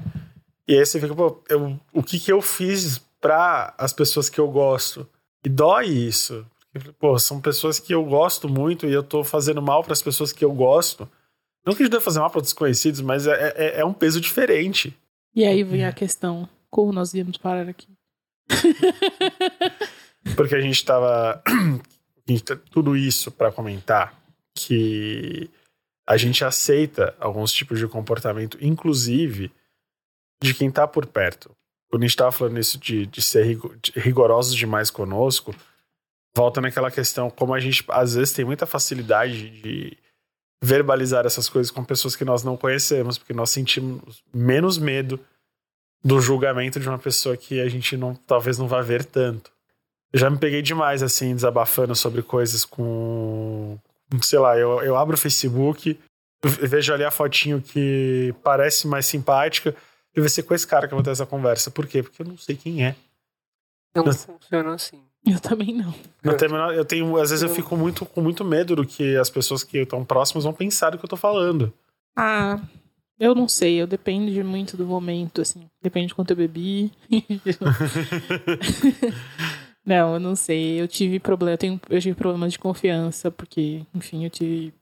E 0.68 0.76
aí 0.76 0.84
você 0.84 1.00
fica, 1.00 1.14
pô, 1.14 1.42
eu, 1.48 1.80
o 1.92 2.02
que 2.02 2.20
que 2.20 2.30
eu 2.30 2.42
fiz 2.42 3.00
para 3.24 3.72
as 3.78 3.90
pessoas 3.90 4.28
que 4.28 4.38
eu 4.38 4.50
gosto? 4.50 5.08
E 5.42 5.48
dói 5.48 5.86
isso. 5.86 6.46
Porque, 6.70 6.92
pô, 6.92 7.18
são 7.18 7.40
pessoas 7.40 7.80
que 7.80 7.94
eu 7.94 8.04
gosto 8.04 8.50
muito 8.50 8.86
e 8.86 8.92
eu 8.92 9.02
tô 9.02 9.24
fazendo 9.24 9.62
mal 9.62 9.82
para 9.82 9.94
as 9.94 10.02
pessoas 10.02 10.30
que 10.30 10.44
eu 10.44 10.52
gosto. 10.52 11.08
Não 11.64 11.74
que 11.74 11.82
a 11.82 11.86
gente 11.86 11.92
deve 11.92 12.04
fazer 12.04 12.20
mal 12.20 12.28
para 12.28 12.42
desconhecidos, 12.42 13.00
mas 13.00 13.26
é, 13.26 13.54
é, 13.56 13.80
é 13.80 13.84
um 13.84 13.94
peso 13.94 14.20
diferente. 14.20 14.94
E 15.34 15.42
aí 15.42 15.62
vem 15.62 15.86
a 15.86 15.92
questão 15.92 16.46
como 16.68 16.92
nós 16.92 17.14
íamos 17.14 17.38
parar 17.38 17.66
aqui. 17.66 17.88
Porque 20.36 20.54
a 20.54 20.60
gente 20.60 20.76
estava. 20.76 21.42
Tá, 22.44 22.56
tudo 22.70 22.94
isso 22.94 23.30
para 23.30 23.52
comentar 23.52 24.18
que 24.54 25.50
a 26.06 26.18
gente 26.18 26.44
aceita 26.44 27.14
alguns 27.18 27.52
tipos 27.52 27.78
de 27.78 27.88
comportamento, 27.88 28.58
inclusive 28.60 29.50
de 30.42 30.52
quem 30.52 30.68
está 30.68 30.86
por 30.86 31.06
perto. 31.06 31.56
Quando 31.94 32.02
a 32.02 32.06
gente 32.06 32.14
estava 32.14 32.32
falando 32.32 32.58
isso 32.58 32.76
de, 32.76 33.06
de 33.06 33.22
ser 33.22 33.56
rigorosos 33.94 34.52
demais 34.52 34.90
conosco, 34.90 35.54
volta 36.36 36.60
naquela 36.60 36.90
questão 36.90 37.30
como 37.30 37.54
a 37.54 37.60
gente 37.60 37.84
às 37.88 38.16
vezes 38.16 38.34
tem 38.34 38.44
muita 38.44 38.66
facilidade 38.66 39.48
de 39.62 39.96
verbalizar 40.60 41.24
essas 41.24 41.48
coisas 41.48 41.70
com 41.70 41.84
pessoas 41.84 42.16
que 42.16 42.24
nós 42.24 42.42
não 42.42 42.56
conhecemos, 42.56 43.16
porque 43.16 43.32
nós 43.32 43.50
sentimos 43.50 44.24
menos 44.34 44.76
medo 44.76 45.20
do 46.02 46.20
julgamento 46.20 46.80
de 46.80 46.88
uma 46.88 46.98
pessoa 46.98 47.36
que 47.36 47.60
a 47.60 47.68
gente 47.68 47.96
não, 47.96 48.12
talvez 48.12 48.58
não 48.58 48.66
vá 48.66 48.82
ver 48.82 49.04
tanto. 49.04 49.52
Eu 50.12 50.18
já 50.18 50.28
me 50.28 50.36
peguei 50.36 50.62
demais, 50.62 51.00
assim, 51.00 51.32
desabafando 51.32 51.94
sobre 51.94 52.22
coisas 52.24 52.64
com. 52.64 53.78
Sei 54.20 54.40
lá, 54.40 54.58
eu, 54.58 54.82
eu 54.82 54.96
abro 54.96 55.14
o 55.14 55.18
Facebook, 55.18 55.96
vejo 56.44 56.92
ali 56.92 57.04
a 57.04 57.10
fotinho 57.12 57.62
que 57.62 58.34
parece 58.42 58.88
mais 58.88 59.06
simpática, 59.06 59.76
e 60.14 60.20
vai 60.20 60.28
ser 60.28 60.42
com 60.42 60.54
esse 60.54 60.66
cara 60.66 60.86
que 60.86 60.94
eu 60.94 60.96
vou 60.96 61.04
ter 61.04 61.10
essa 61.10 61.26
conversa. 61.26 61.70
Por 61.70 61.86
quê? 61.86 62.02
Porque 62.02 62.22
eu 62.22 62.26
não 62.26 62.36
sei 62.36 62.56
quem 62.56 62.84
é. 62.84 62.94
Não, 63.94 64.04
não 64.04 64.12
funciona 64.12 64.74
assim. 64.74 65.00
Eu 65.26 65.40
também 65.40 65.74
não. 65.74 65.94
não 66.22 66.36
tem, 66.36 66.48
eu 66.50 66.84
tenho, 66.84 67.16
às 67.16 67.30
vezes 67.30 67.42
eu 67.42 67.48
fico 67.48 67.76
muito, 67.76 68.04
com 68.04 68.20
muito 68.20 68.44
medo 68.44 68.76
do 68.76 68.86
que 68.86 69.16
as 69.16 69.30
pessoas 69.30 69.64
que 69.64 69.78
estão 69.78 70.04
próximas 70.04 70.44
vão 70.44 70.52
pensar 70.52 70.90
do 70.90 70.98
que 70.98 71.04
eu 71.04 71.08
tô 71.08 71.16
falando. 71.16 71.72
Ah, 72.14 72.60
eu 73.18 73.34
não 73.34 73.48
sei, 73.48 73.80
eu 73.80 73.86
depende 73.86 74.42
muito 74.42 74.76
do 74.76 74.84
momento, 74.84 75.40
assim. 75.40 75.68
Depende 75.80 76.08
de 76.08 76.14
quanto 76.14 76.32
eu 76.32 76.36
bebi. 76.36 76.92
não, 79.84 80.14
eu 80.14 80.20
não 80.20 80.36
sei. 80.36 80.80
Eu 80.80 80.86
tive 80.86 81.18
problema, 81.18 81.54
eu, 81.54 81.58
tenho, 81.58 81.80
eu 81.88 82.00
tive 82.00 82.14
problemas 82.14 82.52
de 82.52 82.58
confiança, 82.58 83.30
porque, 83.30 83.82
enfim, 83.94 84.24
eu 84.24 84.30
tive 84.30 84.74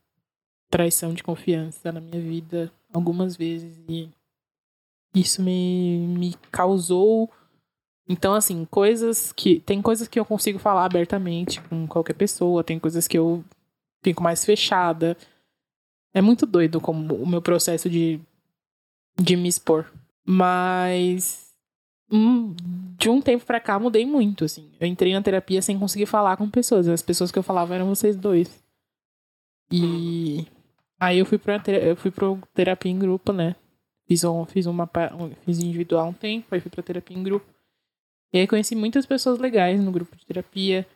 traição 0.68 1.14
de 1.14 1.22
confiança 1.22 1.92
na 1.92 2.00
minha 2.00 2.20
vida 2.20 2.72
algumas 2.92 3.36
vezes 3.36 3.78
e 3.88 4.08
isso 5.14 5.42
me, 5.42 6.06
me 6.06 6.34
causou. 6.50 7.30
Então, 8.08 8.34
assim, 8.34 8.64
coisas 8.64 9.32
que. 9.32 9.60
Tem 9.60 9.80
coisas 9.82 10.08
que 10.08 10.18
eu 10.18 10.24
consigo 10.24 10.58
falar 10.58 10.84
abertamente 10.84 11.60
com 11.62 11.86
qualquer 11.86 12.14
pessoa, 12.14 12.64
tem 12.64 12.78
coisas 12.78 13.06
que 13.06 13.18
eu 13.18 13.44
fico 14.02 14.22
mais 14.22 14.44
fechada. 14.44 15.16
É 16.14 16.20
muito 16.20 16.46
doido 16.46 16.80
como 16.80 17.14
o 17.14 17.26
meu 17.26 17.40
processo 17.40 17.88
de, 17.88 18.20
de 19.18 19.36
me 19.36 19.48
expor. 19.48 19.90
Mas 20.24 21.52
hum, 22.10 22.54
de 22.98 23.08
um 23.08 23.20
tempo 23.20 23.44
pra 23.46 23.60
cá 23.60 23.78
mudei 23.78 24.04
muito, 24.04 24.44
assim. 24.44 24.70
Eu 24.78 24.86
entrei 24.86 25.12
na 25.12 25.22
terapia 25.22 25.62
sem 25.62 25.78
conseguir 25.78 26.06
falar 26.06 26.36
com 26.36 26.48
pessoas. 26.50 26.86
As 26.88 27.02
pessoas 27.02 27.32
que 27.32 27.38
eu 27.38 27.42
falava 27.42 27.74
eram 27.74 27.88
vocês 27.88 28.16
dois. 28.16 28.62
E 29.72 30.46
aí 31.00 31.18
eu 31.18 31.24
fui 31.24 31.38
pra, 31.38 31.60
eu 31.66 31.96
fui 31.96 32.10
pra 32.10 32.26
terapia 32.54 32.92
em 32.92 32.98
grupo, 32.98 33.32
né? 33.32 33.56
Fiz, 34.12 34.24
um, 34.24 34.44
fiz 34.44 34.66
uma 34.66 34.88
fiz 35.44 35.58
individual 35.58 36.08
um 36.08 36.12
tempo, 36.12 36.46
aí 36.50 36.60
fui 36.60 36.70
pra 36.70 36.82
terapia 36.82 37.16
em 37.16 37.22
grupo. 37.22 37.46
E 38.32 38.38
aí 38.38 38.46
conheci 38.46 38.74
muitas 38.74 39.06
pessoas 39.06 39.38
legais 39.38 39.80
no 39.80 39.90
grupo 39.90 40.14
de 40.16 40.26
terapia 40.26 40.86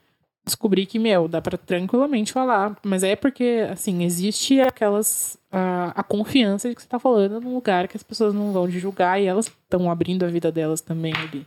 descobri 0.47 0.87
que, 0.87 0.99
meu, 0.99 1.27
dá 1.27 1.43
para 1.43 1.59
tranquilamente 1.59 2.33
falar. 2.33 2.79
Mas 2.85 3.03
é 3.03 3.17
porque, 3.17 3.67
assim, 3.71 4.05
existe 4.05 4.61
aquelas. 4.61 5.37
A, 5.51 6.01
a, 6.01 6.03
confiança 6.03 6.69
de 6.69 6.75
que 6.75 6.83
você 6.83 6.89
tá 6.89 6.99
falando 6.99 7.41
num 7.41 7.55
lugar 7.55 7.89
que 7.89 7.97
as 7.97 8.03
pessoas 8.03 8.33
não 8.33 8.53
vão 8.53 8.69
te 8.69 8.79
julgar 8.79 9.21
e 9.21 9.27
elas 9.27 9.47
estão 9.47 9.91
abrindo 9.91 10.25
a 10.25 10.29
vida 10.29 10.53
delas 10.53 10.81
também 10.81 11.13
ali. 11.15 11.47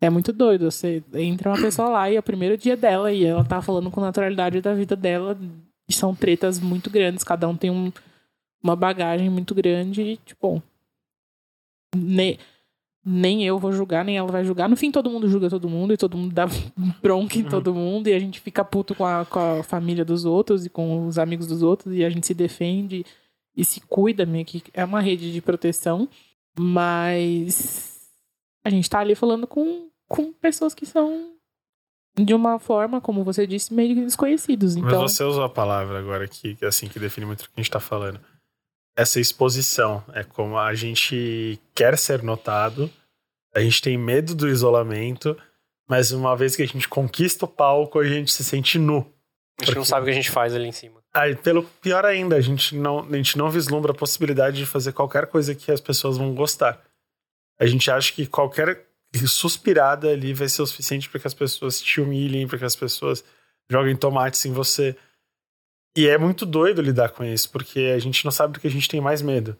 É 0.00 0.10
muito 0.10 0.32
doido. 0.32 0.70
Você 0.70 1.02
entra 1.14 1.50
uma 1.50 1.60
pessoa 1.60 1.88
lá 1.88 2.10
e 2.10 2.16
é 2.16 2.18
o 2.18 2.22
primeiro 2.22 2.56
dia 2.56 2.76
dela 2.76 3.12
e 3.12 3.24
ela 3.24 3.44
tá 3.44 3.62
falando 3.62 3.90
com 3.90 4.00
naturalidade 4.00 4.60
da 4.60 4.74
vida 4.74 4.96
dela. 4.96 5.38
E 5.88 5.92
são 5.92 6.14
tretas 6.14 6.58
muito 6.58 6.90
grandes. 6.90 7.22
Cada 7.22 7.46
um 7.48 7.56
tem 7.56 7.70
um, 7.70 7.92
uma 8.66 8.76
bagagem 8.76 9.30
muito 9.30 9.54
grande 9.54 10.02
e, 10.02 10.16
tipo. 10.18 10.62
Ne, 11.94 12.38
nem 13.08 13.46
eu 13.46 13.56
vou 13.56 13.70
julgar, 13.70 14.04
nem 14.04 14.18
ela 14.18 14.32
vai 14.32 14.44
julgar. 14.44 14.68
No 14.68 14.76
fim, 14.76 14.90
todo 14.90 15.08
mundo 15.08 15.28
julga 15.28 15.48
todo 15.48 15.68
mundo 15.68 15.94
e 15.94 15.96
todo 15.96 16.16
mundo 16.16 16.34
dá 16.34 16.46
bronca 17.00 17.38
em 17.38 17.44
uhum. 17.44 17.48
todo 17.48 17.72
mundo 17.72 18.08
e 18.08 18.12
a 18.12 18.18
gente 18.18 18.40
fica 18.40 18.64
puto 18.64 18.96
com 18.96 19.06
a, 19.06 19.24
com 19.24 19.38
a 19.38 19.62
família 19.62 20.04
dos 20.04 20.24
outros 20.24 20.66
e 20.66 20.68
com 20.68 21.06
os 21.06 21.16
amigos 21.16 21.46
dos 21.46 21.62
outros 21.62 21.94
e 21.94 22.04
a 22.04 22.10
gente 22.10 22.26
se 22.26 22.34
defende 22.34 23.06
e 23.56 23.64
se 23.64 23.80
cuida 23.80 24.26
meio 24.26 24.44
que 24.44 24.60
é 24.74 24.84
uma 24.84 25.00
rede 25.00 25.32
de 25.32 25.40
proteção, 25.40 26.08
mas 26.58 28.10
a 28.64 28.70
gente 28.70 28.90
tá 28.90 28.98
ali 28.98 29.14
falando 29.14 29.46
com, 29.46 29.88
com 30.08 30.32
pessoas 30.32 30.74
que 30.74 30.84
são 30.84 31.32
de 32.18 32.34
uma 32.34 32.58
forma, 32.58 33.00
como 33.00 33.22
você 33.22 33.46
disse, 33.46 33.72
meio 33.72 33.94
desconhecidos. 33.94 34.74
Então... 34.74 35.02
Mas 35.02 35.12
você 35.12 35.22
usou 35.22 35.44
a 35.44 35.48
palavra 35.48 35.98
agora 35.98 36.24
aqui, 36.24 36.56
que 36.56 36.64
é 36.64 36.68
assim 36.68 36.88
que 36.88 36.98
define 36.98 37.26
muito 37.26 37.42
o 37.42 37.44
que 37.44 37.50
a 37.56 37.60
gente 37.60 37.70
tá 37.70 37.78
falando 37.78 38.18
essa 38.96 39.20
exposição. 39.20 40.02
É 40.12 40.24
como 40.24 40.58
a 40.58 40.74
gente 40.74 41.60
quer 41.74 41.98
ser 41.98 42.22
notado, 42.22 42.90
a 43.54 43.60
gente 43.60 43.82
tem 43.82 43.96
medo 43.96 44.34
do 44.34 44.48
isolamento, 44.48 45.36
mas 45.88 46.10
uma 46.10 46.36
vez 46.36 46.56
que 46.56 46.62
a 46.62 46.66
gente 46.66 46.88
conquista 46.88 47.44
o 47.44 47.48
palco, 47.48 48.00
a 48.00 48.04
gente 48.04 48.32
se 48.32 48.42
sente 48.42 48.78
nu. 48.78 48.98
A 49.58 49.62
gente 49.62 49.66
porque... 49.66 49.78
não 49.78 49.84
sabe 49.84 50.02
o 50.02 50.04
que 50.06 50.10
a 50.10 50.14
gente 50.14 50.30
faz 50.30 50.54
ali 50.54 50.66
em 50.66 50.72
cima. 50.72 51.00
Aí, 51.14 51.34
pelo 51.34 51.62
pior 51.62 52.04
ainda, 52.04 52.36
a 52.36 52.40
gente, 52.40 52.74
não, 52.76 53.00
a 53.00 53.16
gente 53.16 53.38
não 53.38 53.50
vislumbra 53.50 53.92
a 53.92 53.94
possibilidade 53.94 54.58
de 54.58 54.66
fazer 54.66 54.92
qualquer 54.92 55.26
coisa 55.26 55.54
que 55.54 55.72
as 55.72 55.80
pessoas 55.80 56.18
vão 56.18 56.34
gostar. 56.34 56.82
A 57.58 57.64
gente 57.64 57.90
acha 57.90 58.12
que 58.12 58.26
qualquer 58.26 58.84
suspirada 59.26 60.10
ali 60.10 60.34
vai 60.34 60.48
ser 60.48 60.60
o 60.60 60.66
suficiente 60.66 61.08
para 61.08 61.20
que 61.20 61.26
as 61.26 61.32
pessoas 61.32 61.80
te 61.80 62.00
humilhem, 62.02 62.46
para 62.46 62.58
que 62.58 62.64
as 62.66 62.76
pessoas 62.76 63.24
joguem 63.70 63.96
tomates 63.96 64.44
em 64.44 64.52
você. 64.52 64.94
E 65.96 66.06
é 66.06 66.18
muito 66.18 66.44
doido 66.44 66.82
lidar 66.82 67.08
com 67.08 67.24
isso, 67.24 67.50
porque 67.50 67.92
a 67.94 67.98
gente 67.98 68.22
não 68.22 68.30
sabe 68.30 68.52
do 68.52 68.60
que 68.60 68.66
a 68.66 68.70
gente 68.70 68.88
tem 68.88 69.00
mais 69.00 69.22
medo. 69.22 69.56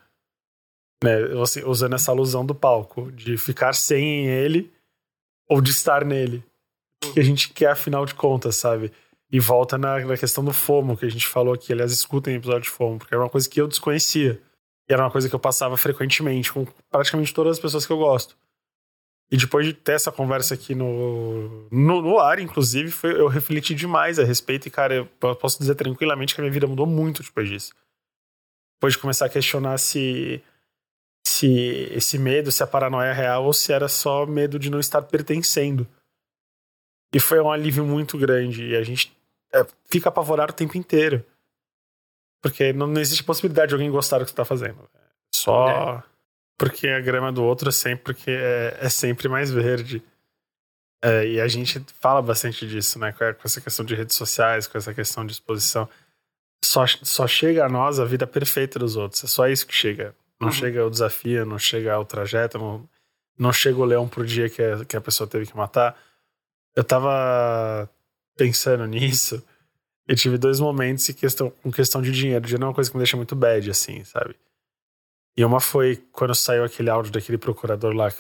Né? 1.03 1.17
Usando 1.65 1.95
essa 1.95 2.11
alusão 2.11 2.45
do 2.45 2.55
palco, 2.55 3.11
de 3.11 3.39
ficar 3.39 3.73
sem 3.73 4.27
ele 4.27 4.71
ou 5.49 5.63
de 5.63 5.71
estar 5.71 6.05
nele. 6.05 6.45
O 7.03 7.13
que 7.15 7.21
a 7.21 7.23
gente 7.23 7.53
quer, 7.53 7.71
afinal 7.71 8.05
de 8.05 8.15
contas, 8.15 8.57
sabe? 8.57 8.93
E 9.33 9.41
volta 9.41 9.79
na, 9.79 9.99
na 10.01 10.17
questão 10.17 10.45
do 10.45 10.53
FOMO 10.53 10.97
que 10.97 11.07
a 11.07 11.11
gente 11.11 11.27
falou 11.27 11.55
aqui. 11.55 11.73
Aliás, 11.73 11.91
escutem 11.91 12.35
o 12.35 12.39
episódio 12.39 12.63
de 12.63 12.71
FOMO, 12.71 12.99
porque 12.99 13.15
era 13.15 13.23
uma 13.23 13.31
coisa 13.31 13.49
que 13.49 13.61
eu 13.61 13.67
desconhecia. 13.67 14.41
E 14.89 14.93
era 14.93 15.03
uma 15.03 15.11
coisa 15.11 15.29
que 15.29 15.35
eu 15.35 15.41
passava 15.41 15.77
frequentemente 15.77 16.53
com 16.53 16.67
praticamente 16.91 17.33
todas 17.33 17.57
as 17.57 17.63
pessoas 17.63 17.87
que 17.87 17.93
eu 17.93 17.99
gosto. 17.99 18.37
E 19.31 19.37
depois 19.37 19.67
de 19.67 19.73
ter 19.73 19.93
essa 19.93 20.13
conversa 20.13 20.55
aqui 20.55 20.75
no, 20.75 21.69
no, 21.71 22.01
no, 22.01 22.19
ar, 22.21 22.39
inclusive, 22.39 22.91
foi, 22.93 23.21
eu 23.21 23.27
refleti 23.27 23.75
demais 23.75 24.19
a 24.19 24.25
respeito. 24.25 24.69
E, 24.69 24.71
cara, 24.71 24.95
eu 24.95 25.07
posso 25.37 25.59
dizer 25.59 25.75
tranquilamente 25.75 26.35
que 26.35 26.41
a 26.41 26.43
minha 26.43 26.53
vida 26.53 26.67
mudou 26.67 26.87
muito 26.87 27.23
depois 27.23 27.49
disso. 27.49 27.75
Depois 28.77 28.95
de 28.95 29.01
começar 29.01 29.27
a 29.27 29.29
questionar 29.29 29.79
se, 29.79 30.41
se 31.27 31.89
esse 31.93 32.19
medo, 32.19 32.53
se 32.53 32.63
a 32.63 32.67
paranoia 32.69 33.09
é 33.09 33.13
real 33.13 33.45
ou 33.45 33.53
se 33.53 33.73
era 33.73 33.89
só 33.89 34.25
medo 34.27 34.61
de 34.61 34.71
não 34.71 34.79
estar 34.79 35.03
pertencendo. 35.03 35.87
E 37.13 37.19
foi 37.19 37.41
um 37.41 37.51
alívio 37.51 37.85
muito 37.85 38.17
grande. 38.17 38.65
E 38.65 38.77
a 38.77 38.83
gente 38.85 39.13
é, 39.53 39.67
fica 39.87 40.09
apavorado 40.09 40.53
o 40.53 40.57
tempo 40.57 40.79
inteiro. 40.79 41.25
Porque 42.41 42.73
não, 42.73 42.87
não 42.87 43.01
existe 43.01 43.25
possibilidade 43.25 43.71
de 43.71 43.75
alguém 43.75 43.91
gostar 43.91 44.19
do 44.19 44.25
que 44.25 44.31
você 44.31 44.37
tá 44.37 44.45
fazendo. 44.45 44.89
Só 45.35 46.01
porque 46.59 46.89
a 46.89 47.01
grama 47.01 47.31
do 47.33 47.43
outro 47.45 47.69
é 47.69 47.73
sempre, 47.73 48.15
que 48.15 48.31
é, 48.31 48.79
é 48.81 48.89
sempre 48.89 49.29
mais 49.29 49.51
verde. 49.51 50.03
É, 51.03 51.27
e 51.27 51.41
a 51.41 51.47
gente 51.47 51.85
fala 52.01 52.23
bastante 52.23 52.67
disso, 52.67 52.99
né? 52.99 53.13
Com 53.13 53.25
essa 53.45 53.61
questão 53.61 53.85
de 53.85 53.95
redes 53.95 54.17
sociais, 54.17 54.67
com 54.67 54.79
essa 54.79 54.95
questão 54.95 55.25
de 55.27 55.33
exposição. 55.33 55.89
Só, 56.65 56.87
só 56.87 57.27
chega 57.29 57.65
a 57.65 57.69
nós 57.69 58.01
a 58.01 58.05
vida 58.05 58.27
perfeita 58.27 58.79
dos 58.79 58.97
outros. 58.97 59.23
É 59.23 59.27
só 59.27 59.47
isso 59.47 59.67
que 59.67 59.75
chega. 59.75 60.15
Não 60.41 60.49
Uhum. 60.49 60.55
chega 60.55 60.85
o 60.87 60.91
desafio, 60.91 61.47
não 61.47 61.59
chega 61.59 61.99
o 61.99 62.05
trajeto, 62.05 62.59
não, 62.59 62.89
não 63.39 63.53
chega 63.53 63.79
o 63.79 63.85
leão 63.85 64.09
por 64.09 64.25
dia 64.27 64.49
que 64.49 64.63
a, 64.63 64.85
que 64.85 64.97
a 64.97 65.01
pessoa 65.01 65.29
teve 65.29 65.47
que 65.47 65.57
matar. 65.57 65.97
Eu 66.75 66.85
tava 66.85 67.89
pensando 68.37 68.85
nisso 68.87 69.43
e 70.09 70.15
tive 70.15 70.37
dois 70.39 70.61
momentos 70.61 71.09
em 71.09 71.13
questão, 71.15 71.51
com 71.63 71.71
questão 71.71 72.03
de 72.03 72.11
dinheiro. 72.13 72.45
Dinheiro 72.45 72.65
é 72.65 72.69
uma 72.69 72.75
coisa 72.75 72.91
que 72.91 72.97
me 72.97 73.01
deixa 73.03 73.17
muito 73.17 73.35
bad, 73.37 73.71
assim, 73.71 74.03
sabe? 74.05 74.35
E 75.37 75.45
uma 75.45 75.61
foi 75.61 75.97
quando 76.13 76.35
saiu 76.35 76.65
aquele 76.65 76.89
áudio 76.89 77.13
daquele 77.13 77.37
procurador 77.37 77.95
lá 77.95 78.11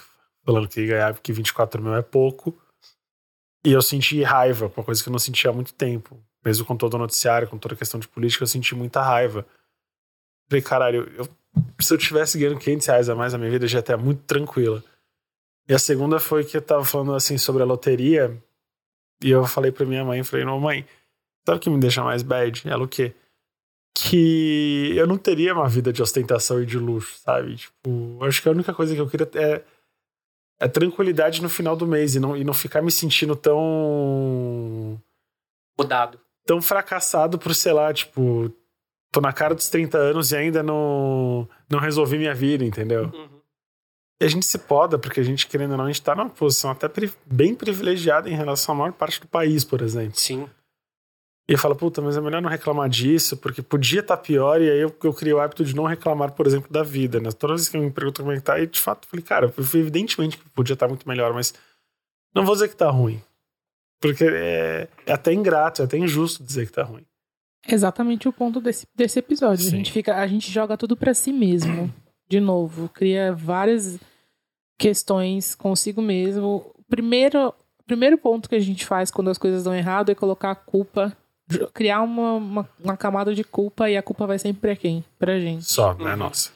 falando 0.45 0.69
que 0.69 0.87
ganhava 0.87 1.19
que 1.21 1.33
24 1.33 1.83
mil 1.83 1.95
é 1.95 2.03
pouco. 2.03 2.57
E 3.65 3.73
eu 3.73 3.83
senti 3.83 4.23
raiva, 4.23 4.71
uma 4.77 4.85
coisa 4.85 5.03
que 5.03 5.09
eu 5.09 5.13
não 5.13 5.19
sentia 5.19 5.51
há 5.51 5.53
muito 5.53 5.75
tempo. 5.75 6.23
Mesmo 6.45 6.65
com 6.65 6.77
todo 6.77 6.95
o 6.95 6.99
noticiário, 6.99 7.49
com 7.49 7.59
toda 7.59 7.75
a 7.75 7.77
questão 7.77 7.99
de 7.99 8.07
política, 8.07 8.45
eu 8.45 8.47
senti 8.47 8.75
muita 8.75 9.03
raiva. 9.03 9.45
Falei, 10.49 10.63
caralho, 10.63 11.13
eu, 11.17 11.29
se 11.81 11.93
eu 11.93 11.99
tivesse 11.99 12.39
ganhando 12.39 12.61
500 12.61 12.87
reais 12.87 13.09
a 13.09 13.15
mais 13.15 13.33
na 13.33 13.39
minha 13.39 13.51
vida, 13.51 13.67
já 13.67 13.81
até 13.81 13.97
muito 13.97 14.23
tranquila. 14.23 14.85
E 15.69 15.75
a 15.75 15.79
segunda 15.79 16.21
foi 16.21 16.45
que 16.45 16.57
eu 16.57 16.63
tava 16.63 16.85
falando 16.85 17.15
assim 17.15 17.37
sobre 17.37 17.63
a 17.63 17.67
loteria. 17.67 18.41
E 19.21 19.31
eu 19.31 19.45
falei 19.47 19.73
pra 19.73 19.85
minha 19.85 20.05
mãe, 20.05 20.23
falei, 20.23 20.45
não, 20.45 20.61
mãe, 20.61 20.87
sabe 21.45 21.59
o 21.59 21.61
que 21.61 21.71
me 21.71 21.81
deixa 21.81 22.05
mais 22.05 22.23
bad? 22.23 22.63
Ela 22.69 22.85
o 22.85 22.89
quê? 22.89 23.15
Que 23.99 24.93
eu 24.95 25.07
não 25.07 25.17
teria 25.17 25.55
uma 25.55 25.67
vida 25.69 25.91
de 25.91 26.03
ostentação 26.03 26.63
e 26.63 26.67
de 26.67 26.79
luxo, 26.79 27.19
sabe? 27.19 27.57
Tipo, 27.57 28.19
acho 28.25 28.43
que 28.43 28.49
a 28.49 28.53
única 28.53 28.75
coisa 28.75 28.95
que 28.95 29.01
eu 29.01 29.09
queria 29.09 29.27
é, 29.35 29.63
é 30.61 30.69
tranquilidade 30.69 31.41
no 31.41 31.49
final 31.49 31.75
do 31.75 31.87
mês 31.87 32.15
e 32.15 32.21
não, 32.21 32.37
e 32.37 32.45
não 32.45 32.53
ficar 32.53 32.83
me 32.83 32.93
sentindo 32.93 33.35
tão 33.35 35.01
Mudado. 35.79 36.21
tão 36.45 36.61
fracassado 36.61 37.39
por, 37.39 37.55
sei 37.55 37.73
lá, 37.73 37.93
tipo, 37.93 38.53
tô 39.11 39.21
na 39.23 39.33
cara 39.33 39.55
dos 39.55 39.69
30 39.71 39.97
anos 39.97 40.31
e 40.31 40.37
ainda 40.37 40.63
não, 40.63 41.49
não 41.71 41.79
resolvi 41.79 42.19
minha 42.19 42.35
vida, 42.35 42.65
entendeu? 42.67 43.05
Uhum. 43.05 43.29
E 44.21 44.25
a 44.25 44.29
gente 44.29 44.45
se 44.45 44.59
poda, 44.59 44.99
porque 44.99 45.21
a 45.21 45.23
gente, 45.23 45.47
querendo 45.47 45.73
ou 45.73 45.77
não, 45.79 45.85
a 45.85 45.89
gente 45.89 46.03
tá 46.03 46.15
numa 46.15 46.29
posição 46.29 46.71
até 46.71 46.87
pri- 46.89 47.13
bem 47.25 47.55
privilegiada 47.55 48.29
em 48.29 48.35
relação 48.35 48.75
à 48.75 48.79
maior 48.79 48.93
parte 48.93 49.21
do 49.21 49.27
país, 49.27 49.65
por 49.65 49.81
exemplo. 49.83 50.19
Sim. 50.19 50.49
E 51.49 51.53
eu 51.53 51.59
falo, 51.59 51.77
puta, 51.77 52.03
mas 52.03 52.17
é 52.17 52.21
melhor 52.21 52.43
não 52.43 52.51
reclamar 52.51 52.89
disso, 52.89 53.37
porque 53.37 53.63
podia 53.63 54.01
estar 54.01 54.17
pior, 54.17 54.61
e 54.61 54.69
aí 54.69 54.81
eu, 54.81 54.95
eu 55.03 55.15
criei 55.15 55.33
o 55.33 55.39
hábito 55.39 55.65
de 55.65 55.77
não 55.77 55.85
reclamar, 55.85 56.33
por 56.33 56.45
exemplo, 56.45 56.73
da 56.73 56.83
vida, 56.83 57.21
né? 57.21 57.31
Toda 57.31 57.55
vez 57.55 57.69
que 57.69 57.79
me 57.79 57.91
perguntam 57.91 58.25
como 58.25 58.35
é 58.35 58.39
que 58.39 58.43
tá, 58.43 58.59
e 58.59 58.67
de 58.67 58.81
fato, 58.81 59.07
eu 59.07 59.11
falei, 59.11 59.25
cara, 59.25 59.55
evidentemente 59.75 60.39
que 60.39 60.49
podia 60.51 60.75
estar 60.75 60.89
muito 60.89 61.09
melhor, 61.09 61.33
mas 61.33 61.55
não 62.35 62.45
vou 62.45 62.55
dizer 62.55 62.69
que 62.69 62.77
tá 62.77 62.91
ruim. 62.91 63.23
Porque 64.01 64.25
é, 64.25 64.89
é 65.07 65.13
até 65.13 65.33
ingrato, 65.33 65.83
é 65.83 65.85
até 65.85 65.97
injusto 65.97 66.43
dizer 66.43 66.67
que 66.67 66.73
tá 66.73 66.83
ruim. 66.83 67.05
Exatamente 67.67 68.29
o 68.29 68.33
ponto 68.33 68.61
desse, 68.61 68.87
desse 68.95 69.19
episódio. 69.19 69.67
A 69.67 69.71
gente, 69.71 69.91
fica, 69.91 70.17
a 70.17 70.27
gente 70.27 70.51
joga 70.51 70.77
tudo 70.77 70.97
pra 70.97 71.15
si 71.15 71.33
mesmo. 71.33 71.93
De 72.29 72.41
novo, 72.41 72.89
cria 72.89 73.33
várias 73.33 74.01
questões 74.77 75.55
consigo 75.55 76.03
mesmo. 76.03 76.73
O 76.77 76.85
primeiro, 76.89 77.55
primeiro 77.87 78.19
ponto 78.19 78.49
que 78.49 78.57
a 78.57 78.61
gente 78.61 78.85
faz 78.85 79.13
quando 79.13 79.31
as 79.31 79.39
coisas 79.39 79.65
dão 79.65 79.75
errado 79.75 80.11
é 80.11 80.15
colocar 80.15 80.51
a 80.51 80.57
culpa, 80.57 81.17
criar 81.73 82.03
uma, 82.03 82.35
uma, 82.35 82.69
uma 82.79 82.97
camada 82.97 83.35
de 83.35 83.45
culpa 83.45 83.89
e 83.91 83.97
a 83.97 84.03
culpa 84.03 84.27
vai 84.27 84.39
sempre 84.39 84.61
pra 84.61 84.77
quem? 84.77 85.05
Pra 85.19 85.39
gente. 85.39 85.65
Só, 85.65 85.95
né? 85.95 86.13
Uhum. 86.13 86.17
Nossa. 86.17 86.51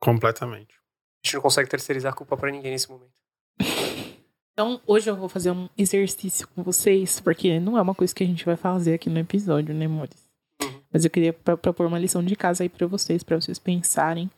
Completamente. 0.00 0.74
A 0.74 1.26
gente 1.26 1.34
não 1.34 1.42
consegue 1.42 1.68
terceirizar 1.70 2.12
a 2.12 2.16
culpa 2.16 2.36
pra 2.36 2.50
ninguém 2.50 2.72
nesse 2.72 2.88
momento. 2.90 3.12
Então, 4.58 4.80
hoje 4.86 5.10
eu 5.10 5.14
vou 5.14 5.28
fazer 5.28 5.50
um 5.50 5.68
exercício 5.76 6.48
com 6.48 6.62
vocês, 6.62 7.20
porque 7.20 7.60
não 7.60 7.76
é 7.76 7.82
uma 7.82 7.94
coisa 7.94 8.14
que 8.14 8.24
a 8.24 8.26
gente 8.26 8.42
vai 8.42 8.56
fazer 8.56 8.94
aqui 8.94 9.10
no 9.10 9.18
episódio, 9.18 9.74
né, 9.74 9.84
amores? 9.84 10.16
Uhum. 10.62 10.80
Mas 10.90 11.04
eu 11.04 11.10
queria 11.10 11.30
pro- 11.34 11.58
propor 11.58 11.86
uma 11.86 11.98
lição 11.98 12.24
de 12.24 12.34
casa 12.34 12.62
aí 12.64 12.68
pra 12.70 12.86
vocês, 12.86 13.22
pra 13.22 13.38
vocês 13.38 13.58
pensarem 13.58 14.30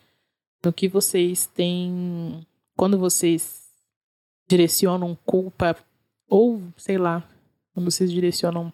no 0.64 0.72
que 0.72 0.88
vocês 0.88 1.46
têm 1.46 2.44
quando 2.76 2.98
vocês 2.98 3.68
direcionam 4.48 5.16
culpa 5.24 5.76
ou, 6.28 6.60
sei 6.76 6.98
lá, 6.98 7.22
quando 7.72 7.88
vocês 7.88 8.10
direcionam 8.10 8.72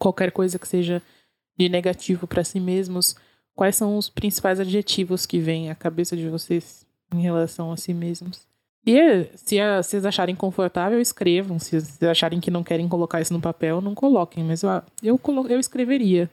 qualquer 0.00 0.32
coisa 0.32 0.58
que 0.58 0.66
seja 0.66 1.00
de 1.56 1.68
negativo 1.68 2.26
pra 2.26 2.42
si 2.42 2.58
mesmos, 2.58 3.14
quais 3.54 3.76
são 3.76 3.96
os 3.96 4.08
principais 4.08 4.58
adjetivos 4.58 5.26
que 5.26 5.38
vêm 5.38 5.70
à 5.70 5.74
cabeça 5.76 6.16
de 6.16 6.28
vocês 6.28 6.84
em 7.14 7.20
relação 7.20 7.70
a 7.70 7.76
si 7.76 7.94
mesmos? 7.94 8.48
E 8.86 8.98
é, 8.98 9.30
se 9.36 9.60
a- 9.60 9.82
vocês 9.82 10.04
acharem 10.06 10.34
confortável, 10.34 10.98
escrevam. 11.00 11.58
Se 11.58 11.78
vocês 11.80 12.02
acharem 12.02 12.40
que 12.40 12.50
não 12.50 12.64
querem 12.64 12.88
colocar 12.88 13.20
isso 13.20 13.32
no 13.32 13.40
papel, 13.40 13.80
não 13.82 13.94
coloquem. 13.94 14.42
Mas 14.42 14.62
eu, 14.62 14.70
eu, 15.02 15.20
eu 15.48 15.60
escreveria. 15.60 16.28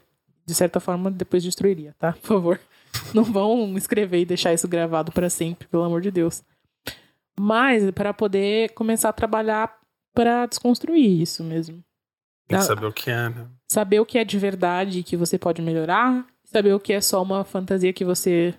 De 0.46 0.56
certa 0.56 0.80
forma, 0.80 1.12
depois 1.12 1.44
destruiria, 1.44 1.94
tá? 2.00 2.14
Por 2.14 2.22
favor. 2.28 2.60
Não 3.14 3.22
vão 3.26 3.78
escrever 3.78 4.22
e 4.22 4.26
deixar 4.26 4.54
isso 4.54 4.66
gravado 4.66 5.12
pra 5.12 5.30
sempre, 5.30 5.68
pelo 5.68 5.84
amor 5.84 6.00
de 6.02 6.10
Deus. 6.10 6.42
Mas 7.38 7.92
para 7.92 8.14
poder 8.14 8.72
começar 8.72 9.10
a 9.10 9.14
trabalhar 9.14 9.78
para 10.14 10.46
desconstruir 10.46 11.22
isso 11.22 11.44
mesmo. 11.44 11.84
Tem 12.48 12.58
que 12.58 12.66
saber 12.66 12.86
o 12.86 12.94
que 12.94 13.10
é, 13.10 13.30
né? 13.30 13.48
Saber 13.70 14.00
o 14.00 14.06
que 14.06 14.18
é 14.18 14.24
de 14.24 14.38
verdade 14.38 15.04
que 15.04 15.18
você 15.18 15.38
pode 15.38 15.62
melhorar, 15.62 16.26
saber 16.46 16.74
o 16.74 16.80
que 16.80 16.94
é 16.94 17.02
só 17.02 17.22
uma 17.22 17.44
fantasia 17.44 17.92
que 17.92 18.06
você 18.06 18.54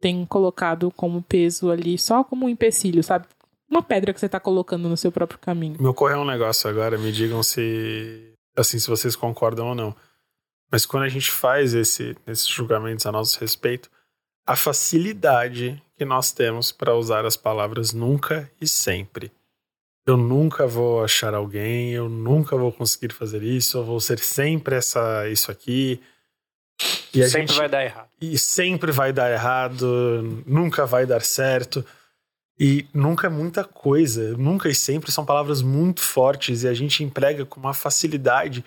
tem 0.00 0.24
colocado 0.24 0.90
como 0.92 1.22
peso 1.22 1.70
ali, 1.70 1.98
só 1.98 2.22
como 2.22 2.46
um 2.46 2.48
empecilho, 2.48 3.02
sabe? 3.02 3.26
Uma 3.68 3.82
pedra 3.82 4.12
que 4.12 4.20
você 4.20 4.28
tá 4.28 4.38
colocando 4.38 4.88
no 4.88 4.96
seu 4.96 5.10
próprio 5.10 5.38
caminho. 5.38 5.76
Me 5.80 5.86
ocorreu 5.86 6.18
um 6.18 6.24
negócio 6.24 6.68
agora, 6.68 6.98
me 6.98 7.10
digam 7.10 7.42
se 7.42 8.32
assim 8.56 8.78
se 8.78 8.88
vocês 8.88 9.16
concordam 9.16 9.68
ou 9.68 9.74
não. 9.74 9.96
Mas 10.70 10.86
quando 10.86 11.04
a 11.04 11.08
gente 11.08 11.30
faz 11.30 11.74
esse, 11.74 12.16
esses 12.26 12.46
julgamentos 12.46 13.06
a 13.06 13.12
nosso 13.12 13.38
respeito, 13.40 13.90
a 14.46 14.56
facilidade 14.56 15.82
que 15.96 16.04
nós 16.04 16.32
temos 16.32 16.72
para 16.72 16.94
usar 16.94 17.24
as 17.24 17.36
palavras 17.36 17.92
nunca 17.92 18.50
e 18.60 18.66
sempre. 18.66 19.30
Eu 20.06 20.16
nunca 20.16 20.66
vou 20.66 21.04
achar 21.04 21.32
alguém, 21.34 21.92
eu 21.92 22.08
nunca 22.08 22.56
vou 22.56 22.72
conseguir 22.72 23.12
fazer 23.12 23.42
isso, 23.42 23.78
eu 23.78 23.84
vou 23.84 24.00
ser 24.00 24.18
sempre 24.18 24.74
essa 24.76 25.28
isso 25.28 25.50
aqui. 25.50 26.00
E 27.14 27.22
Sempre 27.28 27.46
gente- 27.48 27.56
vai 27.58 27.68
dar 27.68 27.84
errado. 27.84 28.08
e 28.20 28.38
sempre 28.38 28.90
vai 28.90 29.12
dar 29.12 29.30
errado, 29.30 30.42
nunca 30.46 30.84
vai 30.86 31.06
dar 31.06 31.22
certo. 31.22 31.84
E 32.58 32.86
nunca 32.92 33.26
é 33.26 33.30
muita 33.30 33.64
coisa, 33.64 34.36
nunca 34.36 34.68
e 34.68 34.74
sempre 34.74 35.10
são 35.12 35.24
palavras 35.24 35.62
muito 35.62 36.00
fortes 36.00 36.62
e 36.64 36.68
a 36.68 36.74
gente 36.74 37.02
emprega 37.04 37.44
com 37.46 37.60
uma 37.60 37.74
facilidade. 37.74 38.64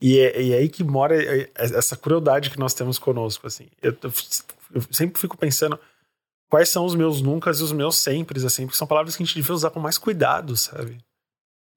E 0.00 0.18
é, 0.18 0.40
e 0.42 0.52
é 0.52 0.56
aí 0.58 0.68
que 0.68 0.82
mora 0.82 1.22
é- 1.22 1.42
é 1.42 1.50
essa 1.54 1.96
crueldade 1.96 2.50
que 2.50 2.58
nós 2.58 2.74
temos 2.74 2.98
conosco. 2.98 3.46
Assim. 3.46 3.68
Eu, 3.80 3.92
eu- 4.02 4.12
eu 4.74 4.82
sempre 4.90 5.20
fico 5.20 5.36
pensando 5.36 5.78
quais 6.52 6.68
são 6.68 6.84
os 6.84 6.94
meus 6.94 7.22
nunca 7.22 7.48
e 7.48 7.52
os 7.54 7.72
meus 7.72 7.96
sempre, 7.96 8.44
assim, 8.44 8.66
porque 8.66 8.76
são 8.76 8.86
palavras 8.86 9.16
que 9.16 9.22
a 9.22 9.24
gente 9.24 9.34
devia 9.34 9.54
usar 9.54 9.70
com 9.70 9.80
mais 9.80 9.96
cuidado, 9.96 10.54
sabe? 10.54 10.98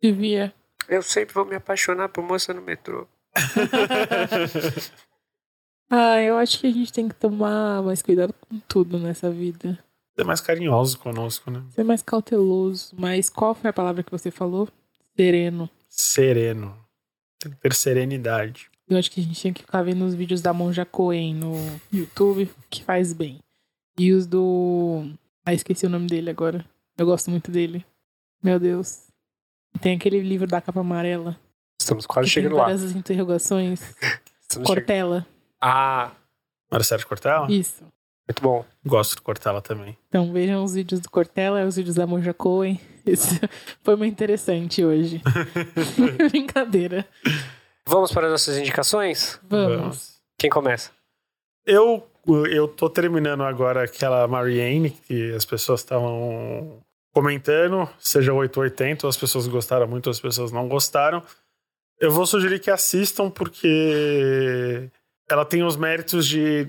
Devia. 0.04 0.54
Eu 0.90 1.02
sempre 1.02 1.34
vou 1.34 1.46
me 1.46 1.56
apaixonar 1.56 2.10
por 2.10 2.22
moça 2.22 2.54
no 2.54 2.62
metrô. 2.62 3.08
Ah, 5.88 6.20
eu 6.20 6.36
acho 6.36 6.60
que 6.60 6.66
a 6.66 6.72
gente 6.72 6.92
tem 6.92 7.08
que 7.08 7.14
tomar 7.14 7.84
mais 7.84 8.02
cuidado 8.02 8.34
com 8.34 8.60
tudo 8.68 8.98
nessa 8.98 9.30
vida. 9.30 9.78
Ser 10.16 10.26
mais 10.26 10.42
carinhoso 10.42 10.98
conosco, 10.98 11.52
né? 11.52 11.64
Ser 11.70 11.84
mais 11.84 12.02
cauteloso. 12.02 12.96
Mas 12.98 13.30
qual 13.30 13.54
foi 13.54 13.70
a 13.70 13.74
palavra 13.74 14.02
que 14.02 14.12
você 14.12 14.32
falou? 14.32 14.68
Sereno. 15.16 15.70
Sereno. 15.88 16.76
Tem 17.40 17.52
que 17.52 17.58
ter 17.60 17.76
serenidade. 17.76 18.68
Eu 18.90 18.98
acho 18.98 19.12
que 19.12 19.22
a 19.22 19.24
gente 19.24 19.40
tinha 19.40 19.54
que 19.54 19.62
ficar 19.62 19.84
vendo 19.84 20.04
os 20.04 20.16
vídeos 20.16 20.42
da 20.42 20.52
Monja 20.52 20.86
Coen 20.86 21.36
no 21.36 21.54
YouTube, 21.94 22.50
que 22.68 22.84
faz 22.84 23.14
bem. 23.14 23.40
E 23.98 24.12
os 24.12 24.26
do. 24.28 25.10
Ah, 25.46 25.54
esqueci 25.54 25.86
o 25.86 25.90
nome 25.90 26.08
dele 26.08 26.30
agora. 26.30 26.66
Eu 26.98 27.06
gosto 27.06 27.30
muito 27.32 27.52
dele. 27.52 27.86
Meu 28.44 28.60
Deus. 28.60 29.08
Tem 29.82 29.96
aquele 29.96 30.20
livro 30.22 30.48
da 30.48 30.62
capa 30.62 30.80
amarela. 30.80 31.38
Estamos 31.80 32.06
quase 32.06 32.28
que 32.28 32.34
chegando 32.34 32.52
tem 32.52 32.60
lá. 32.60 32.66
várias 32.66 32.92
interrogações. 32.96 33.82
Estamos 34.42 34.68
chegando. 34.68 34.68
Cortella. 34.68 35.28
Ah, 35.62 36.12
Marcelo 36.72 37.06
Cortella? 37.06 37.52
Isso. 37.52 37.84
muito 38.28 38.42
bom. 38.42 38.66
Gosto 38.86 39.16
de 39.16 39.22
Cortella 39.22 39.62
também. 39.62 39.98
Então 40.10 40.32
vejam 40.32 40.64
os 40.64 40.74
vídeos 40.74 41.00
do 41.02 41.10
Cortella, 41.10 41.66
os 41.66 41.76
vídeos 41.76 41.96
da 41.96 42.08
Monja 42.08 42.34
Coen. 42.34 42.80
Esse 43.06 43.40
foi 43.84 43.96
muito 43.96 44.14
interessante 44.14 44.84
hoje. 44.84 45.22
Brincadeira. 46.32 47.08
Vamos 47.88 48.12
para 48.12 48.28
as 48.28 48.32
nossas 48.32 48.58
indicações? 48.58 49.40
Vamos. 49.48 50.16
Quem 50.38 50.50
começa? 50.50 50.92
Eu, 51.66 52.08
eu 52.28 52.68
tô 52.68 52.90
terminando 52.90 53.44
agora 53.44 53.84
aquela 53.84 54.28
Marianne 54.28 54.92
que 54.92 55.32
as 55.34 55.46
pessoas 55.46 55.82
estavam 55.82 56.80
comentando, 57.14 57.88
seja 58.00 58.34
880, 58.34 59.06
ou 59.06 59.10
as 59.10 59.18
pessoas 59.18 59.48
gostaram 59.48 59.88
muito, 59.88 60.10
as 60.10 60.20
pessoas 60.20 60.52
não 60.52 60.68
gostaram. 60.68 61.24
Eu 62.00 62.12
vou 62.12 62.26
sugerir 62.26 62.60
que 62.60 62.70
assistam 62.70 63.30
porque 63.30 64.90
ela 65.30 65.46
tem 65.46 65.64
os 65.64 65.76
méritos 65.78 66.28
de. 66.28 66.68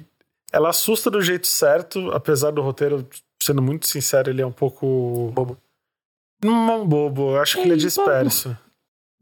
Ela 0.53 0.69
assusta 0.69 1.11
do 1.11 1.21
jeito 1.21 1.47
certo, 1.49 2.11
apesar 2.13 2.53
do 2.53 2.63
roteiro, 2.63 3.07
sendo 3.43 3.61
muito 3.61 3.87
sincero, 3.89 4.31
ele 4.31 4.41
é 4.41 4.47
um 4.47 4.53
pouco. 4.53 5.33
Bobo. 5.35 5.59
Não 6.45 6.71
é 6.71 6.77
um 6.77 6.87
bobo, 6.87 7.33
eu 7.33 7.41
acho 7.41 7.57
que 7.57 7.63
ele 7.63 7.73
é 7.73 7.75
É, 7.75 7.79
disperso. 7.79 8.57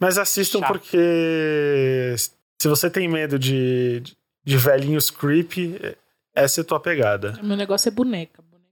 Mas 0.00 0.18
assistam 0.18 0.58
Chato. 0.58 0.72
porque 0.72 2.14
se 2.60 2.68
você 2.68 2.90
tem 2.90 3.08
medo 3.08 3.38
de, 3.38 4.02
de 4.44 4.56
velhinhos 4.58 5.10
creepy, 5.10 5.78
essa 6.34 6.60
é 6.60 6.62
a 6.62 6.64
tua 6.64 6.80
pegada. 6.80 7.38
Meu 7.42 7.56
negócio 7.56 7.88
é 7.88 7.92
boneca. 7.92 8.42
boneca. 8.42 8.70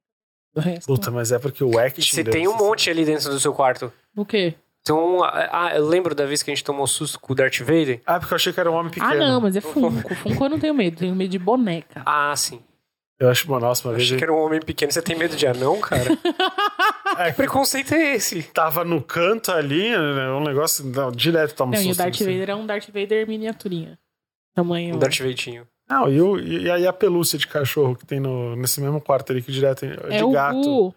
O 0.54 0.60
resto. 0.60 0.86
Puta, 0.86 1.10
mas 1.10 1.32
é 1.32 1.38
porque 1.38 1.62
o 1.64 1.78
acting. 1.78 2.02
Você 2.02 2.24
tem 2.24 2.48
um 2.48 2.56
monte 2.56 2.90
ali 2.90 3.04
dentro 3.04 3.30
do 3.30 3.40
seu 3.40 3.52
quarto. 3.52 3.92
O 4.16 4.24
quê? 4.24 4.54
Então, 4.82 5.22
ah, 5.22 5.70
eu 5.76 5.86
lembro 5.86 6.12
da 6.12 6.26
vez 6.26 6.42
que 6.42 6.50
a 6.50 6.54
gente 6.54 6.64
tomou 6.64 6.86
susto 6.88 7.20
com 7.20 7.32
o 7.32 7.36
Darth 7.36 7.60
Vader? 7.60 8.00
Ah, 8.04 8.18
porque 8.18 8.34
eu 8.34 8.36
achei 8.36 8.52
que 8.52 8.58
era 8.58 8.68
um 8.68 8.74
homem 8.74 8.90
pequeno. 8.90 9.12
Ah, 9.12 9.14
não, 9.14 9.40
mas 9.40 9.54
é 9.54 9.60
Funko. 9.60 10.08
Funko 10.16 10.44
eu 10.44 10.50
não 10.50 10.58
tenho 10.58 10.74
medo. 10.74 10.96
Tenho 10.96 11.14
medo 11.14 11.30
de 11.30 11.38
boneca. 11.38 12.02
Ah, 12.04 12.34
sim. 12.36 12.60
Eu 13.16 13.30
acho, 13.30 13.46
bom, 13.46 13.60
nossa, 13.60 13.86
uma 13.86 13.92
Eu 13.92 13.98
vez 13.98 14.08
achei 14.08 14.18
que 14.18 14.24
era 14.24 14.32
um 14.32 14.44
homem 14.44 14.58
pequeno. 14.60 14.90
Você 14.90 15.00
tem 15.00 15.16
medo 15.16 15.36
de 15.36 15.46
anão, 15.46 15.80
cara? 15.80 16.04
É, 17.18 17.30
que 17.30 17.36
preconceito 17.36 17.94
é 17.94 18.14
esse? 18.14 18.42
tava 18.42 18.86
no 18.86 19.02
canto 19.02 19.52
ali, 19.52 19.90
né, 19.90 20.30
um 20.30 20.42
negócio 20.42 20.82
não, 20.82 21.12
direto 21.12 21.54
toma 21.54 21.72
Não, 21.72 21.78
e 21.78 21.82
o 21.82 21.88
susto. 21.88 21.98
Darth 21.98 22.14
assim. 22.14 22.24
Vader 22.24 22.48
é 22.48 22.54
um 22.54 22.64
Darth 22.64 22.86
Vader 22.86 23.28
miniaturinha. 23.28 23.98
Tamanho. 24.54 24.96
Um 24.96 24.98
Darth 24.98 25.18
Vader. 25.18 25.66
Não, 25.92 26.08
e, 26.08 26.22
o, 26.22 26.40
e 26.40 26.70
aí 26.70 26.86
a 26.86 26.92
pelúcia 26.92 27.38
de 27.38 27.46
cachorro 27.46 27.94
que 27.94 28.06
tem 28.06 28.18
no, 28.18 28.56
nesse 28.56 28.80
mesmo 28.80 28.98
quarto 28.98 29.30
ali 29.30 29.42
que 29.42 29.52
direto 29.52 29.84
é 29.84 29.88
de 29.88 30.16
É 30.16 30.24
o 30.24 30.30
gato. 30.30 30.62
Boo. 30.62 30.94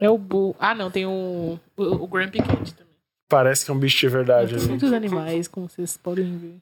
É 0.00 0.10
o 0.10 0.18
Boo. 0.18 0.56
Ah, 0.58 0.74
não, 0.74 0.90
tem 0.90 1.06
o, 1.06 1.60
o, 1.76 1.82
o 1.84 2.06
Grumpy 2.08 2.38
Cat 2.38 2.74
também. 2.74 2.96
Parece 3.28 3.64
que 3.64 3.70
é 3.70 3.74
um 3.74 3.78
bicho 3.78 4.00
de 4.00 4.08
verdade. 4.08 4.56
Tem 4.56 4.66
muitos 4.66 4.92
animais, 4.92 5.46
como 5.46 5.68
vocês 5.68 5.96
podem 5.96 6.36
ver. 6.36 6.56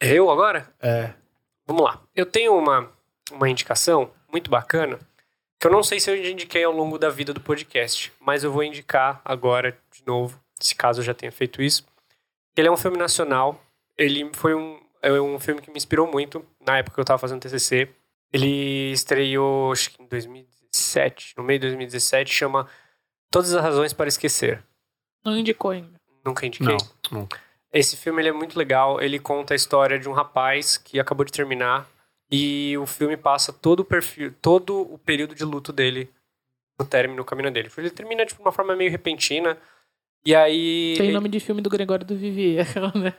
Eu 0.00 0.30
agora? 0.30 0.66
É. 0.80 1.12
Vamos 1.66 1.82
lá. 1.82 2.00
Eu 2.16 2.24
tenho 2.24 2.56
uma, 2.56 2.90
uma 3.30 3.50
indicação 3.50 4.10
muito 4.32 4.50
bacana 4.50 4.98
que 5.60 5.66
eu 5.66 5.70
não 5.70 5.82
sei 5.82 6.00
se 6.00 6.10
eu 6.10 6.16
já 6.22 6.30
indiquei 6.30 6.64
ao 6.64 6.72
longo 6.72 6.98
da 6.98 7.10
vida 7.10 7.34
do 7.34 7.40
podcast, 7.40 8.10
mas 8.20 8.42
eu 8.42 8.50
vou 8.50 8.62
indicar 8.62 9.20
agora 9.22 9.76
de 9.92 10.02
novo, 10.06 10.40
se 10.58 10.74
caso 10.74 11.00
eu 11.00 11.04
já 11.04 11.12
tenha 11.12 11.32
feito 11.32 11.60
isso. 11.60 11.84
Ele 12.56 12.68
é 12.68 12.70
um 12.70 12.76
filme 12.76 12.96
nacional. 12.96 13.62
Ele 13.96 14.30
foi 14.32 14.54
um, 14.54 14.78
é 15.02 15.12
um 15.20 15.38
filme 15.38 15.60
que 15.60 15.70
me 15.70 15.76
inspirou 15.76 16.10
muito 16.10 16.44
na 16.66 16.78
época 16.78 16.94
que 16.94 17.00
eu 17.00 17.04
tava 17.04 17.18
fazendo 17.18 17.40
TCC. 17.40 17.88
Ele 18.32 18.92
estreou, 18.92 19.72
acho 19.72 19.90
que 19.90 20.02
em 20.02 20.06
2017, 20.06 21.34
no 21.36 21.44
meio 21.44 21.60
de 21.60 21.66
2017, 21.68 22.32
chama 22.32 22.68
Todas 23.30 23.54
as 23.54 23.62
Razões 23.62 23.92
para 23.92 24.08
Esquecer. 24.08 24.62
Não 25.24 25.36
indicou 25.36 25.70
ainda. 25.70 26.00
Nunca 26.24 26.46
indiquei. 26.46 26.66
Não, 26.66 27.20
não. 27.20 27.28
Esse 27.72 27.96
filme 27.96 28.22
ele 28.22 28.28
é 28.28 28.32
muito 28.32 28.58
legal. 28.58 29.00
Ele 29.00 29.18
conta 29.18 29.54
a 29.54 29.56
história 29.56 29.98
de 29.98 30.08
um 30.08 30.12
rapaz 30.12 30.76
que 30.76 30.98
acabou 31.00 31.24
de 31.24 31.32
terminar 31.32 31.88
e 32.30 32.76
o 32.78 32.86
filme 32.86 33.16
passa 33.16 33.52
todo 33.52 33.80
o 33.80 33.84
perfil, 33.84 34.34
todo 34.40 34.80
o 34.80 34.98
período 34.98 35.34
de 35.34 35.44
luto 35.44 35.72
dele 35.72 36.10
no 36.78 36.86
término, 36.86 37.18
no 37.18 37.24
caminho 37.24 37.50
dele. 37.50 37.70
Ele 37.76 37.90
termina 37.90 38.24
de 38.24 38.34
uma 38.38 38.52
forma 38.52 38.74
meio 38.74 38.90
repentina 38.90 39.58
e 40.24 40.34
aí 40.34 40.94
Tem 40.96 41.12
nome 41.12 41.28
de 41.28 41.38
filme 41.40 41.60
do 41.60 41.70
Gregório 41.70 42.06
do 42.06 42.16
Vivier. 42.16 42.66
né? 42.94 43.14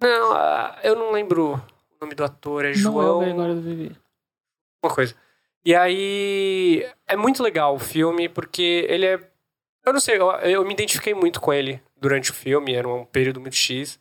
não, 0.00 0.32
ah, 0.32 0.78
eu 0.82 0.94
não 0.94 1.12
lembro 1.12 1.60
o 2.00 2.04
nome 2.04 2.14
do 2.14 2.24
ator, 2.24 2.64
é 2.64 2.68
Não 2.68 2.74
é 2.74 2.78
João, 2.78 3.20
Gregório 3.20 3.54
do 3.54 3.62
Vivier. 3.62 3.92
uma 4.82 4.94
coisa. 4.94 5.14
E 5.64 5.74
aí 5.74 6.88
é 7.06 7.16
muito 7.16 7.42
legal 7.42 7.74
o 7.74 7.78
filme 7.78 8.28
porque 8.28 8.86
ele 8.88 9.06
é 9.06 9.20
eu 9.84 9.92
não 9.92 10.00
sei, 10.00 10.18
eu, 10.18 10.30
eu 10.42 10.64
me 10.66 10.74
identifiquei 10.74 11.14
muito 11.14 11.40
com 11.40 11.50
ele 11.50 11.80
durante 11.96 12.30
o 12.30 12.34
filme, 12.34 12.74
era 12.74 12.86
um 12.86 13.06
período 13.06 13.40
muito 13.40 13.56
X. 13.56 13.98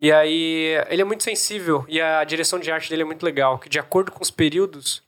E 0.00 0.10
aí 0.10 0.82
ele 0.88 1.02
é 1.02 1.04
muito 1.04 1.22
sensível 1.22 1.84
e 1.88 2.00
a 2.00 2.24
direção 2.24 2.58
de 2.58 2.70
arte 2.70 2.88
dele 2.88 3.02
é 3.02 3.04
muito 3.04 3.24
legal, 3.24 3.58
que 3.58 3.68
de 3.68 3.78
acordo 3.78 4.10
com 4.10 4.22
os 4.22 4.30
períodos 4.30 5.02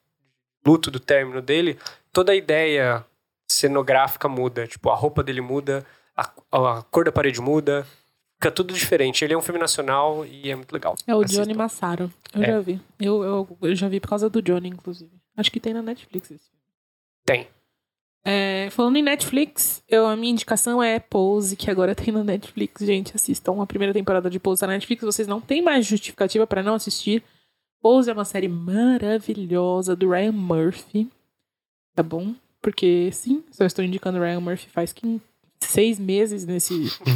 luto 0.66 0.90
do 0.90 1.00
término 1.00 1.40
dele, 1.40 1.78
toda 2.12 2.32
a 2.32 2.36
ideia 2.36 3.04
cenográfica 3.50 4.28
muda, 4.28 4.66
tipo, 4.66 4.90
a 4.90 4.94
roupa 4.94 5.22
dele 5.22 5.40
muda, 5.40 5.86
a, 6.14 6.30
a 6.52 6.82
cor 6.82 7.04
da 7.04 7.12
parede 7.12 7.40
muda, 7.40 7.86
fica 8.40 8.50
tudo 8.50 8.72
diferente. 8.72 9.22
Ele 9.22 9.34
é 9.34 9.36
um 9.38 9.42
filme 9.42 9.60
nacional 9.60 10.24
e 10.24 10.50
é 10.50 10.56
muito 10.56 10.72
legal. 10.72 10.96
É 11.06 11.14
o 11.14 11.20
Assistam. 11.20 11.42
Johnny 11.42 11.54
Massaro. 11.54 12.10
Eu 12.34 12.42
É. 12.42 12.46
já 12.46 12.60
vi. 12.60 12.80
Eu, 12.98 13.22
eu, 13.22 13.58
eu 13.60 13.74
já 13.74 13.86
vi 13.88 14.00
por 14.00 14.08
causa 14.08 14.30
do 14.30 14.40
Johnny, 14.40 14.68
inclusive. 14.68 15.10
Acho 15.36 15.52
que 15.52 15.60
tem 15.60 15.74
na 15.74 15.82
Netflix 15.82 16.30
esse 16.30 16.44
filme. 16.44 16.60
Tem. 17.24 17.46
É, 18.24 18.68
falando 18.70 18.96
em 18.96 19.02
Netflix, 19.02 19.82
eu, 19.88 20.06
a 20.06 20.16
minha 20.16 20.32
indicação 20.32 20.82
é 20.82 20.98
Pose, 20.98 21.54
que 21.56 21.70
agora 21.70 21.94
tem 21.94 22.12
na 22.12 22.24
Netflix. 22.24 22.82
Gente, 22.84 23.14
assistam 23.14 23.62
a 23.62 23.66
primeira 23.66 23.92
temporada 23.94 24.28
de 24.30 24.38
Pose 24.40 24.62
na 24.62 24.68
Netflix. 24.68 25.02
Vocês 25.04 25.28
não 25.28 25.40
têm 25.40 25.60
mais 25.62 25.86
justificativa 25.86 26.46
pra 26.46 26.62
não 26.62 26.74
assistir. 26.74 27.22
Pose 27.82 28.10
é 28.10 28.12
uma 28.12 28.24
série 28.26 28.48
maravilhosa 28.48 29.94
do 29.96 30.10
Ryan 30.10 30.32
Murphy. 30.32 31.08
Tá 31.94 32.02
bom? 32.02 32.34
Porque, 32.60 33.10
sim, 33.12 33.42
só 33.50 33.64
estou 33.64 33.82
indicando 33.84 34.18
o 34.18 34.20
Ryan 34.22 34.40
Murphy 34.40 34.68
faz 34.68 34.92
que 34.92 35.20
seis 35.64 35.98
meses 35.98 36.44
nesse 36.44 36.74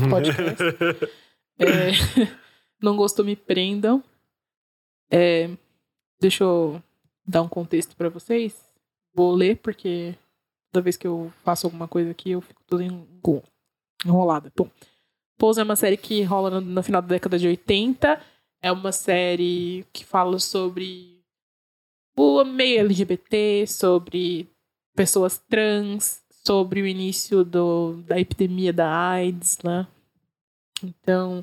podcast. 0.08 0.62
É, 1.56 1.92
não 2.82 2.96
gostou, 2.96 3.24
me 3.24 3.36
prendam. 3.36 4.02
É, 5.08 5.48
deixa 6.20 6.42
eu 6.42 6.82
dar 7.24 7.42
um 7.42 7.48
contexto 7.48 7.94
pra 7.94 8.08
vocês. 8.08 8.60
Vou 9.14 9.32
ler, 9.32 9.58
porque 9.58 10.16
toda 10.72 10.82
vez 10.82 10.96
que 10.96 11.06
eu 11.06 11.32
faço 11.44 11.68
alguma 11.68 11.86
coisa 11.86 12.10
aqui, 12.10 12.32
eu 12.32 12.40
fico 12.40 12.60
toda 12.66 12.82
enrolada. 14.04 14.52
Bom, 14.56 14.68
Pose 15.38 15.60
é 15.60 15.62
uma 15.62 15.76
série 15.76 15.96
que 15.96 16.22
rola 16.22 16.50
no, 16.50 16.60
no 16.60 16.82
final 16.82 17.02
da 17.02 17.08
década 17.08 17.38
de 17.38 17.46
80. 17.46 18.20
É 18.62 18.72
uma 18.72 18.90
série 18.90 19.86
que 19.92 20.04
fala 20.04 20.38
sobre 20.38 21.22
o 22.16 22.44
meio 22.44 22.80
LGBT, 22.80 23.66
sobre 23.66 24.48
pessoas 24.96 25.38
trans, 25.38 26.23
sobre 26.46 26.82
o 26.82 26.86
início 26.86 27.44
do, 27.44 28.02
da 28.06 28.18
epidemia 28.18 28.72
da 28.72 28.88
AIDS, 28.88 29.58
né? 29.64 29.86
Então, 30.82 31.42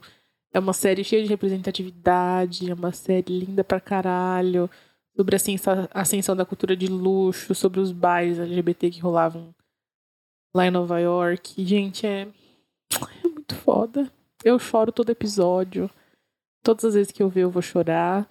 é 0.54 0.60
uma 0.60 0.74
série 0.74 1.04
cheia 1.04 1.24
de 1.24 1.30
representatividade, 1.30 2.70
é 2.70 2.74
uma 2.74 2.92
série 2.92 3.40
linda 3.40 3.64
pra 3.64 3.80
caralho, 3.80 4.70
sobre 5.16 5.36
a 5.36 6.00
ascensão, 6.00 6.36
da 6.36 6.46
cultura 6.46 6.76
de 6.76 6.88
luxo, 6.88 7.56
sobre 7.56 7.80
os 7.80 7.92
bailes 7.92 8.40
LGBT 8.40 8.92
que 8.92 9.00
rolavam 9.00 9.54
lá 10.54 10.68
em 10.68 10.72
Nova 10.72 11.00
York. 11.00 11.64
Gente, 11.66 12.06
é, 12.06 12.28
é 13.24 13.28
muito 13.28 13.56
foda. 13.56 14.12
Eu 14.44 14.60
choro 14.60 14.92
todo 14.92 15.10
episódio. 15.10 15.90
Todas 16.64 16.86
as 16.86 16.94
vezes 16.94 17.12
que 17.12 17.24
eu 17.24 17.30
ver, 17.30 17.42
eu 17.42 17.52
vou 17.52 17.62
chorar. 17.62 18.30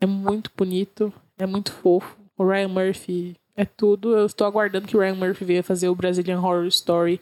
É 0.00 0.06
muito 0.06 0.50
bonito, 0.56 1.12
é 1.38 1.46
muito 1.46 1.72
fofo. 1.72 2.18
O 2.36 2.44
Ryan 2.44 2.68
Murphy 2.68 3.36
é 3.56 3.64
tudo. 3.64 4.16
Eu 4.16 4.26
estou 4.26 4.46
aguardando 4.46 4.86
que 4.86 4.96
o 4.96 5.00
Ryan 5.00 5.14
Murphy 5.14 5.44
venha 5.44 5.62
fazer 5.62 5.88
o 5.88 5.94
Brazilian 5.94 6.40
Horror 6.40 6.66
Story. 6.66 7.20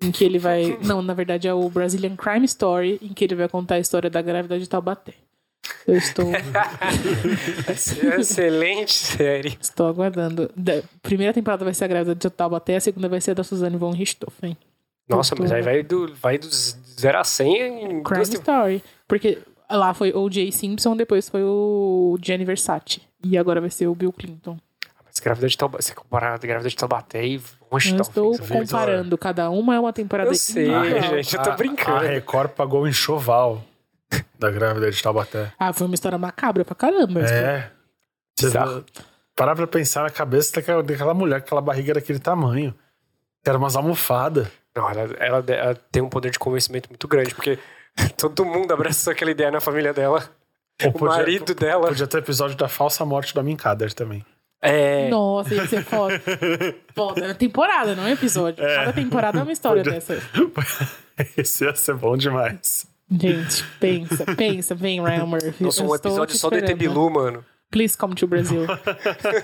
Em 0.00 0.12
que 0.12 0.24
ele 0.24 0.38
vai. 0.38 0.78
Não, 0.84 1.02
na 1.02 1.12
verdade 1.14 1.48
é 1.48 1.54
o 1.54 1.68
Brazilian 1.68 2.14
Crime 2.16 2.44
Story, 2.46 2.98
em 3.02 3.12
que 3.12 3.24
ele 3.24 3.34
vai 3.34 3.48
contar 3.48 3.76
a 3.76 3.80
história 3.80 4.08
da 4.08 4.22
grávida 4.22 4.58
de 4.58 4.68
Taubaté. 4.68 5.14
Eu 5.86 5.96
estou, 5.96 6.26
Excelente 8.18 8.92
série. 8.92 9.58
estou 9.60 9.88
aguardando. 9.88 10.50
Da 10.56 10.82
primeira 11.02 11.32
temporada 11.32 11.64
vai 11.64 11.74
ser 11.74 11.84
a 11.84 11.88
grávida 11.88 12.14
de 12.14 12.30
Taubaté, 12.30 12.76
a 12.76 12.80
segunda 12.80 13.08
vai 13.08 13.20
ser 13.20 13.32
a 13.32 13.34
da 13.34 13.44
Suzane 13.44 13.76
von 13.76 13.90
Richthofen. 13.90 14.56
Nossa, 15.08 15.34
mas 15.38 15.50
aí 15.50 15.62
vai 15.62 15.82
do, 15.82 16.14
vai 16.14 16.38
do 16.38 16.48
0 16.48 17.18
a 17.18 17.24
100 17.24 17.56
em 17.56 18.02
Crime 18.02 18.24
duas. 18.24 18.28
Story. 18.34 18.82
Porque 19.06 19.38
lá 19.70 19.94
foi 19.94 20.12
o 20.12 20.30
Jay 20.30 20.52
Simpson, 20.52 20.96
depois 20.96 21.28
foi 21.28 21.42
o 21.42 22.18
Gianni 22.22 22.44
Versace. 22.44 23.00
E 23.24 23.36
agora 23.38 23.60
vai 23.60 23.70
ser 23.70 23.86
o 23.86 23.94
Bill 23.94 24.12
Clinton. 24.12 24.58
Mas 25.18 25.20
grávida 25.20 25.48
de 25.48 25.58
Taubaté, 25.58 25.82
você 25.82 25.94
comparar 25.94 26.34
a 26.34 26.38
grávida 26.38 26.68
de 26.70 26.76
Taubaté 26.76 27.26
e 27.26 27.34
Eu 27.36 27.42
Washington. 27.72 28.02
estou 28.02 28.38
comparando. 28.38 29.18
Cada 29.18 29.50
uma 29.50 29.74
é 29.74 29.80
uma 29.80 29.92
temporada 29.92 30.30
Eu 30.30 30.34
sei, 30.34 30.66
gente, 30.66 31.34
eu 31.36 31.42
tô 31.42 31.50
A- 31.50 31.56
brincando. 31.56 31.98
A 31.98 32.08
Record 32.08 32.50
pagou 32.52 32.82
o 32.82 32.88
enxoval 32.88 33.64
da 34.38 34.50
grávida 34.50 34.90
de 34.90 35.02
Taubaté. 35.02 35.52
Ah, 35.58 35.72
foi 35.72 35.86
uma 35.86 35.94
história 35.94 36.16
macabra 36.16 36.64
pra 36.64 36.74
caramba. 36.74 37.20
É. 37.22 37.70
Você 38.38 38.46
Bizarro. 38.46 38.84
parar 39.34 39.56
pra 39.56 39.66
pensar 39.66 40.02
na 40.04 40.10
cabeça 40.10 40.52
daquela, 40.54 40.82
daquela 40.82 41.14
mulher, 41.14 41.36
aquela 41.38 41.60
barriga 41.60 41.94
daquele 41.94 42.20
tamanho. 42.20 42.72
Era 43.44 43.58
umas 43.58 43.74
almofadas. 43.74 44.46
Não, 44.76 44.88
ela, 44.88 45.00
ela- 45.18 45.44
ela 45.48 45.74
tem 45.90 46.00
um 46.02 46.08
poder 46.08 46.30
de 46.30 46.38
convencimento 46.38 46.88
muito 46.88 47.08
grande, 47.08 47.34
porque 47.34 47.58
todo 48.16 48.44
mundo 48.44 48.72
abraçou 48.72 49.12
aquela 49.12 49.30
ideia 49.32 49.50
na 49.50 49.60
família 49.60 49.92
dela. 49.92 50.28
Ou 50.84 50.90
O 50.90 50.92
podia- 50.92 51.16
marido 51.16 51.54
dela. 51.56 51.88
Podia 51.88 52.06
ter 52.06 52.18
episódio 52.18 52.56
da 52.56 52.68
falsa 52.68 53.04
morte 53.04 53.34
da 53.34 53.42
Minkader 53.42 53.92
também. 53.92 54.24
É. 54.60 55.08
Nossa, 55.08 55.54
ia 55.54 55.66
ser 55.66 55.84
foda. 55.84 56.20
foda. 56.94 57.26
É 57.26 57.34
temporada, 57.34 57.94
não 57.94 58.06
é 58.06 58.12
episódio. 58.12 58.64
Cada 58.64 58.92
temporada 58.92 59.38
é 59.38 59.42
uma 59.42 59.52
história 59.52 59.82
Podia- 59.82 60.00
dessa. 60.00 60.20
Esse 61.36 61.64
ia 61.64 61.74
ser 61.74 61.94
bom 61.94 62.16
demais. 62.16 62.86
Gente, 63.10 63.64
pensa, 63.80 64.24
pensa. 64.36 64.74
Vem, 64.74 65.02
Ryan 65.02 65.26
Murphy. 65.26 65.64
Nossa, 65.64 65.82
um 65.82 65.94
episódio 65.94 66.36
só 66.36 66.50
do 66.50 66.56
ET. 66.56 66.74
Bilu, 66.76 67.08
mano. 67.10 67.44
Please 67.70 67.96
come 67.96 68.14
to 68.14 68.26
Brazil. 68.26 68.66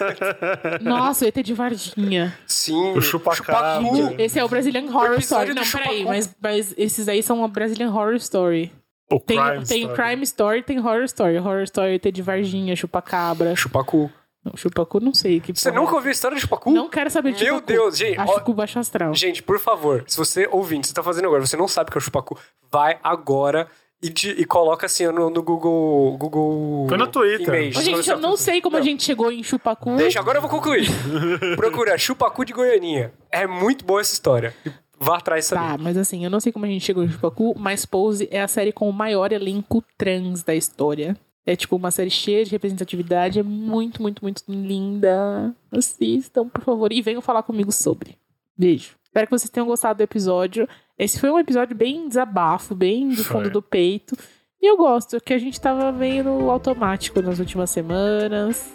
Nossa, 0.80 1.24
o 1.24 1.28
ET 1.28 1.34
de 1.42 1.54
Varginha. 1.54 2.36
Sim. 2.46 2.92
O 2.96 3.00
chupa-cabra. 3.00 3.82
Chupacu. 3.86 4.14
Esse 4.18 4.38
é 4.38 4.44
o 4.44 4.48
Brazilian 4.48 4.84
Horror 4.86 5.18
Story. 5.18 5.54
Não, 5.54 5.62
peraí, 5.70 6.04
mas, 6.04 6.34
mas 6.40 6.74
esses 6.76 7.08
aí 7.08 7.22
são 7.22 7.44
a 7.44 7.48
Brazilian 7.48 7.90
Horror 7.90 8.14
Story. 8.14 8.72
O 9.10 9.20
Tem, 9.20 9.38
Crime 9.38 9.66
tem 9.66 9.82
Story. 9.82 10.02
Crime 10.02 10.22
Story 10.24 10.62
tem 10.62 10.78
Horror 10.78 11.04
Story. 11.04 11.38
Horror 11.38 11.62
Story 11.64 11.98
tem 11.98 12.12
de 12.12 12.22
Varginha, 12.22 12.74
Chupacabra. 12.74 13.54
Chupacu. 13.54 14.10
Não, 14.44 14.56
Chupacu 14.56 15.00
não 15.00 15.14
sei. 15.14 15.40
Que 15.40 15.52
Você 15.54 15.70
porra 15.70 15.80
é 15.80 15.84
nunca 15.84 15.94
ouviu 15.96 16.08
a 16.10 16.12
história 16.12 16.34
de 16.34 16.40
Chupacu? 16.42 16.70
Não 16.70 16.88
quero 16.88 17.10
saber 17.10 17.32
de 17.32 17.42
Meu 17.44 17.54
Chupacu. 17.54 17.72
Deus, 17.72 17.96
gente, 17.96 18.18
Acho 18.20 18.32
ó- 18.32 18.40
que 18.40 18.50
o 18.50 18.54
baixo 18.54 18.78
astral. 18.78 19.14
Gente, 19.14 19.42
por 19.42 19.58
favor, 19.58 20.04
se 20.06 20.16
você 20.18 20.46
ouvinte, 20.52 20.86
você 20.88 20.92
tá 20.94 21.02
fazendo 21.02 21.26
agora, 21.26 21.46
você 21.46 21.56
não 21.56 21.66
sabe 21.66 21.88
o 21.88 21.92
que 21.92 21.98
é 21.98 22.00
o 22.00 22.02
Chupacu, 22.02 22.38
vai 22.70 22.98
agora 23.02 23.66
e, 24.02 24.10
di- 24.10 24.32
e 24.38 24.44
coloca 24.44 24.84
assim 24.84 25.06
no, 25.06 25.30
no 25.30 25.42
Google. 25.42 26.16
Google. 26.18 26.86
Foi 26.88 26.98
no 26.98 27.06
Twitter. 27.06 27.48
Images. 27.54 27.76
Ô, 27.78 27.80
gente, 27.82 28.10
eu 28.10 28.18
não 28.18 28.32
você- 28.36 28.44
sei 28.52 28.60
como 28.60 28.76
a 28.76 28.80
Não. 28.80 28.84
gente 28.84 29.02
chegou 29.02 29.32
em 29.32 29.42
Chupacu. 29.42 29.96
Deixa, 29.96 30.20
agora 30.20 30.36
eu 30.38 30.42
vou 30.42 30.50
concluir. 30.50 30.86
Procura 31.56 31.96
Chupacu 31.96 32.44
de 32.44 32.52
Goianinha. 32.52 33.12
É 33.30 33.46
muito 33.46 33.82
boa 33.84 34.00
essa 34.02 34.12
história. 34.12 34.54
Vá 35.00 35.16
atrás 35.16 35.44
disso 35.44 35.54
Tá, 35.54 35.76
mas 35.78 35.96
assim, 35.96 36.24
eu 36.24 36.30
não 36.30 36.38
sei 36.38 36.52
como 36.52 36.64
a 36.64 36.68
gente 36.68 36.84
chegou 36.84 37.02
em 37.02 37.08
Chupacu, 37.10 37.54
mas 37.58 37.84
Pose 37.84 38.28
é 38.30 38.40
a 38.42 38.48
série 38.48 38.72
com 38.72 38.88
o 38.88 38.92
maior 38.92 39.32
elenco 39.32 39.82
trans 39.98 40.42
da 40.42 40.54
história. 40.54 41.16
É 41.46 41.54
tipo 41.54 41.76
uma 41.76 41.90
série 41.90 42.10
cheia 42.10 42.44
de 42.44 42.50
representatividade, 42.50 43.38
é 43.38 43.42
muito, 43.42 44.00
muito, 44.00 44.22
muito 44.22 44.42
linda. 44.48 45.54
Assistam, 45.70 46.48
por 46.48 46.62
favor, 46.62 46.92
e 46.92 47.02
venham 47.02 47.20
falar 47.20 47.42
comigo 47.42 47.70
sobre. 47.70 48.16
Beijo. 48.56 48.96
Espero 49.04 49.26
que 49.26 49.38
vocês 49.38 49.50
tenham 49.50 49.66
gostado 49.66 49.98
do 49.98 50.02
episódio. 50.02 50.68
Esse 50.98 51.20
foi 51.20 51.30
um 51.30 51.38
episódio 51.38 51.76
bem 51.76 52.08
desabafo, 52.08 52.74
bem 52.74 53.10
do 53.10 53.22
fundo 53.22 53.44
Foi. 53.44 53.50
do 53.50 53.62
peito. 53.62 54.16
E 54.60 54.66
eu 54.66 54.76
gosto, 54.76 55.20
que 55.20 55.34
a 55.34 55.38
gente 55.38 55.60
tava 55.60 55.92
meio 55.92 56.24
no 56.24 56.50
automático 56.50 57.20
nas 57.20 57.38
últimas 57.38 57.70
semanas. 57.70 58.74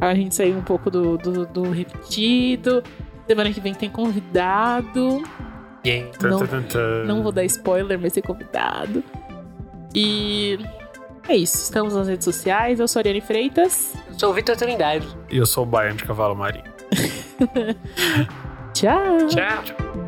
A 0.00 0.14
gente 0.14 0.34
saiu 0.34 0.58
um 0.58 0.62
pouco 0.62 0.90
do, 0.90 1.16
do, 1.16 1.46
do 1.46 1.70
repetido. 1.70 2.82
Semana 3.26 3.52
que 3.52 3.60
vem 3.60 3.74
tem 3.74 3.88
convidado. 3.88 5.22
Não, 7.06 7.16
não 7.16 7.22
vou 7.22 7.32
dar 7.32 7.44
spoiler, 7.44 7.98
vai 7.98 8.10
ser 8.10 8.22
convidado. 8.22 9.02
E 9.94 10.58
é 11.28 11.36
isso. 11.36 11.62
Estamos 11.62 11.94
nas 11.94 12.08
redes 12.08 12.24
sociais. 12.24 12.80
Eu 12.80 12.88
sou 12.88 12.98
a 12.98 13.00
Ariane 13.00 13.20
Freitas. 13.20 13.94
Eu 14.08 14.18
sou 14.18 14.30
o 14.30 14.34
Vitor 14.34 14.56
Trindade. 14.56 15.06
E 15.30 15.36
eu 15.36 15.46
sou 15.46 15.64
o 15.64 15.66
Baiano 15.66 15.96
de 15.96 16.04
Cavalo 16.04 16.34
Marinho. 16.34 16.64
Tchau! 18.72 19.26
Tchau. 19.28 20.07